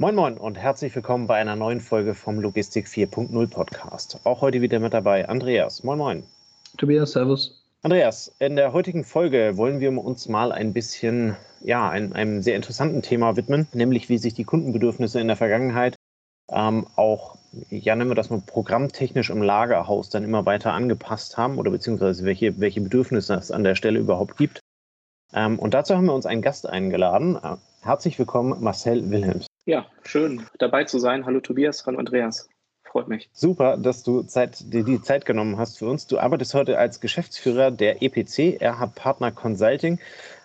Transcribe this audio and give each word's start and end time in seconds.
Moin 0.00 0.14
Moin 0.14 0.38
und 0.38 0.56
herzlich 0.56 0.94
willkommen 0.94 1.26
bei 1.26 1.38
einer 1.38 1.56
neuen 1.56 1.80
Folge 1.80 2.14
vom 2.14 2.38
Logistik 2.38 2.86
4.0 2.86 3.50
Podcast. 3.50 4.20
Auch 4.22 4.42
heute 4.42 4.62
wieder 4.62 4.78
mit 4.78 4.94
dabei 4.94 5.28
Andreas. 5.28 5.82
Moin 5.82 5.98
Moin. 5.98 6.22
Tobias, 6.76 7.10
Servus. 7.10 7.64
Andreas, 7.82 8.32
in 8.38 8.54
der 8.54 8.72
heutigen 8.72 9.02
Folge 9.02 9.56
wollen 9.56 9.80
wir 9.80 9.90
uns 9.90 10.28
mal 10.28 10.52
ein 10.52 10.72
bisschen 10.72 11.34
ja, 11.62 11.90
einem, 11.90 12.12
einem 12.12 12.42
sehr 12.42 12.54
interessanten 12.54 13.02
Thema 13.02 13.36
widmen, 13.36 13.66
nämlich 13.72 14.08
wie 14.08 14.18
sich 14.18 14.34
die 14.34 14.44
Kundenbedürfnisse 14.44 15.18
in 15.18 15.26
der 15.26 15.36
Vergangenheit 15.36 15.96
ähm, 16.48 16.86
auch, 16.94 17.36
ja, 17.68 17.96
nennen 17.96 18.08
wir 18.08 18.14
das 18.14 18.30
mal 18.30 18.40
programmtechnisch 18.46 19.30
im 19.30 19.42
Lagerhaus 19.42 20.10
dann 20.10 20.22
immer 20.22 20.46
weiter 20.46 20.74
angepasst 20.74 21.36
haben 21.36 21.58
oder 21.58 21.72
beziehungsweise 21.72 22.24
welche, 22.24 22.60
welche 22.60 22.80
Bedürfnisse 22.80 23.34
es 23.34 23.50
an 23.50 23.64
der 23.64 23.74
Stelle 23.74 23.98
überhaupt 23.98 24.36
gibt. 24.36 24.60
Ähm, 25.32 25.58
und 25.58 25.74
dazu 25.74 25.96
haben 25.96 26.06
wir 26.06 26.14
uns 26.14 26.24
einen 26.24 26.42
Gast 26.42 26.68
eingeladen. 26.68 27.36
Herzlich 27.82 28.16
willkommen, 28.16 28.62
Marcel 28.62 29.10
Wilhelms. 29.10 29.47
Ja, 29.68 29.84
schön 30.02 30.46
dabei 30.58 30.84
zu 30.84 30.98
sein. 30.98 31.26
Hallo 31.26 31.40
Tobias, 31.40 31.84
hallo 31.84 31.98
Andreas. 31.98 32.48
Freut 32.84 33.06
mich. 33.06 33.28
Super, 33.34 33.76
dass 33.76 34.02
du 34.02 34.22
Zeit, 34.22 34.72
dir 34.72 34.82
die 34.82 35.02
Zeit 35.02 35.26
genommen 35.26 35.58
hast 35.58 35.76
für 35.76 35.84
uns. 35.84 36.06
Du 36.06 36.18
arbeitest 36.18 36.54
heute 36.54 36.78
als 36.78 37.02
Geschäftsführer 37.02 37.70
der 37.70 38.02
EPC, 38.02 38.62
RH 38.62 38.86
Partner 38.94 39.30
Consulting. 39.30 40.00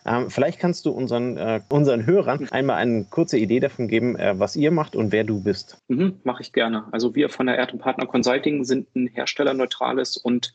Ähm, 0.06 0.30
vielleicht 0.30 0.60
kannst 0.60 0.86
du 0.86 0.92
unseren, 0.92 1.38
äh, 1.38 1.62
unseren 1.70 2.06
Hörern 2.06 2.50
einmal 2.52 2.76
eine 2.76 3.06
kurze 3.06 3.38
Idee 3.38 3.62
davon 3.62 3.88
geben, 3.88 4.18
äh, 4.18 4.38
was 4.38 4.58
ihr 4.58 4.72
macht 4.72 4.94
und 4.94 5.14
wer 5.14 5.24
du 5.24 5.42
bist. 5.42 5.78
Mhm, 5.88 6.20
Mache 6.26 6.42
ich 6.42 6.52
gerne. 6.52 6.84
Also 6.92 7.16
wir 7.16 7.30
von 7.30 7.46
der 7.46 7.58
RH 7.58 7.78
Partner 7.78 8.06
Consulting 8.06 8.66
sind 8.66 8.94
ein 8.94 9.08
herstellerneutrales 9.08 10.18
und 10.18 10.54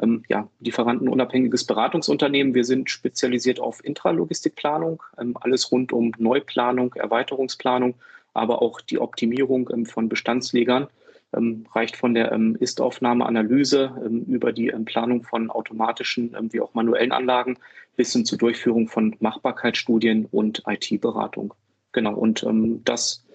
ähm, 0.00 0.22
ja, 0.28 0.48
lieferantenunabhängiges 0.60 1.64
Beratungsunternehmen. 1.64 2.54
Wir 2.54 2.64
sind 2.64 2.90
spezialisiert 2.90 3.60
auf 3.60 3.84
Intralogistikplanung, 3.84 5.02
ähm, 5.18 5.36
alles 5.40 5.70
rund 5.72 5.92
um 5.92 6.12
Neuplanung, 6.18 6.94
Erweiterungsplanung, 6.94 7.94
aber 8.34 8.62
auch 8.62 8.80
die 8.80 8.98
Optimierung 8.98 9.68
ähm, 9.72 9.86
von 9.86 10.08
Bestandslegern. 10.08 10.88
Ähm, 11.36 11.66
reicht 11.74 11.96
von 11.96 12.14
der 12.14 12.32
ähm, 12.32 12.56
Ist-Aufnahme-Analyse 12.58 13.92
ähm, 14.04 14.24
über 14.28 14.52
die 14.52 14.70
Planung 14.86 15.24
von 15.24 15.50
automatischen 15.50 16.34
wie 16.52 16.60
auch 16.62 16.72
manuellen 16.72 17.12
Anlagen 17.12 17.58
bis 17.96 18.14
hin 18.14 18.24
zur 18.24 18.38
Durchführung 18.38 18.88
von 18.88 19.14
Machbarkeitsstudien 19.20 20.26
und 20.30 20.62
IT-Beratung. 20.66 21.52
Genau, 21.92 22.14
und 22.14 22.46
das 22.84 23.26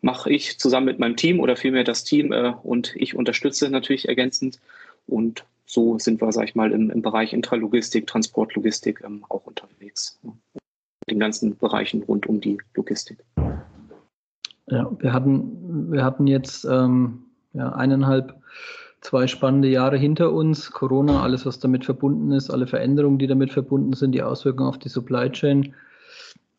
mache 0.00 0.30
ich 0.30 0.58
zusammen 0.58 0.86
mit 0.86 0.98
meinem 0.98 1.16
Team 1.16 1.40
oder 1.40 1.56
vielmehr 1.56 1.84
das 1.84 2.04
Team 2.04 2.32
äh, 2.32 2.52
und 2.62 2.94
ich 2.96 3.16
unterstütze 3.16 3.68
natürlich 3.70 4.08
ergänzend. 4.08 4.60
Und 5.06 5.44
so 5.70 5.98
sind 5.98 6.20
wir, 6.20 6.32
sag 6.32 6.48
ich 6.48 6.56
mal, 6.56 6.72
im, 6.72 6.90
im 6.90 7.00
Bereich 7.00 7.32
Intralogistik, 7.32 8.08
Transportlogistik 8.08 9.02
ähm, 9.04 9.24
auch 9.28 9.46
unterwegs. 9.46 10.18
Ja. 10.24 10.32
Den 11.08 11.20
ganzen 11.20 11.56
Bereichen 11.56 12.02
rund 12.02 12.26
um 12.26 12.40
die 12.40 12.58
Logistik. 12.74 13.18
Ja, 14.66 14.90
wir 14.98 15.12
hatten, 15.12 15.92
wir 15.92 16.04
hatten 16.04 16.26
jetzt 16.26 16.64
ähm, 16.64 17.24
ja, 17.52 17.70
eineinhalb, 17.70 18.34
zwei 19.00 19.28
spannende 19.28 19.68
Jahre 19.68 19.96
hinter 19.96 20.32
uns. 20.32 20.72
Corona, 20.72 21.22
alles, 21.22 21.46
was 21.46 21.60
damit 21.60 21.84
verbunden 21.84 22.32
ist, 22.32 22.50
alle 22.50 22.66
Veränderungen, 22.66 23.18
die 23.18 23.28
damit 23.28 23.52
verbunden 23.52 23.92
sind, 23.92 24.12
die 24.12 24.22
Auswirkungen 24.22 24.68
auf 24.68 24.78
die 24.78 24.88
Supply 24.88 25.30
Chain, 25.30 25.74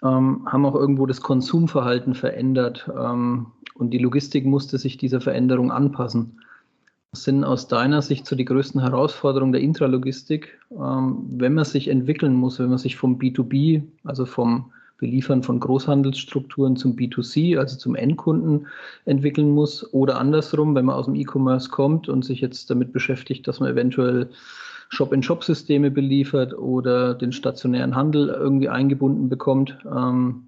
ähm, 0.03 0.47
haben 0.49 0.65
auch 0.65 0.75
irgendwo 0.75 1.05
das 1.05 1.21
Konsumverhalten 1.21 2.15
verändert. 2.15 2.89
Ähm, 2.97 3.47
und 3.75 3.91
die 3.91 3.99
Logistik 3.99 4.45
musste 4.45 4.77
sich 4.77 4.97
dieser 4.97 5.19
Veränderung 5.19 5.69
anpassen. 5.69 6.39
Was 7.13 7.25
sind 7.25 7.43
aus 7.43 7.67
deiner 7.67 8.01
Sicht 8.01 8.25
so 8.25 8.37
die 8.37 8.45
größten 8.45 8.79
Herausforderungen 8.79 9.51
der 9.51 9.59
Intralogistik, 9.59 10.57
ähm, 10.71 11.25
wenn 11.29 11.53
man 11.53 11.65
sich 11.65 11.89
entwickeln 11.89 12.33
muss, 12.33 12.57
wenn 12.57 12.69
man 12.69 12.77
sich 12.77 12.95
vom 12.95 13.19
B2B, 13.19 13.83
also 14.05 14.25
vom 14.25 14.71
Beliefern 14.97 15.43
von 15.43 15.59
Großhandelsstrukturen 15.59 16.77
zum 16.77 16.95
B2C, 16.95 17.57
also 17.57 17.77
zum 17.77 17.95
Endkunden 17.95 18.67
entwickeln 19.03 19.49
muss 19.49 19.93
oder 19.93 20.19
andersrum, 20.19 20.73
wenn 20.73 20.85
man 20.85 20.95
aus 20.95 21.07
dem 21.07 21.15
E-Commerce 21.15 21.69
kommt 21.69 22.07
und 22.07 22.23
sich 22.23 22.39
jetzt 22.39 22.69
damit 22.69 22.93
beschäftigt, 22.93 23.45
dass 23.45 23.59
man 23.59 23.71
eventuell 23.71 24.29
Shop-in-Shop-Systeme 24.87 25.91
beliefert 25.91 26.57
oder 26.57 27.13
den 27.13 27.33
stationären 27.33 27.93
Handel 27.93 28.29
irgendwie 28.29 28.69
eingebunden 28.69 29.27
bekommt. 29.27 29.77
Ähm, 29.85 30.43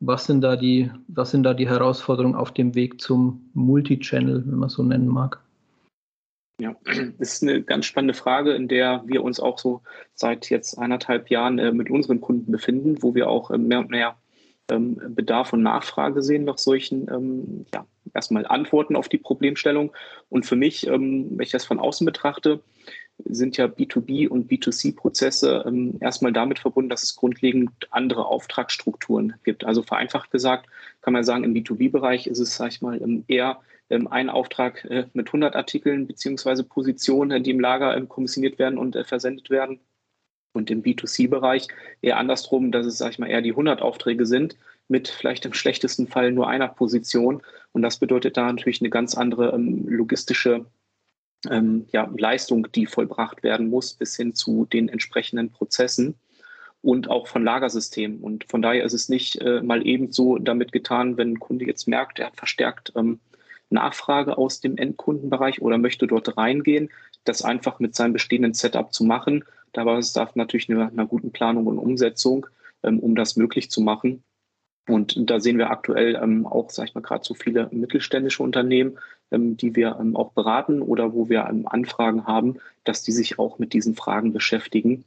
was 0.00 0.26
sind 0.26 0.42
da 0.42 0.56
die, 0.56 0.90
was 1.08 1.30
sind 1.30 1.44
da 1.44 1.54
die 1.54 1.66
Herausforderungen 1.66 2.34
auf 2.34 2.52
dem 2.52 2.74
Weg 2.74 3.00
zum 3.00 3.48
Multichannel, 3.54 4.44
wenn 4.46 4.58
man 4.58 4.68
so 4.68 4.82
nennen 4.82 5.08
mag? 5.08 5.40
Ja, 6.58 6.74
das 7.18 7.34
ist 7.34 7.42
eine 7.42 7.62
ganz 7.62 7.86
spannende 7.86 8.14
Frage, 8.14 8.52
in 8.52 8.68
der 8.68 9.02
wir 9.06 9.22
uns 9.22 9.40
auch 9.40 9.58
so 9.58 9.82
seit 10.14 10.48
jetzt 10.50 10.78
eineinhalb 10.78 11.30
Jahren 11.30 11.58
äh, 11.58 11.72
mit 11.72 11.90
unseren 11.90 12.20
Kunden 12.20 12.50
befinden, 12.50 13.02
wo 13.02 13.14
wir 13.14 13.28
auch 13.28 13.50
äh, 13.50 13.58
mehr 13.58 13.80
und 13.80 13.90
mehr 13.90 14.16
ähm, 14.70 14.98
Bedarf 15.14 15.52
und 15.52 15.62
Nachfrage 15.62 16.22
sehen 16.22 16.44
nach 16.44 16.58
solchen, 16.58 17.08
ähm, 17.08 17.66
ja, 17.72 17.86
erstmal 18.14 18.46
Antworten 18.46 18.96
auf 18.96 19.08
die 19.08 19.18
Problemstellung. 19.18 19.92
Und 20.28 20.46
für 20.46 20.56
mich, 20.56 20.86
ähm, 20.86 21.30
wenn 21.30 21.44
ich 21.44 21.52
das 21.52 21.64
von 21.64 21.78
außen 21.78 22.04
betrachte, 22.04 22.60
sind 23.24 23.56
ja 23.56 23.66
B2B 23.66 24.28
und 24.28 24.50
B2C-Prozesse 24.50 25.64
ähm, 25.66 25.96
erstmal 26.00 26.32
damit 26.32 26.58
verbunden, 26.58 26.90
dass 26.90 27.02
es 27.02 27.16
grundlegend 27.16 27.70
andere 27.90 28.26
Auftragsstrukturen 28.26 29.34
gibt. 29.44 29.64
Also 29.64 29.82
vereinfacht 29.82 30.30
gesagt 30.30 30.68
kann 31.00 31.12
man 31.12 31.24
sagen, 31.24 31.44
im 31.44 31.54
B2B-Bereich 31.54 32.26
ist 32.26 32.40
es, 32.40 32.56
sag 32.56 32.72
ich 32.72 32.82
mal, 32.82 33.00
ähm, 33.00 33.24
eher 33.28 33.60
ähm, 33.90 34.08
ein 34.08 34.30
Auftrag 34.30 34.84
äh, 34.84 35.06
mit 35.12 35.28
100 35.28 35.54
Artikeln 35.56 36.06
beziehungsweise 36.06 36.64
Positionen, 36.64 37.42
die 37.42 37.50
im 37.50 37.60
Lager 37.60 37.96
ähm, 37.96 38.08
kommissioniert 38.08 38.58
werden 38.58 38.78
und 38.78 38.96
äh, 38.96 39.04
versendet 39.04 39.50
werden. 39.50 39.80
Und 40.52 40.70
im 40.70 40.82
B2C-Bereich 40.82 41.68
eher 42.00 42.16
andersrum, 42.16 42.72
dass 42.72 42.86
es, 42.86 42.98
sag 42.98 43.12
ich 43.12 43.18
mal, 43.18 43.28
eher 43.28 43.42
die 43.42 43.50
100 43.50 43.82
Aufträge 43.82 44.24
sind 44.24 44.56
mit 44.88 45.08
vielleicht 45.08 45.44
im 45.44 45.52
schlechtesten 45.52 46.06
Fall 46.06 46.32
nur 46.32 46.48
einer 46.48 46.68
Position. 46.68 47.42
Und 47.72 47.82
das 47.82 47.98
bedeutet 47.98 48.36
da 48.36 48.46
natürlich 48.46 48.80
eine 48.80 48.90
ganz 48.90 49.14
andere 49.14 49.52
ähm, 49.52 49.86
logistische 49.88 50.66
ähm, 51.50 51.86
ja, 51.92 52.10
Leistung, 52.16 52.68
die 52.72 52.86
vollbracht 52.86 53.42
werden 53.42 53.68
muss, 53.68 53.94
bis 53.94 54.16
hin 54.16 54.34
zu 54.34 54.66
den 54.66 54.88
entsprechenden 54.88 55.50
Prozessen 55.50 56.14
und 56.82 57.10
auch 57.10 57.26
von 57.26 57.44
Lagersystemen. 57.44 58.20
Und 58.20 58.44
von 58.44 58.62
daher 58.62 58.84
ist 58.84 58.92
es 58.92 59.08
nicht 59.08 59.36
äh, 59.36 59.60
mal 59.60 59.86
eben 59.86 60.12
so 60.12 60.38
damit 60.38 60.72
getan, 60.72 61.16
wenn 61.16 61.32
ein 61.32 61.40
Kunde 61.40 61.66
jetzt 61.66 61.88
merkt, 61.88 62.18
er 62.18 62.26
hat 62.26 62.36
verstärkt 62.36 62.92
ähm, 62.96 63.20
Nachfrage 63.70 64.38
aus 64.38 64.60
dem 64.60 64.76
Endkundenbereich 64.76 65.60
oder 65.60 65.78
möchte 65.78 66.06
dort 66.06 66.36
reingehen, 66.36 66.90
das 67.24 67.42
einfach 67.42 67.80
mit 67.80 67.94
seinem 67.94 68.12
bestehenden 68.12 68.54
Setup 68.54 68.92
zu 68.92 69.04
machen. 69.04 69.44
Da 69.72 69.84
bedarf 69.84 70.00
es 70.00 70.36
natürlich 70.36 70.70
einer, 70.70 70.88
einer, 70.88 71.06
guten 71.06 71.32
Planung 71.32 71.66
und 71.66 71.78
Umsetzung, 71.78 72.46
ähm, 72.82 72.98
um 73.00 73.14
das 73.14 73.36
möglich 73.36 73.70
zu 73.70 73.80
machen. 73.80 74.22
Und 74.88 75.28
da 75.28 75.40
sehen 75.40 75.58
wir 75.58 75.70
aktuell 75.70 76.14
ähm, 76.22 76.46
auch, 76.46 76.70
sag 76.70 76.88
ich 76.88 76.94
mal, 76.94 77.00
gerade 77.00 77.24
so 77.24 77.34
viele 77.34 77.68
mittelständische 77.72 78.42
Unternehmen, 78.42 78.98
ähm, 79.32 79.56
die 79.56 79.74
wir 79.74 79.96
ähm, 80.00 80.14
auch 80.14 80.32
beraten 80.32 80.80
oder 80.80 81.12
wo 81.12 81.28
wir 81.28 81.46
ähm, 81.50 81.66
Anfragen 81.66 82.26
haben, 82.26 82.58
dass 82.84 83.02
die 83.02 83.12
sich 83.12 83.38
auch 83.40 83.58
mit 83.58 83.72
diesen 83.72 83.96
Fragen 83.96 84.32
beschäftigen 84.32 85.04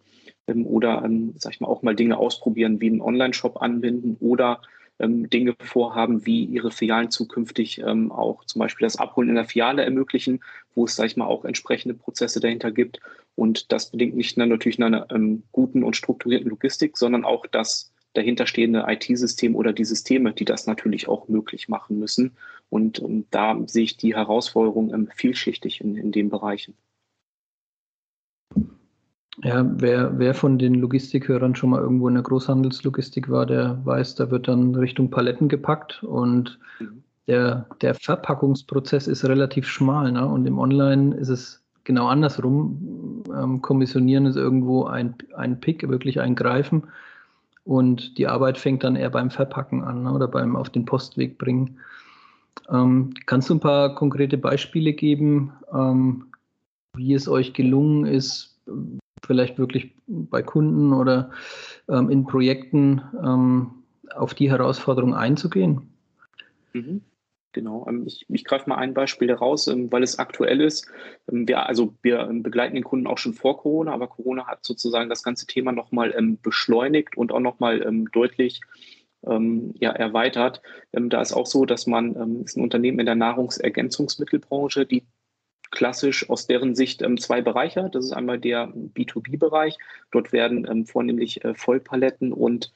ähm, 0.47 0.67
oder, 0.67 1.03
ähm, 1.05 1.33
sag 1.37 1.53
ich 1.53 1.61
mal, 1.61 1.67
auch 1.67 1.81
mal 1.81 1.95
Dinge 1.95 2.17
ausprobieren, 2.17 2.81
wie 2.81 2.87
einen 2.87 3.01
Online-Shop 3.01 3.61
anbinden 3.61 4.17
oder 4.19 4.61
Dinge 5.07 5.55
vorhaben, 5.59 6.25
wie 6.25 6.43
ihre 6.43 6.71
Filialen 6.71 7.09
zukünftig 7.09 7.79
ähm, 7.79 8.11
auch 8.11 8.43
zum 8.45 8.59
Beispiel 8.59 8.85
das 8.85 8.97
Abholen 8.97 9.29
in 9.29 9.35
der 9.35 9.45
Filiale 9.45 9.83
ermöglichen, 9.83 10.41
wo 10.75 10.85
es, 10.85 10.95
sag 10.95 11.05
ich 11.05 11.17
mal, 11.17 11.25
auch 11.25 11.45
entsprechende 11.45 11.95
Prozesse 11.95 12.39
dahinter 12.39 12.71
gibt. 12.71 12.99
Und 13.35 13.71
das 13.71 13.91
bedingt 13.91 14.15
nicht 14.15 14.37
nur 14.37 14.47
natürlich 14.47 14.81
einer 14.81 15.07
ähm, 15.11 15.43
guten 15.51 15.83
und 15.83 15.95
strukturierten 15.95 16.49
Logistik, 16.49 16.97
sondern 16.97 17.23
auch 17.23 17.45
das 17.45 17.93
dahinterstehende 18.13 18.85
IT-System 18.87 19.55
oder 19.55 19.71
die 19.71 19.85
Systeme, 19.85 20.33
die 20.33 20.45
das 20.45 20.67
natürlich 20.67 21.07
auch 21.07 21.27
möglich 21.27 21.69
machen 21.69 21.99
müssen. 21.99 22.35
Und 22.69 22.99
ähm, 22.99 23.25
da 23.31 23.57
sehe 23.67 23.83
ich 23.83 23.97
die 23.97 24.15
Herausforderung 24.15 24.93
ähm, 24.93 25.09
vielschichtig 25.15 25.79
in, 25.79 25.95
in 25.95 26.11
den 26.11 26.29
Bereichen. 26.29 26.73
Ja, 29.43 29.65
wer, 29.77 30.19
wer 30.19 30.33
von 30.33 30.57
den 30.59 30.75
Logistikhörern 30.75 31.55
schon 31.55 31.69
mal 31.69 31.79
irgendwo 31.81 32.07
in 32.09 32.15
der 32.15 32.23
Großhandelslogistik 32.23 33.29
war, 33.29 33.45
der 33.45 33.79
weiß, 33.85 34.15
da 34.15 34.31
wird 34.31 34.47
dann 34.49 34.75
Richtung 34.75 35.09
Paletten 35.09 35.47
gepackt 35.47 36.03
und 36.03 36.59
der, 37.27 37.67
der 37.81 37.95
Verpackungsprozess 37.95 39.07
ist 39.07 39.23
relativ 39.23 39.67
schmal. 39.67 40.11
Ne? 40.11 40.27
Und 40.27 40.45
im 40.45 40.57
Online 40.57 41.15
ist 41.15 41.29
es 41.29 41.63
genau 41.83 42.07
andersrum. 42.07 43.23
Ähm, 43.33 43.61
Kommissionieren 43.61 44.25
ist 44.25 44.35
irgendwo 44.35 44.85
ein, 44.85 45.13
ein 45.37 45.61
Pick, 45.61 45.87
wirklich 45.87 46.19
ein 46.19 46.35
Greifen. 46.35 46.83
Und 47.63 48.17
die 48.17 48.27
Arbeit 48.27 48.57
fängt 48.57 48.83
dann 48.83 48.95
eher 48.95 49.11
beim 49.11 49.29
Verpacken 49.29 49.83
an 49.83 50.03
ne? 50.03 50.11
oder 50.11 50.27
beim 50.27 50.55
auf 50.55 50.69
den 50.69 50.85
Postweg 50.85 51.37
bringen. 51.37 51.77
Ähm, 52.69 53.13
kannst 53.25 53.49
du 53.49 53.55
ein 53.55 53.59
paar 53.59 53.95
konkrete 53.95 54.37
Beispiele 54.37 54.93
geben, 54.93 55.53
ähm, 55.71 56.25
wie 56.95 57.13
es 57.13 57.29
euch 57.29 57.53
gelungen 57.53 58.05
ist, 58.05 58.57
vielleicht 59.25 59.57
wirklich 59.57 59.95
bei 60.07 60.41
Kunden 60.41 60.93
oder 60.93 61.31
ähm, 61.87 62.09
in 62.09 62.25
Projekten 62.25 63.01
ähm, 63.23 63.83
auf 64.15 64.33
die 64.33 64.49
Herausforderung 64.49 65.13
einzugehen? 65.13 65.93
Mhm. 66.73 67.01
Genau, 67.51 67.85
ähm, 67.89 68.03
ich, 68.05 68.25
ich 68.29 68.45
greife 68.45 68.69
mal 68.69 68.77
ein 68.77 68.93
Beispiel 68.93 69.27
daraus, 69.27 69.67
ähm, 69.67 69.91
weil 69.91 70.03
es 70.03 70.19
aktuell 70.19 70.61
ist. 70.61 70.87
Ähm, 71.31 71.47
wir, 71.47 71.65
also 71.65 71.95
wir 72.03 72.29
begleiten 72.31 72.75
den 72.75 72.83
Kunden 72.83 73.07
auch 73.07 73.17
schon 73.17 73.33
vor 73.33 73.57
Corona, 73.57 73.91
aber 73.91 74.07
Corona 74.07 74.45
hat 74.45 74.63
sozusagen 74.63 75.09
das 75.09 75.23
ganze 75.23 75.47
Thema 75.47 75.71
nochmal 75.71 76.13
beschleunigt 76.43 77.17
und 77.17 77.31
auch 77.31 77.39
nochmal 77.39 78.05
deutlich 78.11 78.61
ja, 79.21 79.91
erweitert. 79.91 80.61
Da 80.93 81.21
ist 81.21 81.33
auch 81.33 81.45
so, 81.45 81.65
dass 81.65 81.87
man, 81.87 82.43
ist 82.45 82.55
ein 82.55 82.63
Unternehmen 82.63 82.99
in 82.99 83.05
der 83.05 83.15
Nahrungsergänzungsmittelbranche, 83.15 84.85
die 84.85 85.03
klassisch 85.71 86.29
aus 86.29 86.47
deren 86.47 86.75
Sicht 86.75 87.01
ähm, 87.01 87.17
zwei 87.17 87.41
Bereiche. 87.41 87.89
Das 87.91 88.05
ist 88.05 88.11
einmal 88.11 88.39
der 88.39 88.67
B2B-Bereich. 88.69 89.77
Dort 90.11 90.31
werden 90.31 90.67
ähm, 90.69 90.85
vornehmlich 90.85 91.43
äh, 91.43 91.53
Vollpaletten 91.53 92.33
und 92.33 92.73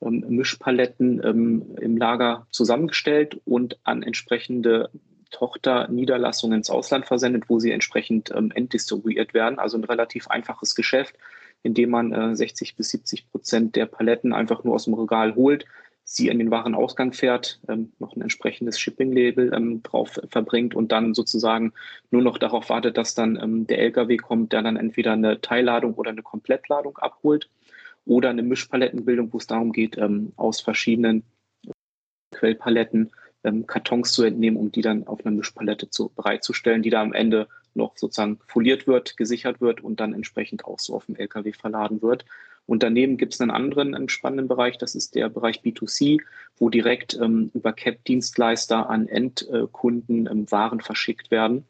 ähm, 0.00 0.24
Mischpaletten 0.28 1.20
im 1.20 1.96
Lager 1.96 2.46
zusammengestellt 2.50 3.40
und 3.44 3.78
an 3.84 4.02
entsprechende 4.02 4.90
Tochterniederlassungen 5.30 6.58
ins 6.58 6.70
Ausland 6.70 7.06
versendet, 7.06 7.44
wo 7.48 7.58
sie 7.58 7.72
entsprechend 7.72 8.30
entdistribuiert 8.30 9.34
werden. 9.34 9.58
Also 9.58 9.76
ein 9.76 9.84
relativ 9.84 10.28
einfaches 10.28 10.74
Geschäft, 10.74 11.16
in 11.62 11.74
dem 11.74 11.90
man 11.90 12.12
äh, 12.12 12.36
60 12.36 12.76
bis 12.76 12.90
70 12.90 13.30
Prozent 13.30 13.76
der 13.76 13.86
Paletten 13.86 14.32
einfach 14.32 14.62
nur 14.64 14.74
aus 14.74 14.84
dem 14.84 14.94
Regal 14.94 15.34
holt, 15.34 15.66
sie 16.08 16.28
in 16.28 16.38
den 16.38 16.52
Warenausgang 16.52 17.12
fährt, 17.12 17.60
ähm, 17.68 17.92
noch 17.98 18.14
ein 18.14 18.22
entsprechendes 18.22 18.78
Shipping-Label 18.78 19.52
ähm, 19.52 19.82
drauf 19.82 20.20
verbringt 20.28 20.74
und 20.74 20.92
dann 20.92 21.14
sozusagen 21.14 21.72
nur 22.12 22.22
noch 22.22 22.38
darauf 22.38 22.70
wartet, 22.70 22.96
dass 22.96 23.16
dann 23.16 23.36
ähm, 23.42 23.66
der 23.66 23.80
LKW 23.80 24.16
kommt, 24.16 24.52
der 24.52 24.62
dann 24.62 24.76
entweder 24.76 25.12
eine 25.12 25.40
Teilladung 25.40 25.94
oder 25.94 26.10
eine 26.10 26.22
Komplettladung 26.22 26.96
abholt 26.98 27.50
oder 28.04 28.30
eine 28.30 28.44
Mischpalettenbildung, 28.44 29.32
wo 29.32 29.38
es 29.38 29.48
darum 29.48 29.72
geht, 29.72 29.98
ähm, 29.98 30.32
aus 30.36 30.60
verschiedenen 30.60 31.24
Quellpaletten 32.32 33.10
ähm, 33.42 33.66
Kartons 33.66 34.12
zu 34.12 34.22
entnehmen, 34.22 34.58
um 34.58 34.70
die 34.70 34.82
dann 34.82 35.08
auf 35.08 35.26
einer 35.26 35.34
Mischpalette 35.34 35.90
zu, 35.90 36.10
bereitzustellen, 36.10 36.82
die 36.82 36.90
da 36.90 37.02
am 37.02 37.14
Ende 37.14 37.48
noch 37.74 37.96
sozusagen 37.96 38.38
foliert 38.46 38.86
wird, 38.86 39.16
gesichert 39.16 39.60
wird 39.60 39.82
und 39.82 39.98
dann 39.98 40.14
entsprechend 40.14 40.66
auch 40.66 40.78
so 40.78 40.94
auf 40.94 41.06
dem 41.06 41.16
LKW 41.16 41.52
verladen 41.52 42.00
wird. 42.00 42.24
Und 42.66 42.82
daneben 42.82 43.16
gibt 43.16 43.34
es 43.34 43.40
einen 43.40 43.52
anderen 43.52 44.08
spannenden 44.08 44.48
Bereich, 44.48 44.76
das 44.76 44.94
ist 44.94 45.14
der 45.14 45.28
Bereich 45.28 45.60
B2C, 45.60 46.20
wo 46.56 46.68
direkt 46.68 47.14
ähm, 47.14 47.50
über 47.54 47.72
CAP-Dienstleister 47.72 48.90
an 48.90 49.08
Endkunden 49.08 50.26
ähm, 50.26 50.50
Waren 50.50 50.80
verschickt 50.80 51.30
werden. 51.30 51.64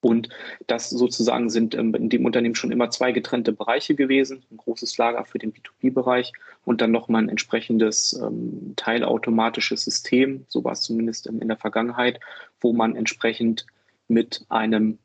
Und 0.00 0.28
das 0.68 0.90
sozusagen 0.90 1.50
sind 1.50 1.74
ähm, 1.74 1.94
in 1.94 2.08
dem 2.08 2.24
Unternehmen 2.24 2.54
schon 2.54 2.70
immer 2.70 2.90
zwei 2.90 3.10
getrennte 3.12 3.52
Bereiche 3.52 3.94
gewesen. 3.94 4.44
Ein 4.50 4.58
großes 4.58 4.96
Lager 4.96 5.24
für 5.24 5.38
den 5.38 5.52
B2B-Bereich 5.52 6.32
und 6.64 6.80
dann 6.80 6.92
nochmal 6.92 7.22
ein 7.22 7.28
entsprechendes 7.28 8.12
ähm, 8.12 8.74
teilautomatisches 8.76 9.84
System, 9.84 10.44
so 10.48 10.62
war 10.62 10.72
es 10.72 10.82
zumindest 10.82 11.26
in 11.26 11.48
der 11.48 11.56
Vergangenheit, 11.56 12.20
wo 12.60 12.72
man 12.72 12.94
entsprechend 12.94 13.66
mit 14.06 14.44
einem 14.48 14.98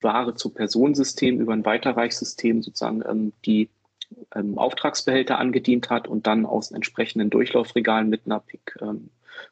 Ware-zu-Person-System 0.00 1.40
über 1.40 1.52
ein 1.52 1.64
Weiterreichsystem 1.64 2.62
sozusagen 2.62 3.02
ähm, 3.08 3.32
die 3.44 3.68
ähm, 4.34 4.58
Auftragsbehälter 4.58 5.38
angedient 5.38 5.90
hat 5.90 6.08
und 6.08 6.26
dann 6.26 6.46
aus 6.46 6.70
entsprechenden 6.70 7.30
Durchlaufregalen 7.30 8.08
mit 8.08 8.22
einer 8.26 8.40
Pick 8.40 8.76
ähm, 8.80 9.10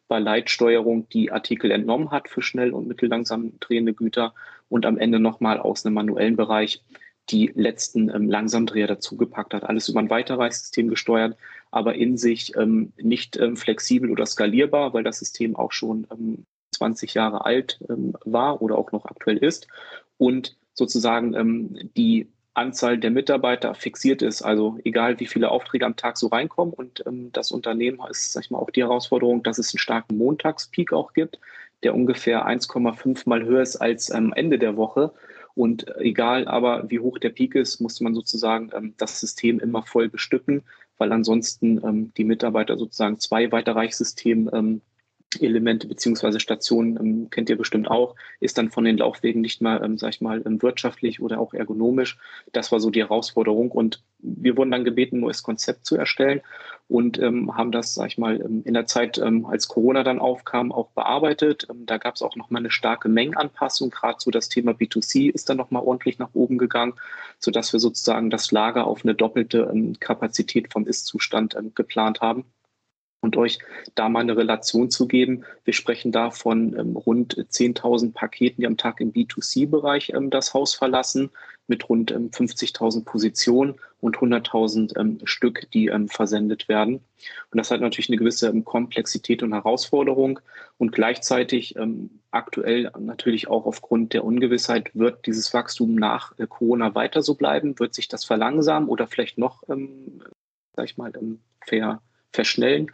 bei 0.09 0.19
Leitsteuerung 0.19 1.09
die 1.09 1.33
Artikel 1.33 1.71
entnommen 1.71 2.11
hat 2.11 2.29
für 2.29 2.43
schnell 2.43 2.73
und 2.73 2.87
mittellangsam 2.87 3.59
drehende 3.61 3.95
Güter 3.95 4.35
und 4.69 4.87
am 4.87 4.99
Ende 4.99 5.19
nochmal 5.19 5.59
aus 5.59 5.85
einem 5.85 5.95
manuellen 5.95 6.37
Bereich 6.37 6.83
die 7.31 7.53
letzten 7.55 8.09
ähm, 8.09 8.29
Langsamdreher 8.29 8.87
dazugepackt 8.87 9.55
hat. 9.55 9.65
Alles 9.65 9.89
über 9.89 10.01
ein 10.01 10.11
Weiterreichsystem 10.11 10.89
gesteuert, 10.89 11.37
aber 11.71 11.95
in 11.95 12.17
sich 12.17 12.57
ähm, 12.57 12.93
nicht 12.97 13.37
ähm, 13.37 13.57
flexibel 13.57 14.11
oder 14.11 14.27
skalierbar, 14.27 14.93
weil 14.93 15.05
das 15.05 15.19
System 15.19 15.57
auch 15.57 15.73
schon 15.73 16.07
ähm, 16.11 16.47
20 16.73 17.15
Jahre 17.15 17.45
alt 17.45 17.81
ähm, 17.89 18.15
war 18.25 18.61
oder 18.61 18.77
auch 18.77 18.93
noch 18.93 19.05
aktuell 19.05 19.37
ist 19.39 19.69
und 20.19 20.57
sozusagen 20.75 21.35
ähm, 21.35 21.91
die 21.97 22.29
Anzahl 22.55 22.99
der 22.99 23.11
Mitarbeiter 23.11 23.75
fixiert 23.75 24.23
ist. 24.23 24.43
Also 24.43 24.79
egal, 24.85 25.19
wie 25.21 25.27
viele 25.27 25.51
Aufträge 25.51 25.87
am 25.87 25.97
Tag 25.97 26.19
so 26.19 26.29
reinkommen. 26.29 26.75
Und 26.75 27.03
ähm, 27.07 27.31
das 27.33 27.51
Unternehmen 27.51 27.99
ist, 28.11 28.33
sag 28.33 28.45
ich 28.45 28.51
mal, 28.51 28.59
auch 28.59 28.71
die 28.71 28.83
Herausforderung, 28.83 29.43
dass 29.43 29.59
es 29.59 29.73
einen 29.73 29.79
starken 29.79 30.19
Montagspeak 30.19 30.93
auch 30.93 31.13
gibt, 31.15 31.39
der 31.83 31.95
ungefähr 31.95 32.47
1,5 32.47 33.29
mal 33.29 33.45
höher 33.45 33.63
ist 33.63 33.77
als 33.77 34.11
am 34.11 34.27
ähm, 34.27 34.33
Ende 34.35 34.59
der 34.59 34.77
Woche. 34.77 35.13
Und 35.55 35.95
egal 35.99 36.49
aber, 36.49 36.91
wie 36.91 37.01
hoch 37.01 37.19
der 37.19 37.31
Peak 37.31 37.55
ist, 37.55 37.81
muss 37.81 38.01
man 38.01 38.15
sozusagen 38.15 38.71
ähm, 38.75 38.95
das 38.97 39.21
System 39.21 39.59
immer 39.61 39.83
voll 39.83 40.09
bestücken, 40.09 40.63
weil 40.99 41.13
ansonsten 41.13 41.79
ähm, 41.85 42.13
die 42.17 42.25
Mitarbeiter 42.25 42.79
sozusagen 42.79 43.19
zwei 43.19 43.51
Weiterreichssysteme 43.53 44.51
ähm, 44.53 44.81
Elemente 45.41 45.87
beziehungsweise 45.87 46.41
Stationen 46.41 46.97
ähm, 46.97 47.31
kennt 47.31 47.49
ihr 47.49 47.57
bestimmt 47.57 47.91
auch, 47.91 48.15
ist 48.41 48.59
dann 48.59 48.71
von 48.71 48.85
den 48.85 48.99
Laufwegen 48.99 49.41
nicht 49.41 49.61
mal, 49.61 49.83
ähm, 49.83 49.99
sag 49.99 50.11
ich 50.11 50.21
mal, 50.21 50.43
ähm, 50.45 50.63
wirtschaftlich 50.63 51.21
oder 51.21 51.41
auch 51.41 51.55
ergonomisch. 51.55 52.19
Das 52.53 52.73
war 52.73 52.81
so 52.81 52.91
die 52.91 53.01
Herausforderung 53.01 53.71
und 53.71 54.03
wir 54.19 54.57
wurden 54.57 54.71
dann 54.71 54.85
gebeten, 54.85 55.17
ein 55.17 55.21
neues 55.21 55.43
Konzept 55.43 55.87
zu 55.87 55.97
erstellen 55.97 56.41
und 56.89 57.19
ähm, 57.19 57.57
haben 57.57 57.73
das, 57.73 57.95
sag 57.95 58.09
ich 58.09 58.19
mal, 58.19 58.41
ähm, 58.41 58.63
in 58.65 58.75
der 58.75 58.87
Zeit, 58.87 59.19
ähm, 59.19 59.47
als 59.47 59.69
Corona 59.69 60.03
dann 60.03 60.19
aufkam, 60.19 60.73
auch 60.73 60.91
bearbeitet. 60.91 61.67
Da 61.87 61.99
gab 61.99 62.17
es 62.17 62.23
auch 62.23 62.37
nochmal 62.37 62.63
eine 62.63 62.71
starke 62.71 63.09
Mengenanpassung. 63.09 63.91
Gerade 63.91 64.19
so 64.19 64.31
das 64.31 64.49
Thema 64.49 64.73
B2C 64.73 65.31
ist 65.31 65.49
dann 65.49 65.57
nochmal 65.57 65.83
ordentlich 65.83 66.19
nach 66.19 66.31
oben 66.35 66.59
gegangen, 66.59 66.95
sodass 67.39 67.73
wir 67.73 67.81
sozusagen 67.81 68.31
das 68.31 68.51
Lager 68.53 68.87
auf 68.87 69.05
eine 69.05 69.15
doppelte 69.15 69.73
Kapazität 70.01 70.73
vom 70.73 70.87
Ist-Zustand 70.87 71.57
geplant 71.75 72.21
haben 72.21 72.45
und 73.23 73.37
euch 73.37 73.59
da 73.95 74.09
mal 74.09 74.21
eine 74.21 74.37
Relation 74.37 74.91
zu 74.91 75.07
geben. 75.07 75.45
Wir 75.65 75.73
sprechen 75.73 76.13
da 76.13 76.31
von 76.31 76.77
ähm, 76.79 76.97
rund 76.97 77.37
10.000 77.37 78.13
Paketen, 78.13 78.61
die 78.61 78.67
am 78.67 78.77
Tag 78.77 79.01
im 79.01 79.13
B2C-Bereich 79.13 80.13
ähm, 80.15 80.29
das 80.29 80.53
Haus 80.53 80.75
verlassen, 80.75 81.31
mit 81.69 81.89
rund 81.89 82.11
ähm, 82.11 82.31
50.000 82.31 83.05
Positionen 83.05 83.77
und 84.01 84.17
100.000 84.19 84.99
ähm, 84.99 85.19
Stück, 85.23 85.71
die 85.71 85.87
ähm, 85.87 86.09
versendet 86.09 86.69
werden. 86.69 86.97
Und 86.97 87.59
das 87.59 87.71
hat 87.71 87.81
natürlich 87.81 88.09
eine 88.09 88.19
gewisse 88.19 88.49
ähm, 88.49 88.65
Komplexität 88.65 89.45
und 89.45 89.53
Herausforderung. 89.53 90.41
Und 90.79 90.91
gleichzeitig 90.91 91.77
aktuell 92.33 92.91
natürlich 92.99 93.47
auch 93.47 93.67
aufgrund 93.67 94.15
der 94.15 94.25
Ungewissheit, 94.25 94.91
wird 94.95 95.27
dieses 95.27 95.55
Wachstum 95.55 95.95
nach 95.95 96.37
äh, 96.39 96.49
Corona 96.49 96.97
weiter 96.97 97.23
so 97.23 97.35
bleiben? 97.35 97.79
Wird 97.79 97.95
sich 97.95 98.09
das 98.09 98.25
verlangsamen 98.25 98.89
oder 98.89 99.07
vielleicht 99.07 99.39
noch, 99.39 99.63
sag 99.69 100.85
ich 100.85 100.97
mal, 100.97 101.13
fair 101.65 102.01
verschnellen. 102.33 102.91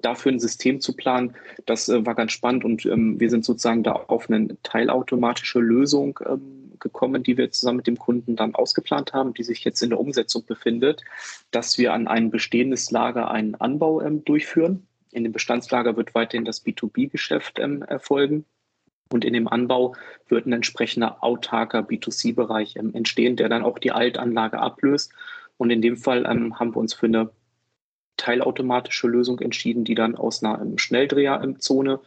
Dafür 0.00 0.32
ein 0.32 0.40
System 0.40 0.80
zu 0.80 0.94
planen, 0.94 1.34
das 1.66 1.88
äh, 1.88 2.04
war 2.06 2.14
ganz 2.14 2.32
spannend 2.32 2.64
und 2.64 2.86
ähm, 2.86 3.18
wir 3.20 3.30
sind 3.30 3.44
sozusagen 3.44 3.82
da 3.82 3.92
auf 3.92 4.30
eine 4.30 4.56
teilautomatische 4.62 5.60
Lösung 5.60 6.18
ähm, 6.26 6.72
gekommen, 6.80 7.22
die 7.22 7.36
wir 7.36 7.50
zusammen 7.50 7.78
mit 7.78 7.86
dem 7.86 7.98
Kunden 7.98 8.36
dann 8.36 8.54
ausgeplant 8.54 9.12
haben, 9.12 9.34
die 9.34 9.42
sich 9.42 9.64
jetzt 9.64 9.82
in 9.82 9.90
der 9.90 10.00
Umsetzung 10.00 10.44
befindet, 10.46 11.02
dass 11.50 11.78
wir 11.78 11.92
an 11.92 12.06
ein 12.06 12.30
bestehendes 12.30 12.90
Lager 12.90 13.30
einen 13.30 13.54
Anbau 13.56 14.00
ähm, 14.02 14.24
durchführen. 14.24 14.86
In 15.12 15.24
dem 15.24 15.32
Bestandslager 15.32 15.96
wird 15.96 16.14
weiterhin 16.14 16.44
das 16.44 16.64
B2B-Geschäft 16.64 17.58
ähm, 17.58 17.82
erfolgen. 17.82 18.44
Und 19.12 19.24
in 19.24 19.32
dem 19.32 19.46
Anbau 19.46 19.94
wird 20.28 20.46
ein 20.46 20.52
entsprechender 20.52 21.22
autarker 21.22 21.80
B2C-Bereich 21.80 22.76
ähm, 22.76 22.92
entstehen, 22.94 23.36
der 23.36 23.48
dann 23.48 23.62
auch 23.62 23.78
die 23.78 23.92
Altanlage 23.92 24.58
ablöst. 24.58 25.12
Und 25.58 25.70
in 25.70 25.80
dem 25.80 25.96
Fall 25.96 26.26
ähm, 26.28 26.58
haben 26.58 26.74
wir 26.74 26.80
uns 26.80 26.92
für 26.92 27.06
eine 27.06 27.30
teilautomatische 28.16 29.08
Lösung 29.08 29.40
entschieden, 29.40 29.84
die 29.84 29.94
dann 29.94 30.16
aus 30.16 30.42
einer 30.42 30.60
ähm, 30.60 30.78
Schnelldreherzone 30.78 32.00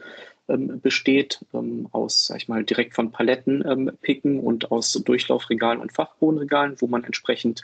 ähm, 0.48 0.82
besteht, 0.82 1.46
ähm, 1.54 1.88
aus, 1.92 2.28
sag 2.28 2.38
ich 2.38 2.48
mal, 2.48 2.64
direkt 2.64 2.96
von 2.96 3.12
Paletten 3.12 3.64
ähm, 3.68 3.92
picken 4.02 4.40
und 4.40 4.72
aus 4.72 4.94
Durchlaufregalen 4.94 5.80
und 5.80 5.94
Fachbodenregalen, 5.94 6.76
wo 6.80 6.88
man 6.88 7.04
entsprechend 7.04 7.64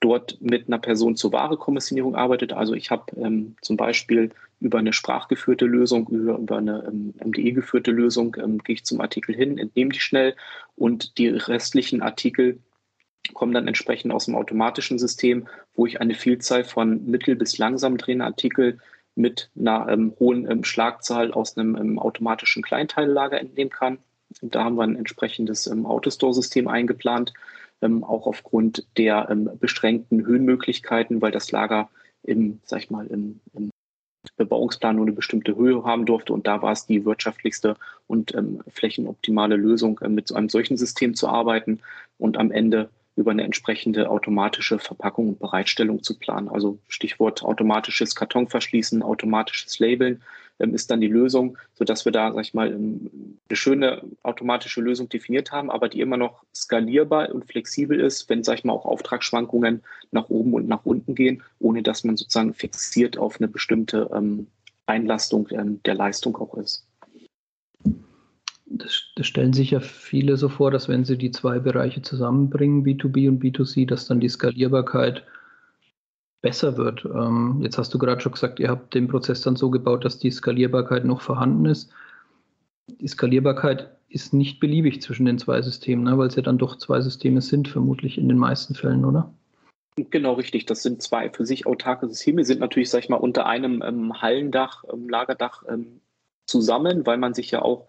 dort 0.00 0.40
mit 0.40 0.66
einer 0.66 0.78
Person 0.78 1.16
zur 1.16 1.32
Warekommissionierung 1.32 2.14
arbeitet. 2.14 2.52
Also 2.52 2.74
ich 2.74 2.90
habe 2.90 3.04
ähm, 3.16 3.56
zum 3.60 3.76
Beispiel 3.76 4.30
über 4.60 4.78
eine 4.78 4.92
sprachgeführte 4.92 5.66
Lösung, 5.66 6.08
über, 6.08 6.38
über 6.38 6.58
eine 6.58 6.84
ähm, 6.86 7.14
MDE 7.24 7.52
geführte 7.52 7.90
Lösung, 7.90 8.36
ähm, 8.42 8.58
gehe 8.58 8.74
ich 8.74 8.84
zum 8.84 9.00
Artikel 9.00 9.34
hin, 9.34 9.58
entnehme 9.58 9.92
die 9.92 10.00
schnell 10.00 10.36
und 10.76 11.18
die 11.18 11.28
restlichen 11.28 12.02
Artikel 12.02 12.60
kommen 13.34 13.52
dann 13.52 13.68
entsprechend 13.68 14.12
aus 14.12 14.24
dem 14.24 14.34
automatischen 14.34 14.98
System, 14.98 15.46
wo 15.80 15.86
ich 15.86 15.98
eine 15.98 16.12
Vielzahl 16.12 16.62
von 16.62 17.06
mittel- 17.06 17.36
bis 17.36 17.56
langsam 17.56 17.96
drehenden 17.96 18.26
Artikeln 18.26 18.82
mit 19.14 19.50
einer 19.58 19.88
ähm, 19.88 20.14
hohen 20.20 20.46
ähm, 20.50 20.62
Schlagzahl 20.62 21.32
aus 21.32 21.56
einem 21.56 21.74
ähm, 21.74 21.98
automatischen 21.98 22.62
Kleinteillellager 22.62 23.40
entnehmen 23.40 23.70
kann. 23.70 23.96
Da 24.42 24.62
haben 24.62 24.76
wir 24.76 24.82
ein 24.82 24.94
entsprechendes 24.94 25.66
ähm, 25.68 25.86
Autostore-System 25.86 26.68
eingeplant, 26.68 27.32
ähm, 27.80 28.04
auch 28.04 28.26
aufgrund 28.26 28.86
der 28.98 29.28
ähm, 29.30 29.48
beschränkten 29.58 30.26
Höhenmöglichkeiten, 30.26 31.22
weil 31.22 31.32
das 31.32 31.50
Lager 31.50 31.88
im, 32.24 32.60
sag 32.66 32.80
ich 32.80 32.90
mal, 32.90 33.06
im, 33.06 33.40
im 33.54 33.70
Bebauungsplan 34.36 34.96
nur 34.96 35.06
eine 35.06 35.14
bestimmte 35.14 35.56
Höhe 35.56 35.82
haben 35.82 36.04
durfte. 36.04 36.34
Und 36.34 36.46
da 36.46 36.60
war 36.60 36.72
es 36.72 36.84
die 36.84 37.06
wirtschaftlichste 37.06 37.74
und 38.06 38.34
flächenoptimale 38.68 39.56
Lösung, 39.56 39.98
äh, 40.00 40.10
mit 40.10 40.28
so 40.28 40.34
einem 40.34 40.50
solchen 40.50 40.76
System 40.76 41.14
zu 41.14 41.26
arbeiten 41.26 41.80
und 42.18 42.36
am 42.36 42.50
Ende 42.50 42.90
über 43.20 43.30
eine 43.30 43.44
entsprechende 43.44 44.10
automatische 44.10 44.78
Verpackung 44.78 45.28
und 45.28 45.38
Bereitstellung 45.38 46.02
zu 46.02 46.18
planen. 46.18 46.48
Also 46.48 46.78
Stichwort 46.88 47.42
automatisches 47.42 48.14
Kartonverschließen, 48.14 49.02
automatisches 49.02 49.78
Labeln, 49.78 50.22
ähm, 50.58 50.74
ist 50.74 50.90
dann 50.90 51.02
die 51.02 51.06
Lösung, 51.06 51.58
sodass 51.74 52.06
wir 52.06 52.12
da, 52.12 52.32
sag 52.32 52.40
ich 52.40 52.54
mal, 52.54 52.72
ähm, 52.72 53.38
eine 53.48 53.56
schöne 53.56 54.02
automatische 54.22 54.80
Lösung 54.80 55.10
definiert 55.10 55.52
haben, 55.52 55.70
aber 55.70 55.90
die 55.90 56.00
immer 56.00 56.16
noch 56.16 56.44
skalierbar 56.54 57.34
und 57.34 57.44
flexibel 57.44 58.00
ist, 58.00 58.28
wenn, 58.30 58.42
sag 58.42 58.58
ich 58.58 58.64
mal, 58.64 58.72
auch 58.72 58.86
Auftragsschwankungen 58.86 59.82
nach 60.10 60.30
oben 60.30 60.54
und 60.54 60.66
nach 60.66 60.84
unten 60.86 61.14
gehen, 61.14 61.42
ohne 61.58 61.82
dass 61.82 62.04
man 62.04 62.16
sozusagen 62.16 62.54
fixiert 62.54 63.18
auf 63.18 63.36
eine 63.38 63.48
bestimmte 63.48 64.10
ähm, 64.14 64.46
Einlastung 64.86 65.46
ähm, 65.50 65.82
der 65.84 65.94
Leistung 65.94 66.36
auch 66.36 66.54
ist. 66.54 66.86
Das, 68.72 69.02
das, 69.16 69.26
stellen 69.26 69.52
sich 69.52 69.72
ja 69.72 69.80
viele 69.80 70.36
so 70.36 70.48
vor, 70.48 70.70
dass 70.70 70.88
wenn 70.88 71.04
sie 71.04 71.18
die 71.18 71.32
zwei 71.32 71.58
Bereiche 71.58 72.02
zusammenbringen, 72.02 72.84
B2B 72.84 73.28
und 73.28 73.42
B2C, 73.42 73.86
dass 73.86 74.06
dann 74.06 74.20
die 74.20 74.28
Skalierbarkeit 74.28 75.24
besser 76.40 76.76
wird. 76.76 77.04
Ähm, 77.04 77.60
jetzt 77.62 77.78
hast 77.78 77.92
du 77.92 77.98
gerade 77.98 78.20
schon 78.20 78.32
gesagt, 78.32 78.60
ihr 78.60 78.68
habt 78.68 78.94
den 78.94 79.08
Prozess 79.08 79.42
dann 79.42 79.56
so 79.56 79.70
gebaut, 79.70 80.04
dass 80.04 80.20
die 80.20 80.30
Skalierbarkeit 80.30 81.04
noch 81.04 81.20
vorhanden 81.20 81.66
ist. 81.66 81.92
Die 82.88 83.08
Skalierbarkeit 83.08 83.90
ist 84.08 84.32
nicht 84.32 84.60
beliebig 84.60 85.02
zwischen 85.02 85.26
den 85.26 85.38
zwei 85.38 85.62
Systemen, 85.62 86.04
ne? 86.04 86.16
weil 86.16 86.28
es 86.28 86.36
ja 86.36 86.42
dann 86.42 86.58
doch 86.58 86.76
zwei 86.78 87.00
Systeme 87.00 87.40
sind, 87.42 87.68
vermutlich 87.68 88.18
in 88.18 88.28
den 88.28 88.38
meisten 88.38 88.74
Fällen, 88.74 89.04
oder? 89.04 89.32
Genau, 89.96 90.34
richtig. 90.34 90.66
Das 90.66 90.82
sind 90.82 91.02
zwei 91.02 91.30
für 91.30 91.44
sich 91.44 91.66
autarke 91.66 92.08
Systeme, 92.08 92.44
sind 92.44 92.60
natürlich, 92.60 92.90
sag 92.90 93.00
ich 93.00 93.08
mal, 93.08 93.16
unter 93.16 93.46
einem 93.46 93.82
ähm, 93.82 94.20
Hallendach, 94.20 94.84
ähm, 94.92 95.08
Lagerdach 95.08 95.64
ähm, 95.68 96.00
zusammen, 96.46 97.06
weil 97.06 97.18
man 97.18 97.34
sich 97.34 97.50
ja 97.50 97.62
auch 97.62 97.88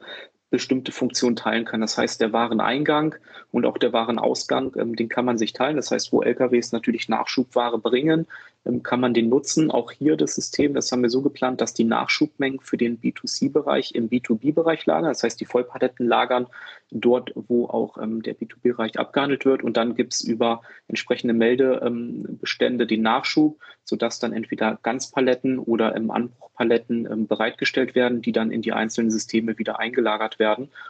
bestimmte 0.51 0.91
Funktionen 0.91 1.35
teilen 1.35 1.65
kann. 1.65 1.81
Das 1.81 1.97
heißt, 1.97 2.21
der 2.21 2.33
Wareneingang 2.33 3.15
und 3.51 3.65
auch 3.65 3.77
der 3.77 3.93
Warenausgang, 3.93 4.75
ähm, 4.77 4.95
den 4.95 5.09
kann 5.09 5.25
man 5.25 5.37
sich 5.37 5.53
teilen. 5.53 5.77
Das 5.77 5.89
heißt, 5.89 6.11
wo 6.11 6.21
LKWs 6.21 6.73
natürlich 6.73 7.09
Nachschubware 7.09 7.79
bringen, 7.79 8.27
ähm, 8.65 8.83
kann 8.83 8.99
man 8.99 9.13
den 9.13 9.29
nutzen. 9.29 9.71
Auch 9.71 9.91
hier 9.91 10.17
das 10.17 10.35
System, 10.35 10.73
das 10.73 10.91
haben 10.91 11.01
wir 11.01 11.09
so 11.09 11.21
geplant, 11.21 11.61
dass 11.61 11.73
die 11.73 11.85
Nachschubmengen 11.85 12.59
für 12.59 12.77
den 12.77 12.99
B2C-Bereich 12.99 13.95
im 13.95 14.09
B2B-Bereich 14.09 14.85
lagern. 14.85 15.09
Das 15.09 15.23
heißt, 15.23 15.39
die 15.39 15.45
Vollpaletten 15.45 16.05
lagern 16.05 16.47
dort, 16.91 17.31
wo 17.35 17.67
auch 17.67 17.97
ähm, 17.97 18.21
der 18.21 18.35
B2B-Bereich 18.35 18.99
abgehandelt 18.99 19.45
wird. 19.45 19.63
Und 19.63 19.77
dann 19.77 19.95
gibt 19.95 20.13
es 20.13 20.21
über 20.21 20.61
entsprechende 20.89 21.33
Meldebestände 21.33 22.85
den 22.85 23.01
Nachschub, 23.01 23.57
sodass 23.85 24.19
dann 24.19 24.33
entweder 24.33 24.77
Ganzpaletten 24.83 25.57
oder 25.57 25.95
im 25.95 26.11
Anbruchpaletten 26.11 27.09
ähm, 27.09 27.27
bereitgestellt 27.27 27.95
werden, 27.95 28.21
die 28.21 28.33
dann 28.33 28.51
in 28.51 28.61
die 28.61 28.73
einzelnen 28.73 29.11
Systeme 29.11 29.57
wieder 29.57 29.79
eingelagert 29.79 30.37
werden. 30.37 30.40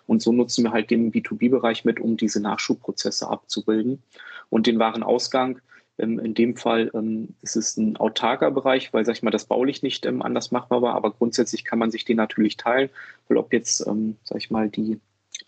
Und 0.07 0.21
so 0.21 0.31
nutzen 0.31 0.63
wir 0.63 0.71
halt 0.71 0.89
den 0.91 1.11
B2B-Bereich 1.11 1.85
mit, 1.85 1.99
um 1.99 2.17
diese 2.17 2.41
Nachschubprozesse 2.41 3.29
abzubilden. 3.29 4.01
Und 4.49 4.67
den 4.67 4.79
Warenausgang 4.79 5.59
ähm, 5.97 6.19
in 6.19 6.33
dem 6.33 6.55
Fall 6.55 6.91
ähm, 6.93 7.35
ist 7.41 7.55
es 7.55 7.77
ein 7.77 7.97
autarker 7.97 8.51
Bereich, 8.51 8.93
weil, 8.93 9.05
sag 9.05 9.15
ich 9.15 9.23
mal, 9.23 9.31
das 9.31 9.45
baulich 9.45 9.83
nicht 9.83 10.05
ähm, 10.05 10.21
anders 10.21 10.51
machbar 10.51 10.81
war, 10.81 10.95
aber 10.95 11.11
grundsätzlich 11.11 11.65
kann 11.65 11.79
man 11.79 11.91
sich 11.91 12.05
den 12.05 12.17
natürlich 12.17 12.57
teilen, 12.57 12.89
weil 13.27 13.37
ob 13.37 13.53
jetzt, 13.53 13.77
sag 13.77 14.37
ich 14.37 14.51
mal, 14.51 14.69
die 14.69 14.99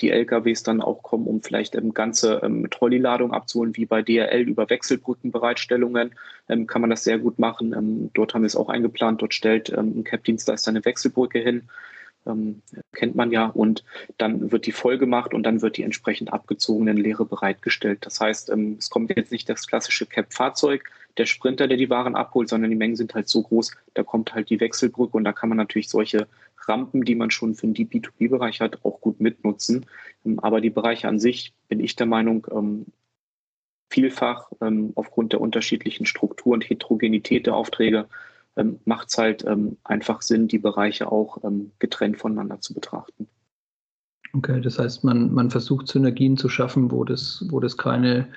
die 0.02 0.12
LKWs 0.12 0.64
dann 0.64 0.82
auch 0.82 1.04
kommen, 1.04 1.28
um 1.28 1.42
vielleicht 1.42 1.76
ähm, 1.76 1.94
ganze 1.94 2.42
ähm, 2.44 2.68
Trolleyladung 2.70 3.34
abzuholen, 3.34 3.76
wie 3.76 3.86
bei 3.86 4.02
DRL 4.02 4.42
über 4.42 4.70
Wechselbrückenbereitstellungen, 4.70 6.16
ähm, 6.50 6.68
kann 6.68 6.82
man 6.82 6.90
das 6.90 7.04
sehr 7.04 7.20
gut 7.20 7.40
machen. 7.40 7.74
Ähm, 7.74 8.10
dort 8.14 8.34
haben 8.34 8.42
wir 8.42 8.48
es 8.48 8.56
auch 8.56 8.70
eingeplant. 8.70 9.22
Dort 9.22 9.34
stellt 9.34 9.70
ein 9.70 10.04
Cap-Dienstleister 10.04 10.70
eine 10.70 10.86
Wechselbrücke 10.86 11.40
hin 11.40 11.64
ähm, 12.26 12.62
kennt 12.94 13.16
man 13.16 13.32
ja, 13.32 13.48
und 13.48 13.84
dann 14.18 14.52
wird 14.52 14.66
die 14.66 14.72
voll 14.72 14.98
gemacht 14.98 15.34
und 15.34 15.44
dann 15.44 15.62
wird 15.62 15.78
die 15.78 15.84
entsprechend 15.84 16.32
abgezogenen 16.32 16.98
Leere 16.98 17.26
bereitgestellt. 17.26 18.06
Das 18.06 18.20
heißt, 18.20 18.50
ähm, 18.50 18.78
es 18.80 18.90
kommt 18.90 19.16
jetzt 19.16 19.32
nicht 19.32 19.50
das 19.50 19.68
klassische 19.68 20.06
Cap-Fahrzeug, 20.06 20.90
der 21.18 21.26
Sprinter, 21.26 21.68
der 21.68 21.78
die 21.78 21.90
Waren 21.90 22.16
abholt, 22.16 22.50
sondern 22.50 22.72
die 22.72 22.78
Mengen 22.78 22.96
sind 22.96 23.14
halt 23.14 23.30
so 23.30 23.44
groß, 23.44 23.76
da 23.94 24.04
kommt 24.04 24.34
halt 24.34 24.50
die 24.50 24.60
Wechselbrücke 24.60 25.16
und 25.16 25.24
da 25.24 25.34
kann 25.34 25.50
man 25.50 25.58
natürlich 25.58 25.90
solche 25.90 26.28
Rampen, 26.68 27.04
die 27.04 27.16
man 27.16 27.30
schon 27.30 27.56
für 27.56 27.68
den 27.68 27.88
B2B-Bereich 27.88 28.62
hat, 28.62 28.84
auch 28.84 29.02
gut 29.02 29.20
mitnutzen. 29.20 29.86
Ähm, 30.26 30.40
aber 30.40 30.62
die 30.62 30.70
Bereiche 30.70 31.08
an 31.08 31.20
sich, 31.20 31.54
bin 31.68 31.80
ich 31.80 31.96
der 31.96 32.08
Meinung, 32.08 32.48
ähm, 32.52 32.86
vielfach 33.90 34.52
ähm, 34.60 34.92
aufgrund 34.96 35.34
der 35.34 35.42
unterschiedlichen 35.42 36.08
Struktur 36.08 36.54
und 36.54 36.68
Heterogenität 36.68 37.46
der 37.46 37.56
Aufträge 37.56 38.08
ähm, 38.56 38.80
macht 38.86 39.10
es 39.10 39.18
halt 39.18 39.46
ähm, 39.46 39.78
einfach 39.84 40.22
Sinn, 40.22 40.48
die 40.48 40.60
Bereiche 40.60 41.12
auch 41.12 41.44
ähm, 41.44 41.72
getrennt 41.80 42.18
voneinander 42.18 42.62
zu 42.62 42.74
betrachten. 42.74 43.28
Okay, 44.36 44.62
das 44.62 44.80
heißt, 44.80 45.04
man, 45.04 45.32
man 45.32 45.52
versucht 45.52 45.88
Synergien 45.88 46.38
zu 46.38 46.50
schaffen, 46.50 46.92
wo 46.92 47.04
das, 47.04 47.46
wo 47.50 47.60
das 47.60 47.78
keine 47.78 48.28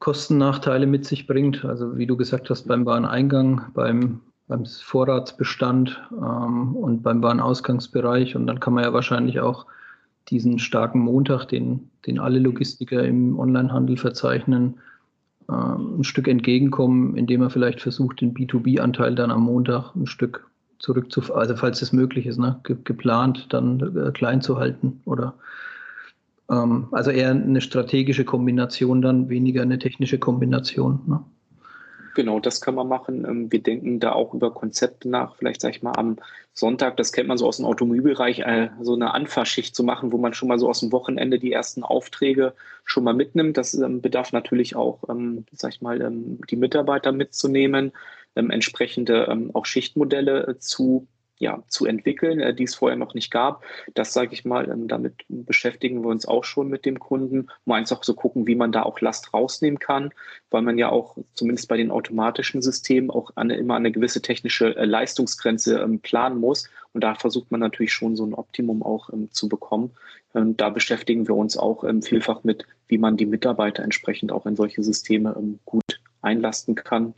Kostennachteile 0.00 0.86
mit 0.86 1.04
sich 1.04 1.26
bringt. 1.26 1.64
Also 1.64 1.96
wie 1.96 2.06
du 2.06 2.16
gesagt 2.16 2.50
hast, 2.50 2.66
beim 2.66 2.84
Wareneingang, 2.86 3.66
beim, 3.72 4.20
beim 4.48 4.64
Vorratsbestand 4.66 6.00
ähm, 6.12 6.74
und 6.74 7.02
beim 7.02 7.22
Warenausgangsbereich. 7.22 8.34
Und 8.34 8.46
dann 8.48 8.58
kann 8.58 8.74
man 8.74 8.84
ja 8.84 8.92
wahrscheinlich 8.92 9.40
auch 9.40 9.66
diesen 10.28 10.58
starken 10.58 11.00
Montag, 11.00 11.46
den, 11.46 11.90
den 12.06 12.18
alle 12.18 12.38
Logistiker 12.38 13.04
im 13.04 13.38
Onlinehandel 13.38 13.96
verzeichnen, 13.96 14.80
ein 15.50 16.04
Stück 16.04 16.28
entgegenkommen, 16.28 17.16
indem 17.16 17.42
er 17.42 17.50
vielleicht 17.50 17.80
versucht, 17.80 18.20
den 18.20 18.34
B2B-Anteil 18.34 19.14
dann 19.14 19.30
am 19.30 19.42
Montag 19.42 19.94
ein 19.94 20.06
Stück 20.06 20.48
zurückzufahren, 20.78 21.40
also 21.40 21.56
falls 21.56 21.82
es 21.82 21.92
möglich 21.92 22.26
ist, 22.26 22.38
ne, 22.38 22.60
geplant 22.62 23.46
dann 23.50 23.96
äh, 23.96 24.12
klein 24.12 24.40
zu 24.40 24.58
halten 24.58 25.00
oder 25.04 25.34
ähm, 26.50 26.88
also 26.92 27.10
eher 27.10 27.30
eine 27.30 27.60
strategische 27.60 28.24
Kombination 28.24 29.02
dann, 29.02 29.28
weniger 29.28 29.62
eine 29.62 29.78
technische 29.78 30.18
Kombination. 30.18 31.00
Ne? 31.06 31.20
Genau, 32.14 32.40
das 32.40 32.60
kann 32.60 32.74
man 32.74 32.88
machen. 32.88 33.24
Ähm, 33.24 33.52
wir 33.52 33.62
denken 33.62 34.00
da 34.00 34.12
auch 34.12 34.34
über 34.34 34.52
Konzepte 34.52 35.08
nach. 35.08 35.36
Vielleicht 35.36 35.60
sage 35.60 35.76
ich 35.76 35.82
mal 35.82 35.92
am 35.92 36.16
Sonntag, 36.52 36.96
das 36.96 37.12
kennt 37.12 37.28
man 37.28 37.38
so 37.38 37.46
aus 37.46 37.58
dem 37.58 37.66
Automobilbereich, 37.66 38.40
äh, 38.40 38.70
so 38.80 38.94
eine 38.94 39.14
Anfahrschicht 39.14 39.74
zu 39.74 39.84
machen, 39.84 40.12
wo 40.12 40.18
man 40.18 40.34
schon 40.34 40.48
mal 40.48 40.58
so 40.58 40.68
aus 40.68 40.80
dem 40.80 40.92
Wochenende 40.92 41.38
die 41.38 41.52
ersten 41.52 41.82
Aufträge 41.82 42.54
schon 42.84 43.04
mal 43.04 43.14
mitnimmt. 43.14 43.56
Das 43.56 43.74
ähm, 43.74 44.00
bedarf 44.00 44.32
natürlich 44.32 44.76
auch, 44.76 45.08
ähm, 45.08 45.46
sag 45.52 45.72
ich 45.72 45.80
mal, 45.80 45.98
die 46.50 46.56
Mitarbeiter 46.56 47.12
mitzunehmen, 47.12 47.92
entsprechende 48.34 49.50
auch 49.54 49.66
Schichtmodelle 49.66 50.46
äh, 50.46 50.58
zu 50.58 51.06
ja, 51.40 51.62
zu 51.68 51.86
entwickeln, 51.86 52.38
äh, 52.38 52.54
die 52.54 52.64
es 52.64 52.74
vorher 52.74 52.98
noch 52.98 53.14
nicht 53.14 53.30
gab. 53.30 53.64
Das 53.94 54.12
sage 54.12 54.34
ich 54.34 54.44
mal, 54.44 54.70
ähm, 54.70 54.88
damit 54.88 55.24
beschäftigen 55.28 56.02
wir 56.02 56.10
uns 56.10 56.28
auch 56.28 56.44
schon 56.44 56.68
mit 56.68 56.84
dem 56.84 56.98
Kunden, 56.98 57.48
um 57.64 57.72
einfach 57.72 58.04
so 58.04 58.12
gucken, 58.14 58.46
wie 58.46 58.54
man 58.54 58.72
da 58.72 58.82
auch 58.82 59.00
Last 59.00 59.32
rausnehmen 59.32 59.78
kann, 59.78 60.12
weil 60.50 60.60
man 60.60 60.76
ja 60.76 60.90
auch 60.90 61.16
zumindest 61.32 61.68
bei 61.68 61.78
den 61.78 61.90
automatischen 61.90 62.60
Systemen 62.60 63.10
auch 63.10 63.30
eine, 63.36 63.56
immer 63.56 63.74
eine 63.76 63.90
gewisse 63.90 64.20
technische 64.20 64.76
äh, 64.76 64.84
Leistungsgrenze 64.84 65.80
ähm, 65.80 66.00
planen 66.00 66.38
muss. 66.38 66.68
Und 66.92 67.02
da 67.02 67.14
versucht 67.14 67.50
man 67.50 67.60
natürlich 67.60 67.94
schon 67.94 68.16
so 68.16 68.26
ein 68.26 68.34
Optimum 68.34 68.82
auch 68.82 69.10
ähm, 69.10 69.32
zu 69.32 69.48
bekommen. 69.48 69.92
Ähm, 70.34 70.58
da 70.58 70.68
beschäftigen 70.68 71.26
wir 71.26 71.36
uns 71.36 71.56
auch 71.56 71.84
vielfach 72.02 72.44
mit, 72.44 72.66
wie 72.88 72.98
man 72.98 73.16
die 73.16 73.26
Mitarbeiter 73.26 73.82
entsprechend 73.82 74.30
auch 74.30 74.44
in 74.44 74.56
solche 74.56 74.82
Systeme 74.82 75.34
gut 75.64 76.00
einlasten 76.20 76.74
kann, 76.74 77.14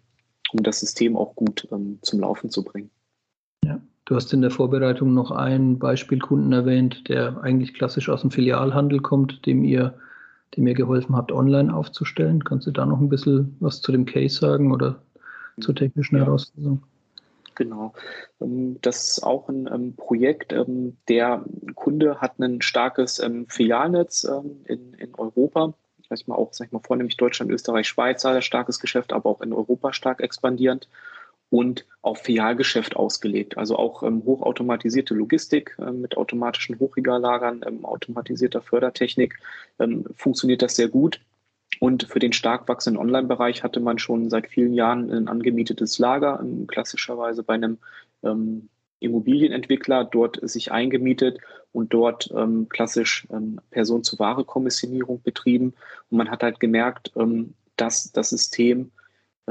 um 0.52 0.62
das 0.62 0.79
System 0.79 1.17
auch 1.17 1.35
gut 1.35 1.67
zum 2.02 2.21
Laufen 2.21 2.50
zu 2.50 2.62
bringen. 2.62 2.91
Ja. 3.64 3.81
Du 4.12 4.16
hast 4.16 4.35
in 4.35 4.42
der 4.42 4.50
Vorbereitung 4.50 5.14
noch 5.14 5.31
einen 5.31 5.78
Beispielkunden 5.78 6.52
erwähnt, 6.52 7.09
der 7.09 7.42
eigentlich 7.42 7.73
klassisch 7.73 8.11
aus 8.11 8.21
dem 8.21 8.31
Filialhandel 8.31 9.00
kommt, 9.00 9.47
dem 9.47 9.64
ihr, 9.64 9.95
dem 10.54 10.66
ihr 10.66 10.75
geholfen 10.75 11.16
habt, 11.16 11.33
online 11.33 11.75
aufzustellen. 11.75 12.45
Kannst 12.45 12.66
du 12.66 12.73
da 12.73 12.85
noch 12.85 13.00
ein 13.00 13.09
bisschen 13.09 13.57
was 13.61 13.81
zu 13.81 13.90
dem 13.90 14.04
Case 14.04 14.38
sagen 14.38 14.71
oder 14.71 15.00
zur 15.62 15.75
technischen 15.75 16.16
ja. 16.19 16.26
Herausforderung? 16.26 16.83
Genau. 17.54 17.95
Ähm, 18.42 18.76
das 18.83 19.12
ist 19.12 19.23
auch 19.23 19.49
ein 19.49 19.66
ähm, 19.73 19.97
Projekt. 19.97 20.52
Ähm, 20.52 20.99
der 21.09 21.42
Kunde 21.75 22.21
hat 22.21 22.38
ein 22.38 22.61
starkes 22.61 23.19
Filialnetz 23.49 24.25
in, 24.64 24.92
in 24.92 25.14
Europa. 25.14 25.73
Sag 26.11 26.28
mal 26.28 26.35
auch, 26.35 26.52
sag 26.52 26.66
ich 26.66 26.73
mal, 26.73 26.83
vornehmlich 26.85 27.16
Deutschland, 27.16 27.50
Österreich, 27.50 27.88
Schweiz, 27.88 28.26
starkes 28.40 28.78
Geschäft, 28.78 29.14
aber 29.14 29.31
auch 29.31 29.40
in 29.40 29.54
Europa 29.54 29.95
stark 29.95 30.21
expandierend 30.21 30.87
und 31.52 31.85
auf 32.00 32.21
Filialgeschäft 32.21 32.97
ausgelegt. 32.97 33.59
Also 33.59 33.76
auch 33.76 34.02
ähm, 34.02 34.23
hochautomatisierte 34.25 35.12
Logistik 35.12 35.76
äh, 35.78 35.92
mit 35.92 36.16
automatischen 36.16 36.78
Hochregallagern, 36.78 37.61
ähm, 37.66 37.85
automatisierter 37.85 38.62
Fördertechnik 38.62 39.38
ähm, 39.78 40.06
funktioniert 40.16 40.62
das 40.62 40.76
sehr 40.76 40.88
gut. 40.88 41.21
Und 41.78 42.04
für 42.04 42.21
den 42.21 42.32
stark 42.32 42.68
wachsenden 42.68 43.02
Online-Bereich 43.02 43.62
hatte 43.62 43.80
man 43.80 43.99
schon 43.99 44.30
seit 44.30 44.49
vielen 44.49 44.73
Jahren 44.73 45.11
ein 45.11 45.28
angemietetes 45.28 45.99
Lager, 45.99 46.40
ähm, 46.42 46.66
klassischerweise 46.66 47.42
bei 47.42 47.54
einem 47.54 47.76
ähm, 48.23 48.71
Immobilienentwickler 49.00 50.04
dort 50.04 50.38
sich 50.49 50.73
eingemietet 50.73 51.38
und 51.73 51.92
dort 51.92 52.32
ähm, 52.35 52.68
klassisch 52.71 53.26
Person-zu-Ware-Kommissionierung 53.71 55.21
betrieben. 55.23 55.75
Und 56.09 56.18
man 56.18 56.30
hat 56.30 56.42
halt 56.44 56.61
gemerkt, 56.61 57.12
dass 57.76 58.12
das 58.12 58.30
System 58.30 58.92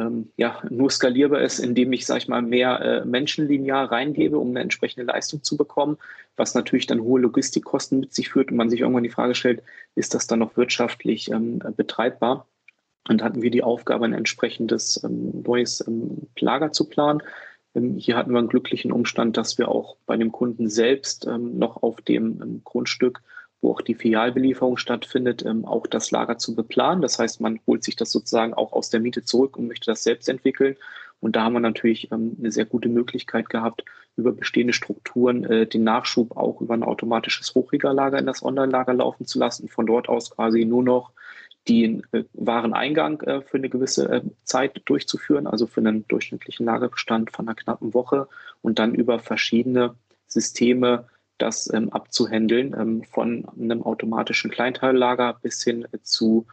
ähm, 0.02 0.32
ja, 0.38 0.62
nur 0.70 0.90
skalierbar 0.90 1.42
ist, 1.42 1.60
indem 1.60 1.94
ich, 1.94 2.06
sage 2.06 2.20
ich 2.20 2.28
mal, 2.28 2.42
mehr 2.42 2.80
äh, 2.82 3.06
Menschen 3.06 3.48
linear 3.48 3.92
reingebe, 3.92 4.38
um 4.38 4.50
eine 4.50 4.62
entsprechende 4.62 5.06
Leistung 5.06 5.44
zu 5.44 5.56
bekommen, 5.58 5.98
was 6.36 6.56
natürlich 6.56 6.88
dann 6.88 7.02
hohe 7.02 7.22
Logistikkosten 7.22 8.00
mit 8.00 8.14
sich 8.14 8.30
führt 8.30 8.52
und 8.52 8.58
man 8.58 8.70
sich 8.70 8.82
irgendwann 8.82 9.04
die 9.04 9.10
Frage 9.10 9.36
stellt, 9.36 9.62
ist 9.96 10.14
das 10.14 10.28
dann 10.28 10.40
noch 10.40 10.58
wirtschaftlich 10.58 11.30
ähm, 11.32 11.60
betreibbar? 11.78 12.48
Und 13.10 13.24
hatten 13.24 13.42
wir 13.42 13.52
die 13.52 13.64
Aufgabe, 13.64 14.06
ein 14.06 14.14
entsprechendes 14.14 15.04
ähm, 15.04 15.44
neues 15.46 15.86
ähm, 15.88 16.28
Lager 16.40 16.72
zu 16.72 16.90
planen, 16.90 17.22
Ähm, 17.74 17.98
hier 17.98 18.16
hatten 18.16 18.32
wir 18.32 18.40
einen 18.40 18.48
glücklichen 18.48 18.92
Umstand, 18.92 19.38
dass 19.38 19.58
wir 19.58 19.70
auch 19.70 19.96
bei 20.06 20.18
dem 20.18 20.32
Kunden 20.32 20.70
selbst 20.70 21.26
ähm, 21.26 21.58
noch 21.58 21.84
auf 21.84 22.02
dem 22.02 22.62
Grundstück, 22.64 23.22
wo 23.62 23.72
auch 23.72 23.82
die 23.82 23.96
Filialbelieferung 23.96 24.78
stattfindet, 24.78 25.46
auch 25.64 25.86
das 25.88 26.12
Lager 26.12 26.38
zu 26.38 26.56
beplanen. 26.56 27.02
Das 27.02 27.20
heißt, 27.20 27.42
man 27.42 27.60
holt 27.68 27.84
sich 27.84 27.96
das 27.96 28.12
sozusagen 28.12 28.54
auch 28.54 28.74
aus 28.74 28.90
der 28.90 29.00
Miete 29.00 29.24
zurück 29.24 29.56
und 29.58 29.68
möchte 29.68 29.92
das 29.92 30.04
selbst 30.04 30.28
entwickeln. 30.28 30.76
Und 31.20 31.36
da 31.36 31.44
haben 31.44 31.54
wir 31.54 31.60
natürlich 31.60 32.12
eine 32.12 32.52
sehr 32.52 32.66
gute 32.66 32.90
Möglichkeit 32.90 33.50
gehabt, 33.50 33.86
über 34.18 34.32
bestehende 34.34 34.74
Strukturen 34.74 35.44
äh, 35.46 35.68
den 35.68 35.84
Nachschub 35.84 36.36
auch 36.36 36.60
über 36.60 36.74
ein 36.74 36.84
automatisches 36.84 37.54
Hochregallager 37.56 38.18
in 38.18 38.26
das 38.26 38.44
Online-Lager 38.44 38.94
laufen 38.94 39.26
zu 39.26 39.40
lassen. 39.40 39.70
Von 39.70 39.86
dort 39.86 40.10
aus 40.10 40.32
quasi 40.32 40.66
nur 40.66 40.84
noch 40.84 41.12
den 41.70 42.04
äh, 42.12 42.24
Wareneingang 42.34 43.22
äh, 43.22 43.42
für 43.42 43.58
eine 43.58 43.70
gewisse 43.70 44.10
äh, 44.10 44.22
Zeit 44.44 44.82
durchzuführen, 44.86 45.48
also 45.48 45.68
für 45.68 45.80
einen 45.80 46.08
durchschnittlichen 46.08 46.66
Lagerbestand 46.66 47.32
von 47.32 47.48
einer 47.48 47.56
knappen 47.56 47.94
Woche 47.94 48.28
und 48.62 48.80
dann 48.80 48.96
über 48.96 49.20
verschiedene 49.20 49.96
Systeme 50.28 51.06
das 51.42 51.72
ähm, 51.74 51.90
abzuhandeln, 51.90 52.76
ähm, 52.78 53.04
von 53.04 53.48
einem 53.60 53.84
automatischen 53.84 54.52
Kleinteillager 54.52 55.38
bis 55.42 55.64
hin 55.64 55.88
zu 56.04 56.46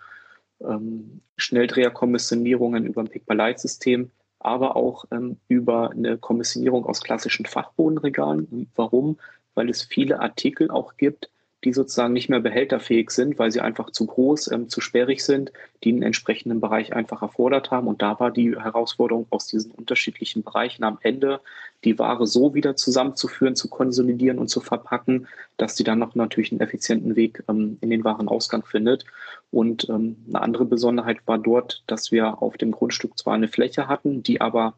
ähm, 0.60 1.20
Schnelldreherkommissionierungen 1.36 2.86
über 2.86 3.02
ein 3.02 3.08
Pick-by-Light-System, 3.08 4.10
aber 4.38 4.76
auch 4.76 5.04
ähm, 5.10 5.38
über 5.48 5.90
eine 5.90 6.18
Kommissionierung 6.18 6.84
aus 6.86 7.02
klassischen 7.02 7.46
Fachbodenregalen. 7.46 8.70
Warum? 8.74 9.18
Weil 9.54 9.68
es 9.70 9.82
viele 9.82 10.20
Artikel 10.20 10.70
auch 10.70 10.96
gibt, 10.96 11.30
die 11.64 11.72
sozusagen 11.72 12.12
nicht 12.12 12.28
mehr 12.28 12.40
behälterfähig 12.40 13.10
sind, 13.10 13.38
weil 13.38 13.50
sie 13.50 13.60
einfach 13.60 13.90
zu 13.90 14.06
groß, 14.06 14.52
ähm, 14.52 14.68
zu 14.68 14.80
sperrig 14.80 15.24
sind, 15.24 15.52
die 15.82 15.90
einen 15.90 16.02
entsprechenden 16.02 16.60
Bereich 16.60 16.92
einfach 16.92 17.22
erfordert 17.22 17.70
haben. 17.70 17.88
Und 17.88 18.00
da 18.00 18.20
war 18.20 18.30
die 18.30 18.56
Herausforderung 18.56 19.26
aus 19.30 19.48
diesen 19.48 19.72
unterschiedlichen 19.72 20.44
Bereichen 20.44 20.84
am 20.84 20.98
Ende, 21.02 21.40
die 21.84 21.98
Ware 21.98 22.26
so 22.26 22.54
wieder 22.54 22.76
zusammenzuführen, 22.76 23.56
zu 23.56 23.68
konsolidieren 23.68 24.38
und 24.38 24.48
zu 24.48 24.60
verpacken, 24.60 25.26
dass 25.56 25.76
sie 25.76 25.84
dann 25.84 25.98
noch 25.98 26.14
natürlich 26.14 26.52
einen 26.52 26.60
effizienten 26.60 27.16
Weg 27.16 27.42
ähm, 27.48 27.78
in 27.80 27.90
den 27.90 28.04
Warenausgang 28.04 28.64
findet. 28.64 29.04
Und 29.50 29.88
ähm, 29.88 30.16
eine 30.28 30.42
andere 30.42 30.64
Besonderheit 30.64 31.18
war 31.26 31.38
dort, 31.38 31.82
dass 31.88 32.12
wir 32.12 32.40
auf 32.40 32.56
dem 32.56 32.70
Grundstück 32.70 33.18
zwar 33.18 33.34
eine 33.34 33.48
Fläche 33.48 33.88
hatten, 33.88 34.22
die 34.22 34.40
aber 34.40 34.74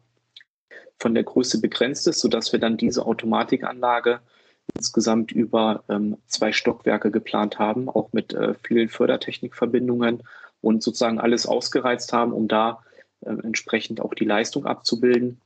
von 0.97 1.13
der 1.13 1.23
Größe 1.23 1.61
begrenzt 1.61 2.07
ist, 2.07 2.19
sodass 2.21 2.51
wir 2.51 2.59
dann 2.59 2.77
diese 2.77 3.05
Automatikanlage 3.05 4.19
insgesamt 4.75 5.31
über 5.31 5.83
ähm, 5.89 6.17
zwei 6.27 6.51
Stockwerke 6.51 7.11
geplant 7.11 7.59
haben, 7.59 7.89
auch 7.89 8.13
mit 8.13 8.33
äh, 8.33 8.53
vielen 8.63 8.89
Fördertechnikverbindungen 8.89 10.23
und 10.61 10.83
sozusagen 10.83 11.19
alles 11.19 11.45
ausgereizt 11.45 12.13
haben, 12.13 12.31
um 12.33 12.47
da 12.47 12.83
äh, 13.21 13.29
entsprechend 13.29 14.01
auch 14.01 14.13
die 14.13 14.25
Leistung 14.25 14.65
abzubilden. 14.65 15.41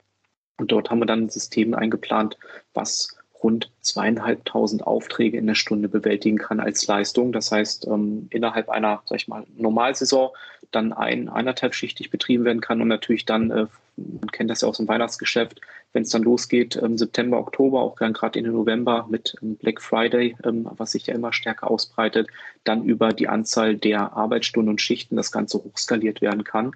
Und 0.58 0.72
dort 0.72 0.90
haben 0.90 1.00
wir 1.00 1.06
dann 1.06 1.24
ein 1.24 1.30
System 1.30 1.74
eingeplant, 1.74 2.38
was 2.74 3.18
rund 3.46 3.70
zweieinhalbtausend 3.82 4.88
Aufträge 4.88 5.38
in 5.38 5.46
der 5.46 5.54
Stunde 5.54 5.88
bewältigen 5.88 6.40
kann 6.40 6.60
als 6.60 6.88
Leistung. 6.88 7.32
Das 7.32 7.52
heißt, 7.52 7.86
ähm, 7.86 8.26
innerhalb 8.32 8.70
einer, 8.70 9.04
sag 9.06 9.18
ich 9.18 9.28
mal, 9.28 9.46
Normalsaison 9.56 10.32
dann 10.72 10.94
ein, 10.94 11.30
eineinhalb 11.30 11.76
schichtig 11.76 12.10
betrieben 12.10 12.44
werden 12.44 12.60
kann 12.60 12.82
und 12.82 12.88
natürlich 12.88 13.26
dann, 13.26 13.52
äh, 13.52 13.68
man 13.98 14.32
kennt 14.32 14.50
das 14.50 14.62
ja 14.62 14.68
aus 14.68 14.78
dem 14.78 14.88
Weihnachtsgeschäft, 14.88 15.62
wenn 15.94 16.02
es 16.02 16.10
dann 16.10 16.24
losgeht, 16.24 16.76
ähm, 16.82 16.98
September, 16.98 17.38
Oktober, 17.38 17.82
auch 17.82 17.96
gerade 17.96 18.40
in 18.40 18.46
den 18.46 18.54
November 18.56 19.06
mit 19.12 19.36
ähm, 19.44 19.58
Black 19.58 19.80
Friday, 19.80 20.36
ähm, 20.44 20.68
was 20.78 20.94
sich 20.94 21.06
ja 21.06 21.14
immer 21.14 21.32
stärker 21.32 21.70
ausbreitet, 21.70 22.28
dann 22.64 22.84
über 22.84 23.14
die 23.14 23.28
Anzahl 23.28 23.76
der 23.76 24.14
Arbeitsstunden 24.14 24.72
und 24.72 24.82
Schichten 24.82 25.18
das 25.18 25.32
Ganze 25.32 25.60
hochskaliert 25.60 26.20
werden 26.20 26.44
kann. 26.44 26.72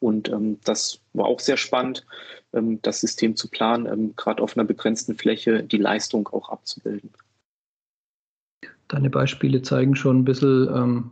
Und 0.00 0.30
ähm, 0.30 0.60
das 0.64 0.98
war 1.12 1.26
auch 1.26 1.40
sehr 1.40 1.58
spannend, 1.58 2.06
das 2.82 3.00
System 3.00 3.36
zu 3.36 3.48
planen, 3.48 3.86
ähm, 3.86 4.14
gerade 4.16 4.42
auf 4.42 4.56
einer 4.56 4.66
begrenzten 4.66 5.16
Fläche 5.16 5.62
die 5.62 5.78
Leistung 5.78 6.28
auch 6.28 6.48
abzubilden. 6.48 7.10
Deine 8.88 9.10
Beispiele 9.10 9.62
zeigen 9.62 9.96
schon 9.96 10.20
ein 10.20 10.24
bisschen 10.24 10.68
ähm, 10.72 11.10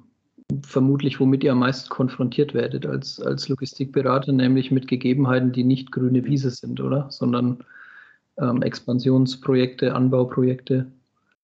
vermutlich, 0.63 1.21
womit 1.21 1.43
ihr 1.43 1.53
am 1.53 1.59
meisten 1.61 1.89
konfrontiert 1.89 2.55
werdet 2.55 2.87
als, 2.87 3.21
als 3.21 3.49
Logistikberater, 3.49 4.33
nämlich 4.33 4.71
mit 4.71 4.87
Gegebenheiten, 4.87 5.53
die 5.53 5.65
nicht 5.65 5.91
grüne 5.91 6.25
Wiese 6.25 6.51
sind, 6.51 6.81
oder? 6.81 7.11
Sondern 7.11 7.65
ähm, 8.39 8.63
Expansionsprojekte, 8.63 9.95
Anbauprojekte. 9.95 10.87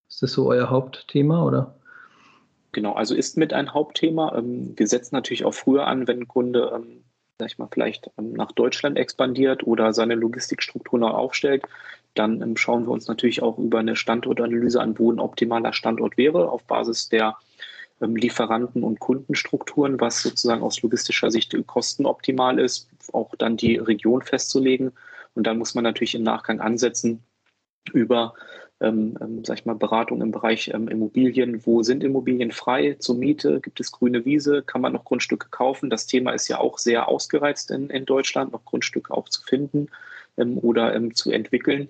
Ist 0.08 0.22
das 0.22 0.32
so 0.32 0.48
euer 0.48 0.70
Hauptthema, 0.70 1.44
oder? 1.44 1.76
Genau, 2.72 2.92
also 2.94 3.14
ist 3.14 3.36
mit 3.36 3.52
ein 3.52 3.74
Hauptthema. 3.74 4.36
Ähm, 4.36 4.74
wir 4.76 4.86
setzen 4.86 5.14
natürlich 5.14 5.44
auch 5.44 5.54
früher 5.54 5.86
an, 5.86 6.06
wenn 6.06 6.20
ein 6.20 6.28
Kunde 6.28 6.72
ähm, 6.74 7.04
sag 7.40 7.48
ich 7.48 7.58
mal, 7.58 7.68
vielleicht 7.72 8.10
ähm, 8.18 8.32
nach 8.34 8.52
Deutschland 8.52 8.96
expandiert 8.96 9.66
oder 9.66 9.92
seine 9.92 10.14
Logistikstruktur 10.14 11.00
neu 11.00 11.08
aufstellt, 11.08 11.64
dann 12.14 12.40
ähm, 12.42 12.56
schauen 12.56 12.84
wir 12.84 12.92
uns 12.92 13.08
natürlich 13.08 13.42
auch 13.42 13.58
über 13.58 13.80
eine 13.80 13.96
Standortanalyse 13.96 14.80
an, 14.80 14.96
wo 14.98 15.10
ein 15.10 15.18
optimaler 15.18 15.72
Standort 15.72 16.16
wäre, 16.16 16.50
auf 16.50 16.64
Basis 16.64 17.08
der 17.08 17.36
ähm, 18.00 18.14
Lieferanten- 18.14 18.84
und 18.84 19.00
Kundenstrukturen, 19.00 20.00
was 20.00 20.22
sozusagen 20.22 20.62
aus 20.62 20.80
logistischer 20.82 21.30
Sicht 21.30 21.56
kostenoptimal 21.66 22.60
ist, 22.60 22.88
auch 23.12 23.34
dann 23.36 23.56
die 23.56 23.76
Region 23.76 24.22
festzulegen. 24.22 24.92
Und 25.34 25.46
dann 25.46 25.58
muss 25.58 25.74
man 25.74 25.84
natürlich 25.84 26.14
im 26.14 26.22
Nachgang 26.22 26.60
ansetzen 26.60 27.22
über 27.92 28.34
ähm, 28.80 29.16
ähm, 29.20 29.44
sag 29.44 29.58
ich 29.58 29.66
mal, 29.66 29.74
Beratung 29.74 30.22
im 30.22 30.30
Bereich 30.30 30.70
ähm, 30.72 30.88
Immobilien. 30.88 31.64
Wo 31.66 31.82
sind 31.82 32.02
Immobilien 32.02 32.50
frei 32.50 32.94
zur 32.98 33.16
Miete? 33.16 33.60
Gibt 33.60 33.78
es 33.80 33.92
grüne 33.92 34.24
Wiese? 34.24 34.62
Kann 34.62 34.80
man 34.80 34.92
noch 34.92 35.04
Grundstücke 35.04 35.48
kaufen? 35.50 35.90
Das 35.90 36.06
Thema 36.06 36.32
ist 36.32 36.48
ja 36.48 36.58
auch 36.58 36.78
sehr 36.78 37.08
ausgereizt 37.08 37.70
in, 37.70 37.90
in 37.90 38.06
Deutschland, 38.06 38.52
noch 38.52 38.64
Grundstücke 38.64 39.12
auch 39.12 39.28
zu 39.28 39.42
finden 39.42 39.88
ähm, 40.38 40.58
oder 40.58 40.94
ähm, 40.94 41.14
zu 41.14 41.30
entwickeln. 41.30 41.88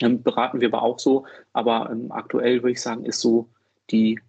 Ähm, 0.00 0.22
beraten 0.22 0.60
wir 0.60 0.68
aber 0.68 0.82
auch 0.82 0.98
so. 0.98 1.26
Aber 1.54 1.94
aktuell 2.10 2.62
würde 2.62 2.72
ich 2.72 2.82
sagen, 2.82 3.04
ist 3.04 3.20
so 3.20 3.48
die 3.90 4.20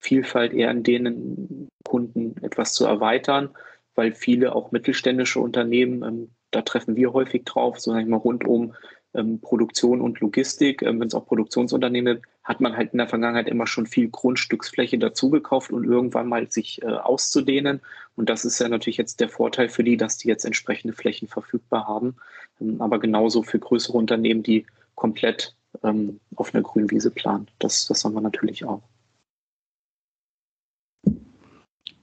Vielfalt 0.00 0.52
eher 0.52 0.70
in 0.70 0.82
denen 0.82 1.68
Kunden 1.84 2.36
etwas 2.42 2.72
zu 2.74 2.84
erweitern, 2.84 3.50
weil 3.94 4.12
viele 4.12 4.54
auch 4.54 4.70
mittelständische 4.70 5.40
Unternehmen, 5.40 6.30
da 6.52 6.62
treffen 6.62 6.96
wir 6.96 7.12
häufig 7.12 7.44
drauf, 7.44 7.80
so 7.80 7.92
sag 7.92 8.02
ich 8.02 8.06
mal, 8.06 8.16
rund 8.16 8.44
um 8.46 8.74
ähm, 9.14 9.40
Produktion 9.40 10.00
und 10.00 10.20
Logistik, 10.20 10.82
ähm, 10.82 11.00
wenn 11.00 11.08
es 11.08 11.14
auch 11.14 11.26
Produktionsunternehmen 11.26 12.20
hat 12.48 12.62
man 12.62 12.76
halt 12.76 12.92
in 12.92 12.98
der 12.98 13.08
Vergangenheit 13.08 13.46
immer 13.46 13.66
schon 13.66 13.86
viel 13.86 14.08
Grundstücksfläche 14.08 14.96
dazugekauft 14.98 15.70
und 15.70 15.84
irgendwann 15.84 16.28
mal 16.28 16.50
sich 16.50 16.82
äh, 16.82 16.86
auszudehnen. 16.86 17.80
Und 18.16 18.30
das 18.30 18.46
ist 18.46 18.58
ja 18.58 18.68
natürlich 18.68 18.96
jetzt 18.96 19.20
der 19.20 19.28
Vorteil 19.28 19.68
für 19.68 19.84
die, 19.84 19.98
dass 19.98 20.16
die 20.16 20.28
jetzt 20.28 20.46
entsprechende 20.46 20.94
Flächen 20.94 21.28
verfügbar 21.28 21.86
haben. 21.86 22.16
Ähm, 22.58 22.80
aber 22.80 23.00
genauso 23.00 23.42
für 23.42 23.58
größere 23.58 23.98
Unternehmen, 23.98 24.42
die 24.42 24.64
komplett 24.94 25.54
ähm, 25.82 26.20
auf 26.36 26.54
einer 26.54 26.62
grünen 26.62 26.90
Wiese 26.90 27.10
planen. 27.10 27.48
Das, 27.58 27.86
das 27.86 28.02
haben 28.04 28.14
wir 28.14 28.22
natürlich 28.22 28.64
auch. 28.64 28.82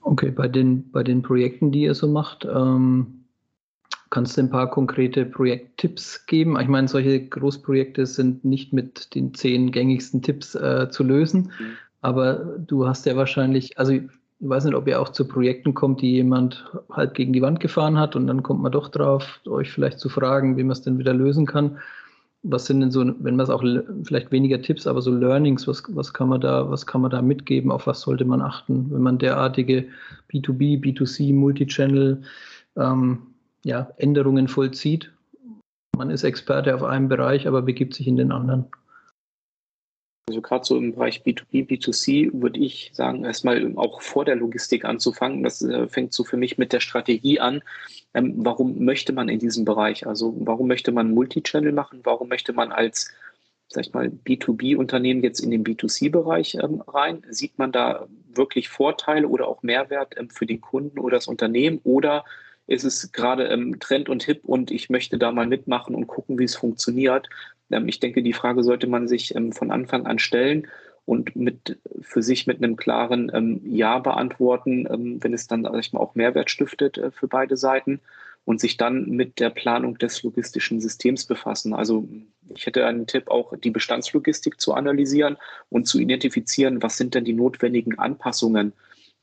Okay, 0.00 0.30
bei 0.30 0.46
den, 0.46 0.92
bei 0.92 1.02
den 1.02 1.22
Projekten, 1.22 1.72
die 1.72 1.82
ihr 1.82 1.96
so 1.96 2.06
macht, 2.06 2.44
ähm, 2.44 3.15
Kannst 4.10 4.36
du 4.36 4.42
ein 4.42 4.50
paar 4.50 4.70
konkrete 4.70 5.24
Projekttipps 5.24 6.26
geben? 6.26 6.58
Ich 6.60 6.68
meine, 6.68 6.86
solche 6.86 7.26
Großprojekte 7.26 8.06
sind 8.06 8.44
nicht 8.44 8.72
mit 8.72 9.14
den 9.14 9.34
zehn 9.34 9.72
gängigsten 9.72 10.22
Tipps 10.22 10.54
äh, 10.54 10.88
zu 10.90 11.02
lösen, 11.02 11.52
mhm. 11.58 11.76
aber 12.02 12.34
du 12.58 12.86
hast 12.86 13.06
ja 13.06 13.16
wahrscheinlich, 13.16 13.78
also 13.78 13.92
ich 13.92 14.02
weiß 14.40 14.64
nicht, 14.64 14.74
ob 14.74 14.86
ihr 14.86 15.00
auch 15.00 15.08
zu 15.08 15.26
Projekten 15.26 15.74
kommt, 15.74 16.02
die 16.02 16.12
jemand 16.12 16.70
halb 16.90 17.14
gegen 17.14 17.32
die 17.32 17.42
Wand 17.42 17.58
gefahren 17.58 17.98
hat 17.98 18.16
und 18.16 18.26
dann 18.26 18.42
kommt 18.42 18.62
man 18.62 18.72
doch 18.72 18.88
drauf, 18.88 19.40
euch 19.46 19.72
vielleicht 19.72 19.98
zu 19.98 20.08
fragen, 20.08 20.56
wie 20.56 20.62
man 20.62 20.72
es 20.72 20.82
denn 20.82 20.98
wieder 20.98 21.14
lösen 21.14 21.46
kann. 21.46 21.78
Was 22.42 22.66
sind 22.66 22.80
denn 22.80 22.92
so, 22.92 23.00
wenn 23.00 23.34
man 23.34 23.40
es 23.40 23.50
auch 23.50 23.64
vielleicht 24.04 24.30
weniger 24.30 24.62
Tipps, 24.62 24.86
aber 24.86 25.02
so 25.02 25.10
Learnings, 25.10 25.66
was, 25.66 25.82
was 25.88 26.12
kann 26.12 26.28
man 26.28 26.40
da, 26.40 26.70
was 26.70 26.86
kann 26.86 27.00
man 27.00 27.10
da 27.10 27.22
mitgeben, 27.22 27.72
auf 27.72 27.88
was 27.88 28.02
sollte 28.02 28.24
man 28.24 28.40
achten, 28.40 28.86
wenn 28.90 29.02
man 29.02 29.18
derartige 29.18 29.86
B2B, 30.30 30.80
B2C, 30.80 31.34
Multichannel 31.34 32.22
ähm, 32.76 33.18
ja, 33.66 33.90
Änderungen 33.96 34.46
vollzieht. 34.46 35.12
Man 35.96 36.10
ist 36.10 36.22
Experte 36.22 36.72
auf 36.72 36.84
einem 36.84 37.08
Bereich, 37.08 37.48
aber 37.48 37.62
begibt 37.62 37.94
sich 37.94 38.06
in 38.06 38.16
den 38.16 38.30
anderen. 38.30 38.66
Also 40.28 40.40
gerade 40.40 40.64
so 40.64 40.76
im 40.76 40.94
Bereich 40.94 41.22
B2B, 41.22 41.66
B2C 41.66 42.30
würde 42.40 42.60
ich 42.60 42.90
sagen, 42.94 43.24
erstmal 43.24 43.76
auch 43.76 44.02
vor 44.02 44.24
der 44.24 44.36
Logistik 44.36 44.84
anzufangen. 44.84 45.42
Das 45.42 45.62
äh, 45.62 45.88
fängt 45.88 46.12
so 46.12 46.22
für 46.22 46.36
mich 46.36 46.58
mit 46.58 46.72
der 46.72 46.78
Strategie 46.78 47.40
an. 47.40 47.60
Ähm, 48.14 48.34
warum 48.36 48.84
möchte 48.84 49.12
man 49.12 49.28
in 49.28 49.40
diesem 49.40 49.64
Bereich? 49.64 50.06
Also 50.06 50.36
warum 50.38 50.68
möchte 50.68 50.92
man 50.92 51.10
Multichannel 51.10 51.72
machen? 51.72 52.00
Warum 52.04 52.28
möchte 52.28 52.52
man 52.52 52.70
als 52.70 53.12
sag 53.68 53.84
ich 53.84 53.92
mal, 53.92 54.06
B2B-Unternehmen 54.06 55.24
jetzt 55.24 55.40
in 55.40 55.50
den 55.50 55.64
B2C-Bereich 55.64 56.54
ähm, 56.54 56.82
rein? 56.86 57.24
Sieht 57.30 57.58
man 57.58 57.72
da 57.72 58.06
wirklich 58.32 58.68
Vorteile 58.68 59.26
oder 59.26 59.48
auch 59.48 59.64
Mehrwert 59.64 60.14
ähm, 60.16 60.30
für 60.30 60.46
den 60.46 60.60
Kunden 60.60 61.00
oder 61.00 61.16
das 61.16 61.26
Unternehmen? 61.26 61.80
Oder 61.82 62.24
ist 62.66 62.84
es 62.84 63.12
gerade 63.12 63.44
ähm, 63.44 63.78
Trend 63.78 64.08
und 64.08 64.22
Hip 64.24 64.44
und 64.44 64.70
ich 64.70 64.90
möchte 64.90 65.18
da 65.18 65.32
mal 65.32 65.46
mitmachen 65.46 65.94
und 65.94 66.06
gucken, 66.06 66.38
wie 66.38 66.44
es 66.44 66.56
funktioniert. 66.56 67.28
Ähm, 67.70 67.88
ich 67.88 68.00
denke, 68.00 68.22
die 68.22 68.32
Frage 68.32 68.62
sollte 68.62 68.86
man 68.86 69.08
sich 69.08 69.34
ähm, 69.34 69.52
von 69.52 69.70
Anfang 69.70 70.06
an 70.06 70.18
stellen 70.18 70.66
und 71.04 71.36
mit 71.36 71.78
für 72.00 72.22
sich 72.22 72.46
mit 72.46 72.62
einem 72.62 72.76
klaren 72.76 73.30
ähm, 73.32 73.60
Ja 73.64 74.00
beantworten, 74.00 74.88
ähm, 74.90 75.22
wenn 75.22 75.32
es 75.32 75.46
dann, 75.46 75.62
sag 75.62 75.78
ich 75.78 75.92
mal, 75.92 76.00
auch 76.00 76.16
Mehrwert 76.16 76.50
stiftet 76.50 76.98
äh, 76.98 77.10
für 77.10 77.28
beide 77.28 77.56
Seiten. 77.56 78.00
und 78.46 78.60
sich 78.60 78.76
dann 78.76 79.10
mit 79.10 79.40
der 79.40 79.50
Planung 79.50 79.98
des 79.98 80.22
logistischen 80.22 80.80
Systems 80.80 81.24
befassen. 81.26 81.74
Also 81.74 82.08
ich 82.54 82.64
hätte 82.64 82.86
einen 82.86 83.08
Tipp, 83.08 83.28
auch 83.28 83.52
die 83.58 83.72
Bestandslogistik 83.72 84.60
zu 84.60 84.72
analysieren 84.72 85.36
und 85.68 85.88
zu 85.88 85.98
identifizieren, 85.98 86.80
was 86.80 86.96
sind 86.96 87.14
denn 87.14 87.24
die 87.24 87.32
notwendigen 87.32 87.98
Anpassungen 87.98 88.72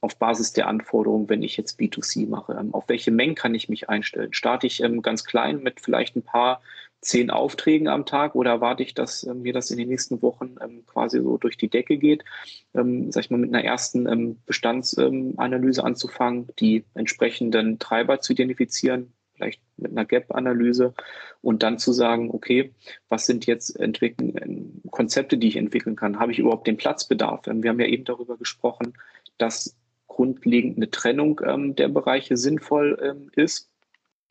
auf 0.04 0.18
Basis 0.18 0.52
der 0.52 0.68
Anforderungen, 0.68 1.30
wenn 1.30 1.44
ich 1.44 1.56
jetzt 1.56 1.80
B2C 1.80 2.28
mache. 2.28 2.58
Ähm, 2.60 2.74
auf 2.74 2.90
welche 2.90 3.10
Mengen 3.10 3.36
kann 3.36 3.56
ich 3.56 3.70
mich 3.70 3.90
einstellen? 3.90 4.34
Starte 4.34 4.68
ich 4.68 4.84
ähm, 4.84 5.02
ganz 5.02 5.24
klein 5.24 5.64
mit 5.64 5.80
vielleicht 5.80 6.18
ein 6.18 6.24
paar 6.24 6.62
zehn 7.00 7.32
Aufträgen 7.32 7.88
am 7.88 8.06
Tag 8.06 8.36
oder 8.36 8.52
erwarte 8.52 8.84
ich, 8.84 8.94
dass 8.94 9.24
ähm, 9.24 9.44
mir 9.44 9.54
das 9.54 9.72
in 9.72 9.78
den 9.78 9.88
nächsten 9.88 10.22
Wochen 10.22 10.56
quasi 10.88 11.22
so 11.22 11.38
durch 11.38 11.58
die 11.58 11.70
Decke 11.70 11.98
geht? 11.98 12.24
sag 12.74 13.24
ich 13.24 13.30
mal, 13.30 13.38
mit 13.38 13.54
einer 13.54 13.64
ersten 13.64 14.42
Bestandsanalyse 14.46 15.84
anzufangen, 15.84 16.48
die 16.60 16.86
entsprechenden 16.96 17.78
Treiber 17.78 18.20
zu 18.20 18.34
identifizieren, 18.34 19.14
vielleicht 19.36 19.62
mit 19.78 19.92
einer 19.92 20.06
Gap-Analyse 20.06 20.96
und 21.42 21.62
dann 21.62 21.78
zu 21.78 21.94
sagen, 21.94 22.32
okay, 22.32 22.74
was 23.10 23.28
sind 23.28 23.46
jetzt 23.46 23.78
Konzepte, 24.90 25.38
die 25.38 25.50
ich 25.50 25.58
entwickeln 25.58 25.96
kann? 25.96 26.20
Habe 26.20 26.32
ich 26.32 26.40
überhaupt 26.40 26.66
den 26.66 26.78
Platzbedarf? 26.78 27.46
Wir 27.46 27.70
haben 27.70 27.80
ja 27.80 27.86
eben 27.86 28.06
darüber 28.06 28.38
gesprochen, 28.38 28.94
dass 29.38 29.76
grundlegend 30.08 30.78
eine 30.78 30.90
Trennung 30.90 31.42
ähm, 31.46 31.76
der 31.76 31.88
Bereiche 31.88 32.38
sinnvoll 32.38 33.00
ähm, 33.02 33.32
ist? 33.36 33.70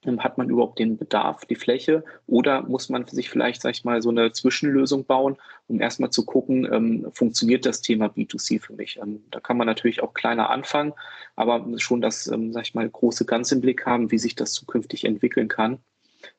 Ähm, 0.04 0.22
hat 0.22 0.36
man 0.36 0.50
überhaupt 0.50 0.78
den 0.78 0.96
Bedarf, 0.96 1.44
die 1.44 1.54
Fläche? 1.54 2.04
Oder 2.26 2.62
muss 2.62 2.88
man 2.88 3.06
sich 3.06 3.30
vielleicht, 3.30 3.62
sag 3.62 3.70
ich 3.70 3.84
mal, 3.84 4.02
so 4.02 4.10
eine 4.10 4.32
Zwischenlösung 4.32 5.04
bauen, 5.04 5.36
um 5.68 5.80
erstmal 5.80 6.10
zu 6.10 6.24
gucken, 6.24 6.68
ähm, 6.72 7.06
funktioniert 7.12 7.66
das 7.66 7.82
Thema 7.82 8.06
B2C 8.06 8.60
für 8.60 8.72
mich? 8.72 8.98
Ähm, 9.00 9.22
da 9.30 9.40
kann 9.40 9.56
man 9.56 9.66
natürlich 9.66 10.02
auch 10.02 10.14
kleiner 10.14 10.50
anfangen, 10.50 10.92
aber 11.36 11.64
schon 11.78 12.00
das, 12.00 12.26
ähm, 12.26 12.52
sag 12.52 12.62
ich 12.62 12.74
mal, 12.74 12.88
große 12.88 13.24
Ganze 13.26 13.54
im 13.54 13.60
Blick 13.60 13.86
haben, 13.86 14.10
wie 14.10 14.18
sich 14.18 14.34
das 14.34 14.52
zukünftig 14.52 15.04
entwickeln 15.04 15.48
kann. 15.48 15.78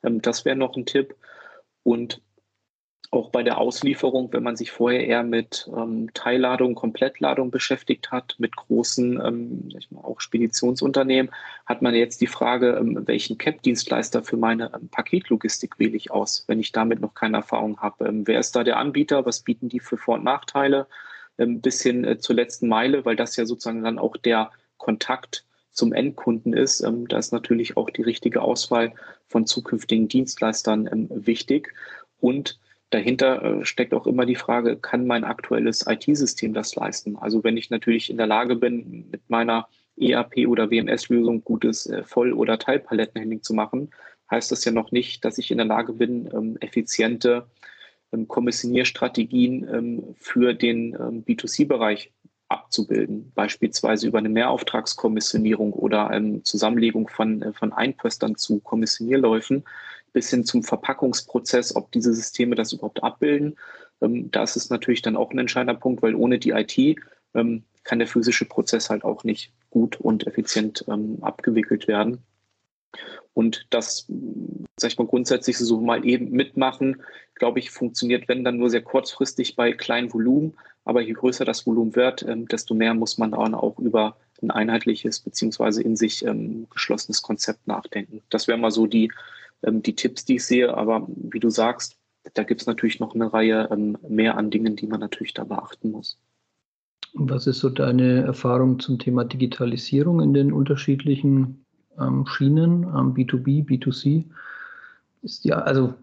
Ähm, 0.03 0.21
das 0.21 0.45
wäre 0.45 0.55
noch 0.55 0.75
ein 0.75 0.85
Tipp. 0.85 1.15
Und 1.83 2.21
auch 3.13 3.29
bei 3.29 3.43
der 3.43 3.59
Auslieferung, 3.59 4.33
wenn 4.33 4.41
man 4.41 4.55
sich 4.55 4.71
vorher 4.71 5.05
eher 5.05 5.23
mit 5.23 5.69
ähm, 5.75 6.09
Teilladung, 6.15 6.73
Komplettladung 6.73 7.51
beschäftigt 7.51 8.11
hat, 8.11 8.35
mit 8.39 8.55
großen, 8.55 9.21
ähm, 9.23 9.69
mal, 9.91 10.01
auch 10.01 10.19
Speditionsunternehmen, 10.19 11.31
hat 11.67 11.83
man 11.83 11.93
jetzt 11.93 12.21
die 12.21 12.27
Frage, 12.27 12.71
ähm, 12.71 13.03
welchen 13.05 13.37
CAP-Dienstleister 13.37 14.23
für 14.23 14.37
meine 14.37 14.71
ähm, 14.73 14.89
Paketlogistik 14.89 15.77
wähle 15.77 15.95
ich 15.95 16.09
aus, 16.09 16.45
wenn 16.47 16.59
ich 16.59 16.71
damit 16.71 17.01
noch 17.01 17.13
keine 17.13 17.37
Erfahrung 17.37 17.79
habe. 17.79 18.07
Ähm, 18.07 18.25
wer 18.25 18.39
ist 18.39 18.55
da 18.55 18.63
der 18.63 18.77
Anbieter? 18.77 19.25
Was 19.27 19.41
bieten 19.41 19.69
die 19.69 19.79
für 19.79 19.97
Vor- 19.97 20.15
und 20.15 20.23
Nachteile? 20.23 20.87
Ähm, 21.37 21.61
bis 21.61 21.83
hin 21.83 22.03
äh, 22.03 22.17
zur 22.17 22.35
letzten 22.35 22.67
Meile, 22.67 23.05
weil 23.05 23.15
das 23.15 23.35
ja 23.35 23.45
sozusagen 23.45 23.83
dann 23.83 23.99
auch 23.99 24.17
der 24.17 24.51
Kontakt 24.77 25.45
zum 25.71 25.93
Endkunden 25.93 26.53
ist. 26.53 26.85
Da 27.09 27.17
ist 27.17 27.31
natürlich 27.31 27.77
auch 27.77 27.89
die 27.89 28.03
richtige 28.03 28.43
Auswahl 28.43 28.93
von 29.27 29.47
zukünftigen 29.47 30.07
Dienstleistern 30.07 30.87
wichtig. 31.09 31.73
Und 32.19 32.59
dahinter 32.93 33.43
äh, 33.43 33.65
steckt 33.65 33.93
auch 33.93 34.07
immer 34.07 34.25
die 34.25 34.35
Frage, 34.35 34.77
kann 34.77 35.07
mein 35.07 35.23
aktuelles 35.23 35.85
IT-System 35.87 36.53
das 36.53 36.75
leisten? 36.75 37.17
Also 37.17 37.43
wenn 37.43 37.57
ich 37.57 37.69
natürlich 37.69 38.09
in 38.09 38.17
der 38.17 38.27
Lage 38.27 38.55
bin, 38.55 39.09
mit 39.11 39.29
meiner 39.29 39.67
ERP 39.99 40.47
oder 40.47 40.69
WMS-Lösung 40.69 41.43
gutes 41.43 41.87
äh, 41.87 42.03
Voll- 42.03 42.33
oder 42.33 42.59
Teilpalettenhandling 42.59 43.43
zu 43.43 43.53
machen, 43.53 43.91
heißt 44.29 44.51
das 44.51 44.65
ja 44.65 44.71
noch 44.71 44.91
nicht, 44.91 45.25
dass 45.25 45.37
ich 45.37 45.51
in 45.51 45.57
der 45.57 45.65
Lage 45.67 45.93
bin, 45.93 46.29
ähm, 46.33 46.57
effiziente 46.59 47.47
ähm, 48.11 48.27
Kommissionierstrategien 48.27 49.67
ähm, 49.67 50.03
für 50.17 50.53
den 50.53 50.95
B2C-Bereich 51.25 52.11
abzubilden, 52.53 53.31
beispielsweise 53.33 54.07
über 54.07 54.19
eine 54.19 54.29
Mehrauftragskommissionierung 54.29 55.73
oder 55.73 56.11
Zusammenlegung 56.43 57.07
von, 57.07 57.41
äh, 57.41 57.53
von 57.53 57.73
Einpöstern 57.73 58.35
zu 58.35 58.59
Kommissionierläufen 58.59 59.63
bis 60.13 60.29
hin 60.29 60.45
zum 60.45 60.63
Verpackungsprozess, 60.63 61.75
ob 61.75 61.91
diese 61.91 62.13
Systeme 62.13 62.55
das 62.55 62.73
überhaupt 62.73 63.03
abbilden. 63.03 63.55
Ähm, 64.01 64.31
das 64.31 64.55
ist 64.55 64.69
natürlich 64.69 65.01
dann 65.01 65.17
auch 65.17 65.31
ein 65.31 65.39
entscheidender 65.39 65.79
Punkt, 65.79 66.01
weil 66.01 66.15
ohne 66.15 66.39
die 66.39 66.51
IT 66.51 66.99
ähm, 67.33 67.63
kann 67.83 67.99
der 67.99 68.07
physische 68.07 68.45
Prozess 68.45 68.89
halt 68.89 69.03
auch 69.03 69.23
nicht 69.23 69.51
gut 69.69 69.99
und 69.99 70.25
effizient 70.27 70.85
ähm, 70.87 71.17
abgewickelt 71.21 71.87
werden. 71.87 72.19
Und 73.33 73.65
das, 73.71 74.05
sag 74.77 74.91
ich 74.91 74.97
mal, 74.99 75.07
grundsätzlich 75.07 75.57
so 75.57 75.81
mal 75.81 76.05
eben 76.05 76.29
mitmachen, 76.29 77.01
glaube 77.33 77.59
ich, 77.59 77.71
funktioniert, 77.71 78.27
wenn 78.27 78.43
dann 78.43 78.57
nur 78.57 78.69
sehr 78.69 78.83
kurzfristig 78.83 79.55
bei 79.55 79.73
kleinem 79.73 80.13
Volumen. 80.13 80.53
Aber 80.85 81.01
je 81.01 81.13
größer 81.13 81.43
das 81.43 81.65
Volumen 81.65 81.95
wird, 81.95 82.23
ähm, 82.23 82.47
desto 82.47 82.75
mehr 82.75 82.93
muss 82.93 83.17
man 83.17 83.31
dann 83.31 83.55
auch 83.55 83.79
über 83.79 84.17
ein 84.41 84.51
einheitliches 84.51 85.19
beziehungsweise 85.19 85.81
in 85.81 85.95
sich 85.95 86.25
ähm, 86.25 86.67
geschlossenes 86.69 87.21
Konzept 87.21 87.65
nachdenken. 87.67 88.21
Das 88.29 88.47
wäre 88.47 88.57
mal 88.57 88.71
so 88.71 88.85
die, 88.85 89.11
die 89.71 89.95
Tipps, 89.95 90.25
die 90.25 90.35
ich 90.35 90.45
sehe. 90.45 90.75
Aber 90.75 91.07
wie 91.07 91.39
du 91.39 91.49
sagst, 91.49 91.97
da 92.33 92.43
gibt 92.43 92.61
es 92.61 92.67
natürlich 92.67 92.99
noch 92.99 93.15
eine 93.15 93.31
Reihe 93.31 93.69
ähm, 93.71 93.97
mehr 94.07 94.37
an 94.37 94.49
Dingen, 94.49 94.75
die 94.75 94.87
man 94.87 94.99
natürlich 94.99 95.33
da 95.33 95.43
beachten 95.43 95.91
muss. 95.91 96.17
Was 97.15 97.45
ist 97.47 97.59
so 97.59 97.69
deine 97.69 98.23
Erfahrung 98.23 98.79
zum 98.79 98.97
Thema 98.97 99.23
Digitalisierung 99.23 100.19
in 100.21 100.33
den 100.33 100.51
unterschiedlichen 100.51 101.63
ähm, 101.99 102.25
Schienen, 102.25 102.83
ähm, 102.83 103.13
B2B, 103.13 103.65
B2C? 103.65 104.25
Ist 105.21 105.45
ja, 105.45 105.59
also 105.59 105.93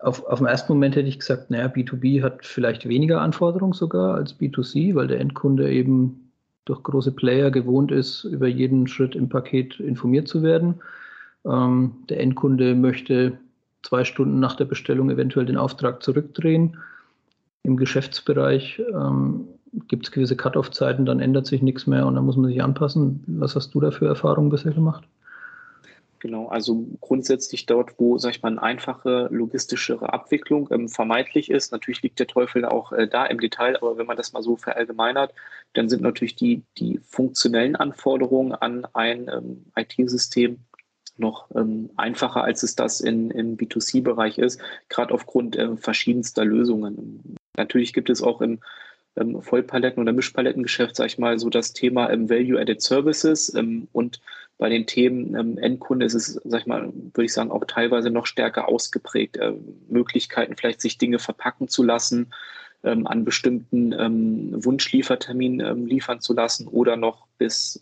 auf, 0.00 0.24
auf 0.26 0.38
den 0.38 0.46
ersten 0.46 0.72
Moment 0.72 0.96
hätte 0.96 1.08
ich 1.08 1.18
gesagt, 1.18 1.50
naja, 1.50 1.66
B2B 1.66 2.22
hat 2.22 2.44
vielleicht 2.44 2.88
weniger 2.88 3.20
Anforderungen 3.20 3.72
sogar 3.72 4.14
als 4.14 4.38
B2C, 4.38 4.94
weil 4.94 5.08
der 5.08 5.20
Endkunde 5.20 5.70
eben 5.70 6.30
durch 6.64 6.82
große 6.82 7.12
Player 7.12 7.50
gewohnt 7.50 7.90
ist, 7.90 8.24
über 8.24 8.46
jeden 8.46 8.86
Schritt 8.86 9.16
im 9.16 9.28
Paket 9.28 9.80
informiert 9.80 10.28
zu 10.28 10.42
werden. 10.42 10.76
Ähm, 11.44 12.04
der 12.08 12.20
Endkunde 12.20 12.74
möchte 12.74 13.38
zwei 13.82 14.04
Stunden 14.04 14.40
nach 14.40 14.56
der 14.56 14.66
Bestellung 14.66 15.10
eventuell 15.10 15.46
den 15.46 15.56
Auftrag 15.56 16.02
zurückdrehen. 16.02 16.76
Im 17.62 17.76
Geschäftsbereich 17.76 18.82
ähm, 18.92 19.48
gibt 19.88 20.06
es 20.06 20.12
gewisse 20.12 20.36
Cut-off-Zeiten, 20.36 21.06
dann 21.06 21.20
ändert 21.20 21.46
sich 21.46 21.62
nichts 21.62 21.86
mehr 21.86 22.06
und 22.06 22.14
dann 22.14 22.24
muss 22.24 22.36
man 22.36 22.50
sich 22.50 22.62
anpassen. 22.62 23.22
Was 23.26 23.54
hast 23.54 23.74
du 23.74 23.80
da 23.80 23.90
für 23.90 24.06
Erfahrungen 24.06 24.50
bisher 24.50 24.72
gemacht? 24.72 25.04
Genau, 26.20 26.48
also 26.48 26.86
grundsätzlich 27.00 27.64
dort, 27.64 27.98
wo, 27.98 28.18
sag 28.18 28.32
ich 28.32 28.42
mal, 28.42 28.50
eine 28.50 28.62
einfache 28.62 29.28
logistischere 29.30 30.12
Abwicklung 30.12 30.68
ähm, 30.70 30.90
vermeidlich 30.90 31.50
ist. 31.50 31.72
Natürlich 31.72 32.02
liegt 32.02 32.18
der 32.18 32.26
Teufel 32.26 32.66
auch 32.66 32.92
äh, 32.92 33.08
da 33.08 33.24
im 33.24 33.40
Detail, 33.40 33.76
aber 33.76 33.96
wenn 33.96 34.06
man 34.06 34.18
das 34.18 34.34
mal 34.34 34.42
so 34.42 34.56
verallgemeinert, 34.56 35.32
dann 35.72 35.88
sind 35.88 36.02
natürlich 36.02 36.36
die, 36.36 36.62
die 36.76 36.98
funktionellen 36.98 37.74
Anforderungen 37.74 38.52
an 38.52 38.86
ein 38.92 39.28
ähm, 39.28 39.64
IT-System 39.76 40.58
noch 41.20 41.48
ähm, 41.54 41.90
einfacher, 41.96 42.42
als 42.42 42.62
es 42.62 42.74
das 42.74 43.00
in, 43.00 43.30
im 43.30 43.56
B2C-Bereich 43.56 44.38
ist, 44.38 44.60
gerade 44.88 45.14
aufgrund 45.14 45.56
äh, 45.56 45.76
verschiedenster 45.76 46.44
Lösungen. 46.44 47.36
Natürlich 47.56 47.92
gibt 47.92 48.10
es 48.10 48.22
auch 48.22 48.40
im 48.40 48.60
ähm, 49.16 49.40
Vollpaletten- 49.42 50.00
oder 50.00 50.12
Mischpalettengeschäft, 50.12 50.96
sage 50.96 51.08
ich 51.08 51.18
mal, 51.18 51.38
so 51.38 51.50
das 51.50 51.72
Thema 51.72 52.10
ähm, 52.10 52.28
Value-Added 52.30 52.80
Services 52.80 53.52
ähm, 53.54 53.88
und 53.92 54.20
bei 54.58 54.68
den 54.68 54.86
Themen 54.86 55.34
ähm, 55.34 55.58
Endkunde 55.58 56.06
ist 56.06 56.14
es, 56.14 56.40
sag 56.44 56.60
ich 56.60 56.66
mal, 56.66 56.92
würde 56.92 57.24
ich 57.24 57.32
sagen, 57.32 57.50
auch 57.50 57.64
teilweise 57.64 58.10
noch 58.10 58.26
stärker 58.26 58.68
ausgeprägt. 58.68 59.38
Äh, 59.38 59.54
Möglichkeiten, 59.88 60.56
vielleicht 60.56 60.80
sich 60.80 60.98
Dinge 60.98 61.18
verpacken 61.18 61.68
zu 61.68 61.82
lassen, 61.82 62.32
ähm, 62.82 63.06
an 63.06 63.24
bestimmten 63.24 63.92
Wunschlieferterminen 64.64 65.86
liefern 65.86 66.20
zu 66.20 66.32
lassen 66.34 66.66
oder 66.68 66.96
noch 66.96 67.26
bis 67.38 67.80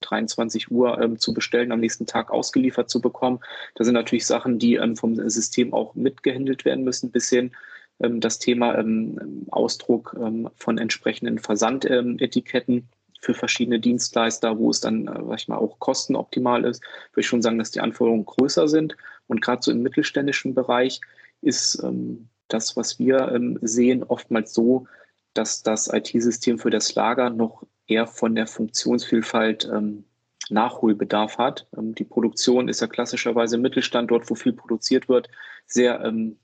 23 0.00 0.70
Uhr 0.70 1.00
ähm, 1.00 1.18
zu 1.18 1.34
bestellen, 1.34 1.72
am 1.72 1.80
nächsten 1.80 2.06
Tag 2.06 2.30
ausgeliefert 2.30 2.90
zu 2.90 3.00
bekommen. 3.00 3.40
Das 3.74 3.86
sind 3.86 3.94
natürlich 3.94 4.26
Sachen, 4.26 4.58
die 4.58 4.74
ähm, 4.74 4.96
vom 4.96 5.16
System 5.28 5.72
auch 5.72 5.94
mitgehandelt 5.94 6.64
werden 6.64 6.84
müssen, 6.84 7.10
bis 7.10 7.28
hin 7.28 7.52
ähm, 8.00 8.20
das 8.20 8.38
Thema 8.38 8.78
ähm, 8.78 9.46
Ausdruck 9.50 10.16
ähm, 10.20 10.48
von 10.56 10.78
entsprechenden 10.78 11.38
Versandetiketten 11.38 12.88
für 13.20 13.34
verschiedene 13.34 13.80
Dienstleister, 13.80 14.58
wo 14.58 14.70
es 14.70 14.80
dann, 14.80 15.08
äh, 15.08 15.24
sag 15.26 15.40
ich 15.40 15.48
mal, 15.48 15.58
auch 15.58 15.78
kostenoptimal 15.78 16.64
ist, 16.64 16.82
würde 17.12 17.20
ich 17.20 17.26
schon 17.26 17.42
sagen, 17.42 17.58
dass 17.58 17.70
die 17.70 17.80
Anforderungen 17.80 18.26
größer 18.26 18.68
sind. 18.68 18.96
Und 19.26 19.40
gerade 19.40 19.62
so 19.62 19.70
im 19.70 19.82
mittelständischen 19.82 20.54
Bereich 20.54 21.00
ist 21.42 21.82
ähm, 21.82 22.28
das, 22.48 22.76
was 22.76 22.98
wir 23.00 23.40
sehen, 23.62 24.04
oftmals 24.04 24.54
so, 24.54 24.86
dass 25.34 25.64
das 25.64 25.92
IT-System 25.92 26.60
für 26.60 26.70
das 26.70 26.94
Lager 26.94 27.30
noch 27.30 27.64
eher 27.86 28.06
von 28.06 28.34
der 28.34 28.46
Funktionsvielfalt 28.46 29.68
ähm, 29.72 30.04
Nachholbedarf 30.50 31.38
hat. 31.38 31.66
Ähm, 31.76 31.94
die 31.94 32.04
Produktion 32.04 32.68
ist 32.68 32.80
ja 32.80 32.86
klassischerweise 32.86 33.56
im 33.56 33.62
Mittelstand, 33.62 34.10
dort 34.10 34.28
wo 34.30 34.34
viel 34.34 34.52
produziert 34.52 35.08
wird, 35.08 35.28
sehr, 35.66 36.00
ähm, 36.04 36.36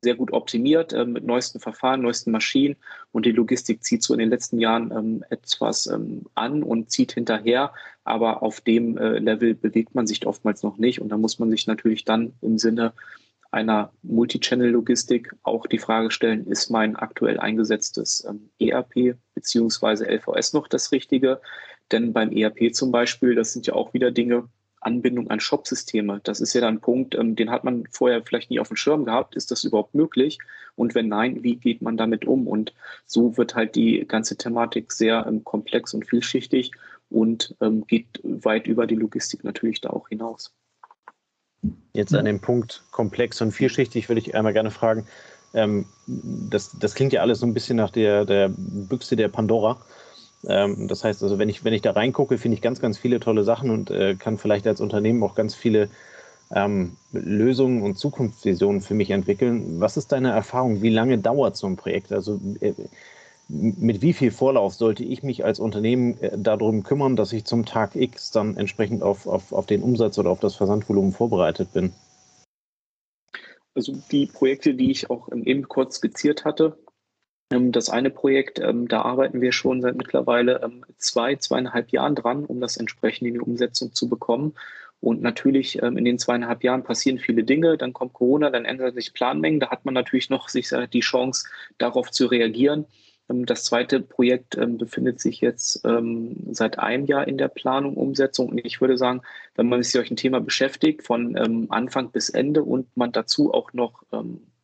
sehr 0.00 0.14
gut 0.14 0.32
optimiert 0.32 0.92
äh, 0.92 1.04
mit 1.04 1.24
neuesten 1.24 1.60
Verfahren, 1.60 2.02
neuesten 2.02 2.30
Maschinen. 2.30 2.76
Und 3.12 3.26
die 3.26 3.32
Logistik 3.32 3.82
zieht 3.82 4.02
so 4.02 4.14
in 4.14 4.20
den 4.20 4.30
letzten 4.30 4.58
Jahren 4.58 4.92
ähm, 4.92 5.24
etwas 5.30 5.86
ähm, 5.86 6.26
an 6.34 6.62
und 6.62 6.90
zieht 6.90 7.12
hinterher, 7.12 7.72
aber 8.04 8.42
auf 8.42 8.60
dem 8.60 8.96
äh, 8.96 9.18
Level 9.18 9.54
bewegt 9.54 9.94
man 9.94 10.06
sich 10.06 10.26
oftmals 10.26 10.62
noch 10.62 10.78
nicht. 10.78 11.00
Und 11.00 11.08
da 11.10 11.16
muss 11.16 11.38
man 11.38 11.50
sich 11.50 11.66
natürlich 11.66 12.04
dann 12.04 12.32
im 12.40 12.58
Sinne 12.58 12.92
einer 13.50 13.92
Multichannel-Logistik 14.02 15.34
auch 15.42 15.66
die 15.66 15.78
Frage 15.78 16.10
stellen, 16.10 16.46
ist 16.46 16.70
mein 16.70 16.96
aktuell 16.96 17.38
eingesetztes 17.38 18.26
ERP 18.60 19.16
bzw. 19.34 20.04
LVS 20.04 20.52
noch 20.52 20.68
das 20.68 20.92
Richtige? 20.92 21.40
Denn 21.90 22.12
beim 22.12 22.30
ERP 22.30 22.74
zum 22.74 22.92
Beispiel, 22.92 23.34
das 23.34 23.52
sind 23.52 23.66
ja 23.66 23.74
auch 23.74 23.94
wieder 23.94 24.10
Dinge, 24.10 24.48
Anbindung 24.80 25.30
an 25.30 25.40
Shopsysteme. 25.40 26.20
Das 26.22 26.40
ist 26.40 26.54
ja 26.54 26.60
dann 26.60 26.76
ein 26.76 26.80
Punkt, 26.80 27.14
ähm, 27.14 27.34
den 27.36 27.50
hat 27.50 27.64
man 27.64 27.84
vorher 27.90 28.22
vielleicht 28.22 28.50
nie 28.50 28.60
auf 28.60 28.68
dem 28.68 28.76
Schirm 28.76 29.04
gehabt. 29.04 29.34
Ist 29.34 29.50
das 29.50 29.64
überhaupt 29.64 29.94
möglich? 29.94 30.38
Und 30.76 30.94
wenn 30.94 31.08
nein, 31.08 31.42
wie 31.42 31.56
geht 31.56 31.82
man 31.82 31.96
damit 31.96 32.26
um? 32.26 32.46
Und 32.46 32.74
so 33.06 33.36
wird 33.36 33.54
halt 33.54 33.74
die 33.74 34.06
ganze 34.06 34.36
Thematik 34.36 34.92
sehr 34.92 35.26
ähm, 35.26 35.44
komplex 35.44 35.94
und 35.94 36.06
vielschichtig 36.06 36.72
und 37.10 37.56
ähm, 37.60 37.86
geht 37.86 38.20
weit 38.22 38.66
über 38.66 38.86
die 38.86 38.94
Logistik 38.94 39.44
natürlich 39.44 39.80
da 39.80 39.90
auch 39.90 40.08
hinaus. 40.08 40.54
Jetzt 41.92 42.14
an 42.14 42.24
dem 42.24 42.40
Punkt 42.40 42.84
komplex 42.90 43.40
und 43.40 43.52
vielschichtig 43.52 44.08
würde 44.08 44.20
ich 44.20 44.34
einmal 44.34 44.52
gerne 44.52 44.70
fragen. 44.70 45.06
Ähm, 45.54 45.86
das, 46.06 46.76
das 46.78 46.94
klingt 46.94 47.12
ja 47.12 47.22
alles 47.22 47.40
so 47.40 47.46
ein 47.46 47.54
bisschen 47.54 47.76
nach 47.76 47.90
der, 47.90 48.24
der 48.24 48.50
Büchse 48.56 49.16
der 49.16 49.28
Pandora. 49.28 49.78
Ähm, 50.46 50.86
das 50.86 51.02
heißt 51.02 51.22
also, 51.22 51.38
wenn 51.38 51.48
ich, 51.48 51.64
wenn 51.64 51.72
ich 51.72 51.82
da 51.82 51.92
reingucke, 51.92 52.38
finde 52.38 52.54
ich 52.54 52.62
ganz, 52.62 52.80
ganz 52.80 52.98
viele 52.98 53.18
tolle 53.18 53.42
Sachen 53.42 53.70
und 53.70 53.90
äh, 53.90 54.14
kann 54.14 54.38
vielleicht 54.38 54.66
als 54.66 54.80
Unternehmen 54.80 55.22
auch 55.22 55.34
ganz 55.34 55.54
viele 55.54 55.88
ähm, 56.54 56.96
Lösungen 57.12 57.82
und 57.82 57.98
Zukunftsvisionen 57.98 58.80
für 58.80 58.94
mich 58.94 59.10
entwickeln. 59.10 59.80
Was 59.80 59.96
ist 59.96 60.12
deine 60.12 60.30
Erfahrung? 60.30 60.82
Wie 60.82 60.90
lange 60.90 61.18
dauert 61.18 61.56
so 61.56 61.66
ein 61.66 61.76
Projekt? 61.76 62.12
Also 62.12 62.40
äh, 62.60 62.72
mit 63.48 64.02
wie 64.02 64.12
viel 64.12 64.30
Vorlauf 64.30 64.74
sollte 64.74 65.04
ich 65.04 65.22
mich 65.22 65.44
als 65.44 65.58
Unternehmen 65.58 66.20
äh, 66.20 66.38
darum 66.38 66.82
kümmern, 66.82 67.16
dass 67.16 67.32
ich 67.32 67.44
zum 67.44 67.64
Tag 67.64 67.96
X 67.96 68.30
dann 68.30 68.56
entsprechend 68.56 69.02
auf, 69.02 69.26
auf, 69.26 69.52
auf 69.52 69.66
den 69.66 69.82
Umsatz 69.82 70.18
oder 70.18 70.30
auf 70.30 70.40
das 70.40 70.54
Versandvolumen 70.54 71.12
vorbereitet 71.12 71.72
bin? 71.72 71.92
Also 73.74 73.94
die 74.10 74.26
Projekte, 74.26 74.74
die 74.74 74.90
ich 74.90 75.08
auch 75.08 75.28
eben 75.32 75.68
kurz 75.68 75.96
skizziert 75.96 76.44
hatte, 76.44 76.76
ähm, 77.50 77.72
das 77.72 77.88
eine 77.88 78.10
Projekt, 78.10 78.58
ähm, 78.58 78.86
da 78.88 79.02
arbeiten 79.02 79.40
wir 79.40 79.52
schon 79.52 79.80
seit 79.80 79.96
mittlerweile 79.96 80.60
ähm, 80.62 80.84
zwei, 80.98 81.36
zweieinhalb 81.36 81.90
Jahren 81.90 82.14
dran, 82.14 82.44
um 82.44 82.60
das 82.60 82.76
entsprechend 82.76 83.28
in 83.28 83.34
die 83.34 83.40
Umsetzung 83.40 83.94
zu 83.94 84.08
bekommen. 84.08 84.54
Und 85.00 85.22
natürlich 85.22 85.78
in 85.78 86.04
den 86.04 86.18
zweieinhalb 86.18 86.64
Jahren 86.64 86.82
passieren 86.82 87.20
viele 87.20 87.44
Dinge, 87.44 87.78
dann 87.78 87.92
kommt 87.92 88.14
Corona, 88.14 88.50
dann 88.50 88.64
ändern 88.64 88.92
sich 88.94 89.14
Planmengen, 89.14 89.60
da 89.60 89.70
hat 89.70 89.84
man 89.84 89.94
natürlich 89.94 90.28
noch 90.28 90.48
sich 90.48 90.72
äh, 90.72 90.88
die 90.88 91.00
Chance, 91.00 91.48
darauf 91.78 92.10
zu 92.10 92.26
reagieren. 92.26 92.84
Das 93.28 93.64
zweite 93.64 94.00
Projekt 94.00 94.56
befindet 94.78 95.20
sich 95.20 95.42
jetzt 95.42 95.82
seit 96.50 96.78
einem 96.78 97.04
Jahr 97.04 97.28
in 97.28 97.36
der 97.36 97.48
Planung, 97.48 97.94
Umsetzung. 97.94 98.48
Und 98.48 98.64
ich 98.64 98.80
würde 98.80 98.96
sagen, 98.96 99.20
wenn 99.54 99.68
man 99.68 99.82
sich 99.82 99.92
mit 99.92 100.00
solchen 100.00 100.16
Thema 100.16 100.40
beschäftigt, 100.40 101.02
von 101.02 101.36
Anfang 101.70 102.10
bis 102.10 102.30
Ende 102.30 102.62
und 102.62 102.86
man 102.96 103.12
dazu 103.12 103.52
auch 103.52 103.74
noch 103.74 104.02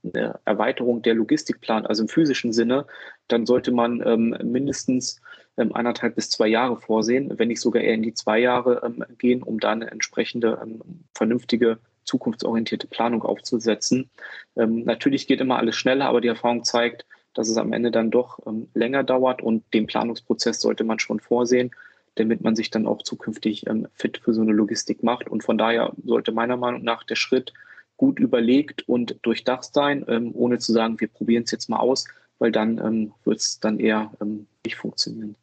eine 0.05 0.39
Erweiterung 0.45 1.03
der 1.03 1.15
Logistikplan, 1.15 1.87
also 1.87 2.03
im 2.03 2.09
physischen 2.09 2.53
Sinne, 2.53 2.87
dann 3.29 3.47
sollte 3.47 3.73
man 3.73 4.03
ähm, 4.07 4.37
mindestens 4.43 5.21
ähm, 5.57 5.75
anderthalb 5.75 6.17
bis 6.17 6.31
zwei 6.31 6.49
Jahre 6.49 6.77
vorsehen, 6.77 7.39
wenn 7.39 7.49
nicht 7.49 7.61
sogar 7.61 7.83
eher 7.83 7.95
in 7.95 8.03
die 8.03 8.15
zwei 8.15 8.39
Jahre 8.39 8.83
ähm, 8.85 9.05
gehen, 9.19 9.43
um 9.43 9.61
da 9.61 9.73
eine 9.73 9.91
entsprechende 9.91 10.59
ähm, 10.63 10.81
vernünftige 11.15 11.79
zukunftsorientierte 12.05 12.87
Planung 12.87 13.23
aufzusetzen. 13.23 14.11
Ähm, 14.57 14.85
natürlich 14.85 15.27
geht 15.27 15.41
immer 15.41 15.59
alles 15.59 15.77
schneller, 15.77 16.07
aber 16.07 16.21
die 16.21 16.29
Erfahrung 16.29 16.65
zeigt, 16.65 17.07
dass 17.35 17.49
es 17.49 17.57
am 17.57 17.73
Ende 17.73 17.91
dann 17.91 18.11
doch 18.11 18.39
ähm, 18.47 18.69
länger 18.75 19.05
dauert 19.05 19.43
und 19.43 19.63
den 19.75 19.87
Planungsprozess 19.87 20.61
sollte 20.61 20.85
man 20.85 20.99
schon 20.99 21.21
vorsehen, 21.21 21.71
damit 22.15 22.43
man 22.43 22.57
sich 22.57 22.71
dann 22.71 22.87
auch 22.87 23.03
zukünftig 23.03 23.65
fit 23.93 24.19
für 24.19 24.33
so 24.33 24.41
eine 24.41 24.53
Logistik 24.53 25.03
macht. 25.03 25.29
Und 25.29 25.43
von 25.43 25.59
daher 25.59 25.93
sollte 26.05 26.33
meiner 26.33 26.57
Meinung 26.57 26.85
nach 26.85 27.03
der 27.03 27.17
Schritt 27.17 27.53
gut 27.97 28.19
überlegt 28.19 28.89
und 28.89 29.17
durchdacht 29.23 29.73
sein, 29.73 30.05
ähm, 30.09 30.33
ohne 30.35 30.59
zu 30.59 30.73
sagen, 30.73 31.01
wir 31.01 31.09
probieren 31.09 31.45
es 31.45 31.51
jetzt 31.51 31.69
mal 31.69 31.79
aus, 31.79 32.07
weil 32.39 32.53
dann 32.53 32.79
ähm, 32.79 33.13
wird 33.25 33.41
es 33.41 33.61
dann 33.61 33.79
eher 33.79 34.13
ähm, 34.21 34.47
nicht 34.65 34.77
funktionieren. 34.77 35.37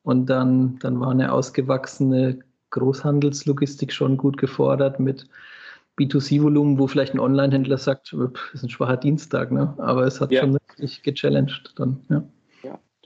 Und 0.04 0.28
dann, 0.28 0.78
dann 0.78 1.00
war 1.00 1.10
eine 1.10 1.32
ausgewachsene 1.32 2.42
Großhandelslogistik 2.70 3.92
schon 3.92 4.18
gut 4.18 4.38
gefordert 4.38 5.00
mit 5.00 5.28
B2C-Volumen, 6.00 6.78
wo 6.78 6.86
vielleicht 6.86 7.16
ein 7.16 7.20
Online-Händler 7.20 7.80
sagt, 7.80 8.16
ist 8.54 8.62
ein 8.62 8.70
schwacher 8.70 8.98
Dienstag, 8.98 9.52
ne? 9.52 9.74
aber 9.80 10.06
es 10.06 10.22
hat 10.22 10.32
ja. 10.32 10.42
schon 10.42 10.60
richtig 10.78 11.02
gechallenged 11.02 11.74
dann. 11.76 12.02
Ja 12.10 12.24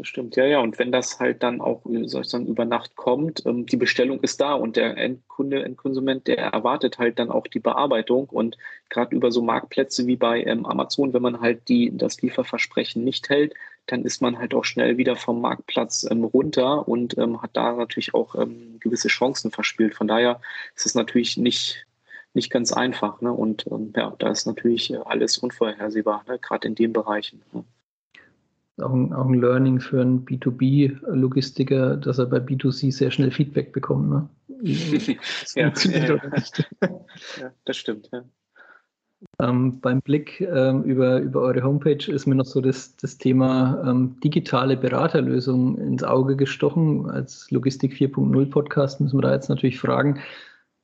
das 0.01 0.07
stimmt. 0.07 0.35
Ja, 0.35 0.45
ja. 0.45 0.59
Und 0.59 0.79
wenn 0.79 0.91
das 0.91 1.19
halt 1.19 1.43
dann 1.43 1.61
auch, 1.61 1.81
soll 1.83 2.21
ich 2.23 2.27
sagen, 2.27 2.47
über 2.47 2.65
Nacht 2.65 2.95
kommt, 2.95 3.45
ähm, 3.45 3.67
die 3.67 3.77
Bestellung 3.77 4.19
ist 4.21 4.41
da 4.41 4.55
und 4.55 4.75
der 4.75 4.97
Endkunde, 4.97 5.63
Endkonsument, 5.63 6.25
der 6.25 6.39
erwartet 6.39 6.97
halt 6.97 7.19
dann 7.19 7.29
auch 7.29 7.45
die 7.45 7.59
Bearbeitung. 7.59 8.25
Und 8.25 8.57
gerade 8.89 9.15
über 9.15 9.31
so 9.31 9.43
Marktplätze 9.43 10.07
wie 10.07 10.15
bei 10.15 10.43
ähm, 10.43 10.65
Amazon, 10.65 11.13
wenn 11.13 11.21
man 11.21 11.39
halt 11.39 11.69
die, 11.69 11.95
das 11.95 12.19
Lieferversprechen 12.21 13.03
nicht 13.03 13.29
hält, 13.29 13.53
dann 13.85 14.03
ist 14.03 14.23
man 14.23 14.39
halt 14.39 14.55
auch 14.55 14.65
schnell 14.65 14.97
wieder 14.97 15.15
vom 15.15 15.39
Marktplatz 15.39 16.07
ähm, 16.09 16.23
runter 16.23 16.87
und 16.87 17.15
ähm, 17.19 17.41
hat 17.43 17.51
da 17.53 17.73
natürlich 17.73 18.15
auch 18.15 18.33
ähm, 18.33 18.77
gewisse 18.79 19.07
Chancen 19.07 19.51
verspielt. 19.51 19.93
Von 19.93 20.07
daher 20.07 20.41
ist 20.75 20.87
es 20.87 20.95
natürlich 20.95 21.37
nicht, 21.37 21.85
nicht 22.33 22.49
ganz 22.49 22.73
einfach. 22.73 23.21
Ne? 23.21 23.31
Und 23.31 23.67
ähm, 23.67 23.93
ja, 23.95 24.15
da 24.17 24.31
ist 24.31 24.47
natürlich 24.47 24.97
alles 25.05 25.37
unvorhersehbar, 25.37 26.23
ne? 26.27 26.39
gerade 26.39 26.67
in 26.67 26.73
den 26.73 26.91
Bereichen. 26.91 27.43
Ne? 27.53 27.63
Auch 28.81 28.93
ein, 28.93 29.13
auch 29.13 29.25
ein 29.25 29.39
Learning 29.39 29.79
für 29.79 30.01
einen 30.01 30.25
B2B-Logistiker, 30.25 31.97
dass 31.97 32.19
er 32.19 32.25
bei 32.25 32.37
B2C 32.37 32.91
sehr 32.91 33.11
schnell 33.11 33.31
Feedback 33.31 33.73
bekommt. 33.73 34.09
Ne? 34.09 34.29
ja, 35.55 35.73
ja, 35.85 36.19
ja, 37.39 37.51
das 37.65 37.77
stimmt. 37.77 38.09
Ja. 38.11 38.23
Ähm, 39.39 39.79
beim 39.81 40.01
Blick 40.01 40.41
ähm, 40.41 40.83
über, 40.83 41.19
über 41.19 41.41
eure 41.41 41.63
Homepage 41.63 42.11
ist 42.11 42.25
mir 42.25 42.35
noch 42.35 42.45
so 42.45 42.59
das, 42.59 42.95
das 42.95 43.17
Thema 43.17 43.83
ähm, 43.85 44.19
digitale 44.23 44.75
Beraterlösung 44.75 45.77
ins 45.77 46.03
Auge 46.03 46.35
gestochen. 46.35 47.09
Als 47.09 47.49
Logistik 47.51 47.93
4.0 47.93 48.49
Podcast 48.49 48.99
müssen 48.99 49.17
wir 49.17 49.21
da 49.21 49.33
jetzt 49.33 49.49
natürlich 49.49 49.79
fragen, 49.79 50.19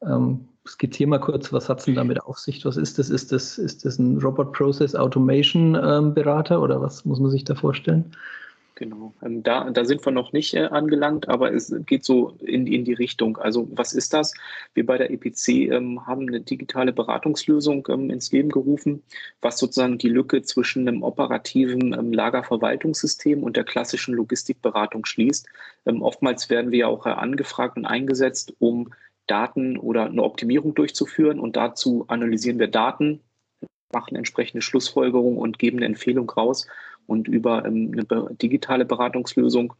ähm, 0.01 0.47
skizziere 0.67 1.09
mal 1.09 1.19
kurz, 1.19 1.51
was 1.53 1.69
hat 1.69 1.79
es 1.79 1.85
denn 1.85 1.95
damit 1.95 2.21
auf 2.21 2.37
sich? 2.37 2.63
Was 2.65 2.77
ist 2.77 2.99
das? 2.99 3.09
Ist 3.09 3.31
das, 3.31 3.57
ist 3.57 3.85
das 3.85 3.97
ein 3.97 4.19
Robot 4.19 4.53
Process 4.53 4.95
Automation 4.95 5.75
ähm, 5.81 6.13
Berater 6.13 6.61
oder 6.61 6.81
was 6.81 7.05
muss 7.05 7.19
man 7.19 7.31
sich 7.31 7.43
da 7.43 7.55
vorstellen? 7.55 8.11
Genau, 8.77 9.11
ähm, 9.23 9.41
da, 9.41 9.71
da 9.71 9.85
sind 9.85 10.05
wir 10.05 10.11
noch 10.11 10.33
nicht 10.33 10.53
äh, 10.53 10.65
angelangt, 10.65 11.27
aber 11.29 11.51
es 11.51 11.73
geht 11.87 12.05
so 12.05 12.37
in, 12.39 12.67
in 12.67 12.85
die 12.85 12.93
Richtung. 12.93 13.37
Also 13.37 13.67
was 13.71 13.91
ist 13.91 14.13
das? 14.13 14.35
Wir 14.75 14.85
bei 14.85 14.99
der 14.99 15.09
EPC 15.09 15.71
ähm, 15.71 16.05
haben 16.05 16.27
eine 16.27 16.41
digitale 16.41 16.93
Beratungslösung 16.93 17.87
ähm, 17.89 18.11
ins 18.11 18.31
Leben 18.31 18.49
gerufen, 18.49 19.01
was 19.41 19.57
sozusagen 19.57 19.97
die 19.97 20.09
Lücke 20.09 20.43
zwischen 20.43 20.87
einem 20.87 21.01
operativen 21.01 21.93
ähm, 21.93 22.13
Lagerverwaltungssystem 22.13 23.41
und 23.41 23.57
der 23.57 23.63
klassischen 23.63 24.13
Logistikberatung 24.13 25.05
schließt. 25.07 25.47
Ähm, 25.87 26.03
oftmals 26.03 26.51
werden 26.51 26.69
wir 26.69 26.79
ja 26.79 26.87
auch 26.87 27.07
äh, 27.07 27.09
angefragt 27.09 27.77
und 27.77 27.87
eingesetzt, 27.87 28.53
um 28.59 28.93
Daten 29.27 29.77
oder 29.77 30.05
eine 30.05 30.23
Optimierung 30.23 30.73
durchzuführen. 30.73 31.39
Und 31.39 31.55
dazu 31.55 32.05
analysieren 32.07 32.59
wir 32.59 32.67
Daten, 32.67 33.21
machen 33.93 34.15
entsprechende 34.15 34.61
Schlussfolgerungen 34.61 35.37
und 35.37 35.59
geben 35.59 35.77
eine 35.77 35.85
Empfehlung 35.85 36.29
raus. 36.29 36.67
Und 37.05 37.27
über 37.27 37.65
ähm, 37.65 37.91
eine 37.93 38.35
digitale 38.35 38.85
Beratungslösung, 38.85 39.73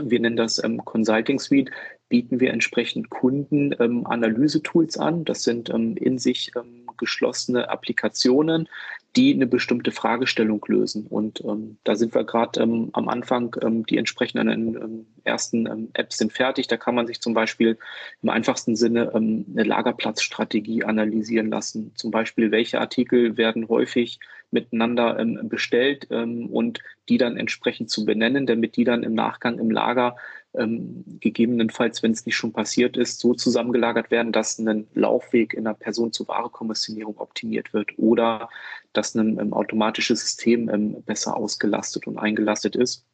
wir 0.00 0.20
nennen 0.20 0.36
das 0.36 0.62
ähm, 0.62 0.84
Consulting 0.84 1.38
Suite, 1.38 1.70
bieten 2.08 2.40
wir 2.40 2.52
entsprechend 2.52 3.10
Kunden 3.10 3.74
ähm, 3.78 4.06
Analysetools 4.06 4.98
an. 4.98 5.24
Das 5.24 5.44
sind 5.44 5.68
in 5.70 6.18
sich 6.18 6.52
geschlossene 6.98 7.68
Applikationen, 7.68 8.68
die 9.16 9.34
eine 9.34 9.46
bestimmte 9.46 9.90
Fragestellung 9.90 10.64
lösen. 10.68 11.06
Und 11.06 11.42
ähm, 11.44 11.76
da 11.84 11.96
sind 11.96 12.14
wir 12.14 12.24
gerade 12.24 12.60
ähm, 12.60 12.90
am 12.94 13.08
Anfang, 13.08 13.54
ähm, 13.60 13.84
die 13.84 13.98
entsprechenden 13.98 14.48
ähm, 14.48 15.06
ersten 15.24 15.66
ähm, 15.66 15.90
Apps 15.92 16.18
sind 16.18 16.32
fertig. 16.32 16.66
Da 16.66 16.78
kann 16.78 16.94
man 16.94 17.06
sich 17.06 17.20
zum 17.20 17.34
Beispiel 17.34 17.78
im 18.22 18.30
einfachsten 18.30 18.74
Sinne 18.74 19.12
ähm, 19.14 19.44
eine 19.52 19.64
Lagerplatzstrategie 19.64 20.84
analysieren 20.84 21.50
lassen. 21.50 21.92
Zum 21.94 22.10
Beispiel, 22.10 22.50
welche 22.50 22.80
Artikel 22.80 23.36
werden 23.36 23.68
häufig 23.68 24.18
miteinander 24.50 25.24
bestellt 25.44 26.10
und 26.10 26.80
die 27.08 27.16
dann 27.16 27.38
entsprechend 27.38 27.88
zu 27.88 28.04
benennen, 28.04 28.46
damit 28.46 28.76
die 28.76 28.84
dann 28.84 29.02
im 29.02 29.14
Nachgang 29.14 29.58
im 29.58 29.70
Lager 29.70 30.14
ähm, 30.54 31.04
gegebenenfalls, 31.20 32.02
wenn 32.02 32.12
es 32.12 32.26
nicht 32.26 32.36
schon 32.36 32.52
passiert 32.52 32.96
ist, 32.96 33.20
so 33.20 33.34
zusammengelagert 33.34 34.10
werden, 34.10 34.32
dass 34.32 34.58
ein 34.58 34.86
Laufweg 34.94 35.54
in 35.54 35.64
der 35.64 35.74
Person-zu-Ware-Kommissionierung 35.74 37.18
optimiert 37.18 37.72
wird 37.72 37.90
oder 37.98 38.50
dass 38.92 39.14
ein 39.14 39.38
ähm, 39.38 39.52
automatisches 39.52 40.20
System 40.20 40.68
ähm, 40.68 41.02
besser 41.04 41.36
ausgelastet 41.36 42.06
und 42.06 42.18
eingelastet 42.18 42.76
ist. 42.76 43.06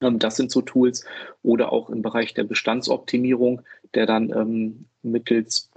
Ähm, 0.00 0.18
das 0.18 0.36
sind 0.36 0.50
so 0.50 0.62
Tools 0.62 1.04
oder 1.42 1.72
auch 1.72 1.90
im 1.90 2.02
Bereich 2.02 2.34
der 2.34 2.44
Bestandsoptimierung, 2.44 3.62
der 3.94 4.06
dann 4.06 4.30
ähm, 4.30 4.86
mittels 5.02 5.70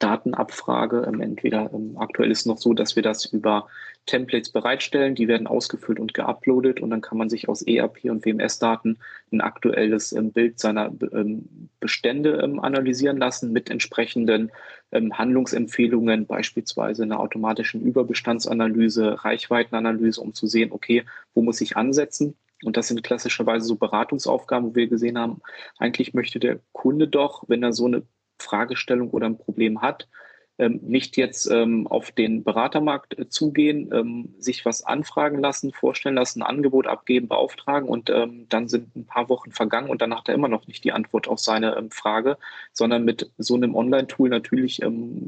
Datenabfrage. 0.00 1.04
Ähm, 1.06 1.20
entweder 1.20 1.70
ähm, 1.72 1.96
aktuell 1.98 2.30
ist 2.30 2.40
es 2.40 2.46
noch 2.46 2.58
so, 2.58 2.74
dass 2.74 2.96
wir 2.96 3.04
das 3.04 3.24
über 3.26 3.68
Templates 4.06 4.50
bereitstellen, 4.50 5.14
die 5.14 5.28
werden 5.28 5.46
ausgefüllt 5.46 6.00
und 6.00 6.14
geuploadet 6.14 6.80
und 6.80 6.90
dann 6.90 7.02
kann 7.02 7.18
man 7.18 7.28
sich 7.28 7.48
aus 7.48 7.62
ERP 7.62 8.06
und 8.06 8.24
WMS-Daten 8.24 8.98
ein 9.30 9.40
aktuelles 9.40 10.12
ähm, 10.12 10.32
Bild 10.32 10.58
seiner 10.58 10.90
Bestände 11.78 12.42
analysieren 12.42 13.18
lassen 13.18 13.52
mit 13.52 13.70
entsprechenden 13.70 14.50
Handlungsempfehlungen, 14.92 16.26
beispielsweise 16.26 17.04
einer 17.04 17.20
automatischen 17.20 17.80
Überbestandsanalyse, 17.82 19.24
Reichweitenanalyse, 19.24 20.20
um 20.20 20.34
zu 20.34 20.46
sehen, 20.46 20.72
okay, 20.72 21.04
wo 21.34 21.42
muss 21.42 21.60
ich 21.60 21.76
ansetzen? 21.76 22.36
Und 22.64 22.76
das 22.76 22.88
sind 22.88 23.02
klassischerweise 23.02 23.66
so 23.66 23.76
Beratungsaufgaben, 23.76 24.70
wo 24.70 24.74
wir 24.74 24.88
gesehen 24.88 25.18
haben, 25.18 25.40
eigentlich 25.78 26.12
möchte 26.12 26.40
der 26.40 26.58
Kunde 26.72 27.08
doch, 27.08 27.44
wenn 27.48 27.62
er 27.62 27.72
so 27.72 27.86
eine 27.86 28.02
Fragestellung 28.42 29.10
oder 29.10 29.26
ein 29.26 29.38
Problem 29.38 29.82
hat, 29.82 30.08
ähm, 30.60 30.78
nicht 30.82 31.16
jetzt 31.16 31.50
ähm, 31.50 31.86
auf 31.86 32.10
den 32.10 32.44
Beratermarkt 32.44 33.18
äh, 33.18 33.30
zugehen, 33.30 33.90
ähm, 33.94 34.34
sich 34.38 34.66
was 34.66 34.84
anfragen 34.84 35.38
lassen, 35.38 35.72
vorstellen 35.72 36.16
lassen, 36.16 36.42
ein 36.42 36.56
Angebot 36.56 36.86
abgeben, 36.86 37.28
beauftragen 37.28 37.88
und 37.88 38.10
dann 38.10 38.68
sind 38.68 38.94
ein 38.94 39.06
paar 39.06 39.30
Wochen 39.30 39.52
vergangen 39.52 39.88
und 39.88 40.02
danach 40.02 40.18
hat 40.18 40.28
er 40.28 40.34
immer 40.34 40.48
noch 40.48 40.66
nicht 40.66 40.84
die 40.84 40.92
Antwort 40.92 41.28
auf 41.28 41.38
seine 41.38 41.88
Frage, 41.90 42.36
sondern 42.72 43.04
mit 43.04 43.30
so 43.38 43.54
einem 43.54 43.74
Online-Tool 43.74 44.28
natürlich 44.28 44.82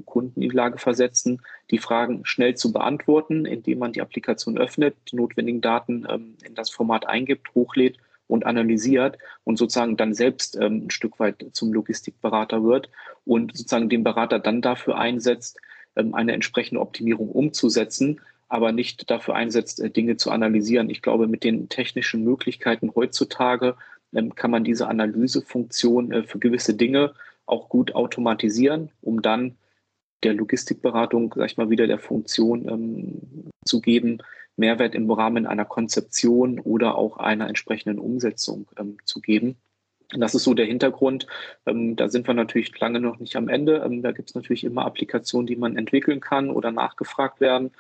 Kunden 0.04 0.42
in 0.42 0.50
die 0.50 0.56
Lage 0.56 0.78
versetzen, 0.78 1.40
die 1.70 1.78
Fragen 1.78 2.24
schnell 2.24 2.56
zu 2.56 2.72
beantworten, 2.72 3.46
indem 3.46 3.78
man 3.78 3.92
die 3.92 4.02
Applikation 4.02 4.58
öffnet, 4.58 4.96
die 5.10 5.16
notwendigen 5.16 5.60
Daten 5.60 6.36
in 6.44 6.54
das 6.54 6.70
Format 6.70 7.06
eingibt, 7.06 7.54
hochlädt 7.54 7.98
und 8.32 8.46
analysiert 8.46 9.18
und 9.44 9.58
sozusagen 9.58 9.98
dann 9.98 10.14
selbst 10.14 10.56
ähm, 10.56 10.86
ein 10.86 10.90
Stück 10.90 11.20
weit 11.20 11.44
zum 11.52 11.70
Logistikberater 11.72 12.64
wird 12.64 12.88
und 13.26 13.54
sozusagen 13.54 13.90
den 13.90 14.04
Berater 14.04 14.38
dann 14.38 14.62
dafür 14.62 14.96
einsetzt, 14.96 15.58
ähm, 15.96 16.14
eine 16.14 16.32
entsprechende 16.32 16.80
Optimierung 16.80 17.28
umzusetzen, 17.28 18.22
aber 18.48 18.72
nicht 18.72 19.10
dafür 19.10 19.34
einsetzt, 19.34 19.80
äh, 19.80 19.90
Dinge 19.90 20.16
zu 20.16 20.30
analysieren. 20.30 20.88
Ich 20.88 21.02
glaube, 21.02 21.28
mit 21.28 21.44
den 21.44 21.68
technischen 21.68 22.24
Möglichkeiten 22.24 22.92
heutzutage 22.94 23.76
ähm, 24.14 24.34
kann 24.34 24.50
man 24.50 24.64
diese 24.64 24.88
Analysefunktion 24.88 26.12
äh, 26.12 26.22
für 26.22 26.38
gewisse 26.38 26.72
Dinge 26.72 27.12
auch 27.44 27.68
gut 27.68 27.94
automatisieren, 27.94 28.88
um 29.02 29.20
dann 29.20 29.56
der 30.22 30.32
Logistikberatung, 30.32 31.34
sag 31.36 31.50
ich 31.50 31.58
mal, 31.58 31.68
wieder 31.68 31.86
der 31.86 31.98
Funktion 31.98 32.66
ähm, 32.66 33.50
zu 33.66 33.82
geben, 33.82 34.22
Mehrwert 34.56 34.94
im 34.94 35.10
Rahmen 35.10 35.46
einer 35.46 35.64
Konzeption 35.64 36.60
oder 36.60 36.96
auch 36.96 37.16
einer 37.16 37.48
entsprechenden 37.48 37.98
Umsetzung 37.98 38.66
ähm, 38.78 38.98
zu 39.04 39.20
geben. 39.20 39.56
Das 40.14 40.34
ist 40.34 40.44
so 40.44 40.54
der 40.54 40.66
Hintergrund. 40.66 41.26
Ähm, 41.66 41.96
da 41.96 42.08
sind 42.08 42.26
wir 42.26 42.34
natürlich 42.34 42.78
lange 42.78 43.00
noch 43.00 43.18
nicht 43.18 43.36
am 43.36 43.48
Ende. 43.48 43.82
Ähm, 43.84 44.02
da 44.02 44.12
gibt 44.12 44.28
es 44.30 44.34
natürlich 44.34 44.64
immer 44.64 44.84
Applikationen, 44.84 45.46
die 45.46 45.56
man 45.56 45.76
entwickeln 45.76 46.20
kann 46.20 46.50
oder 46.50 46.70
nachgefragt 46.70 47.40
werden. 47.40 47.70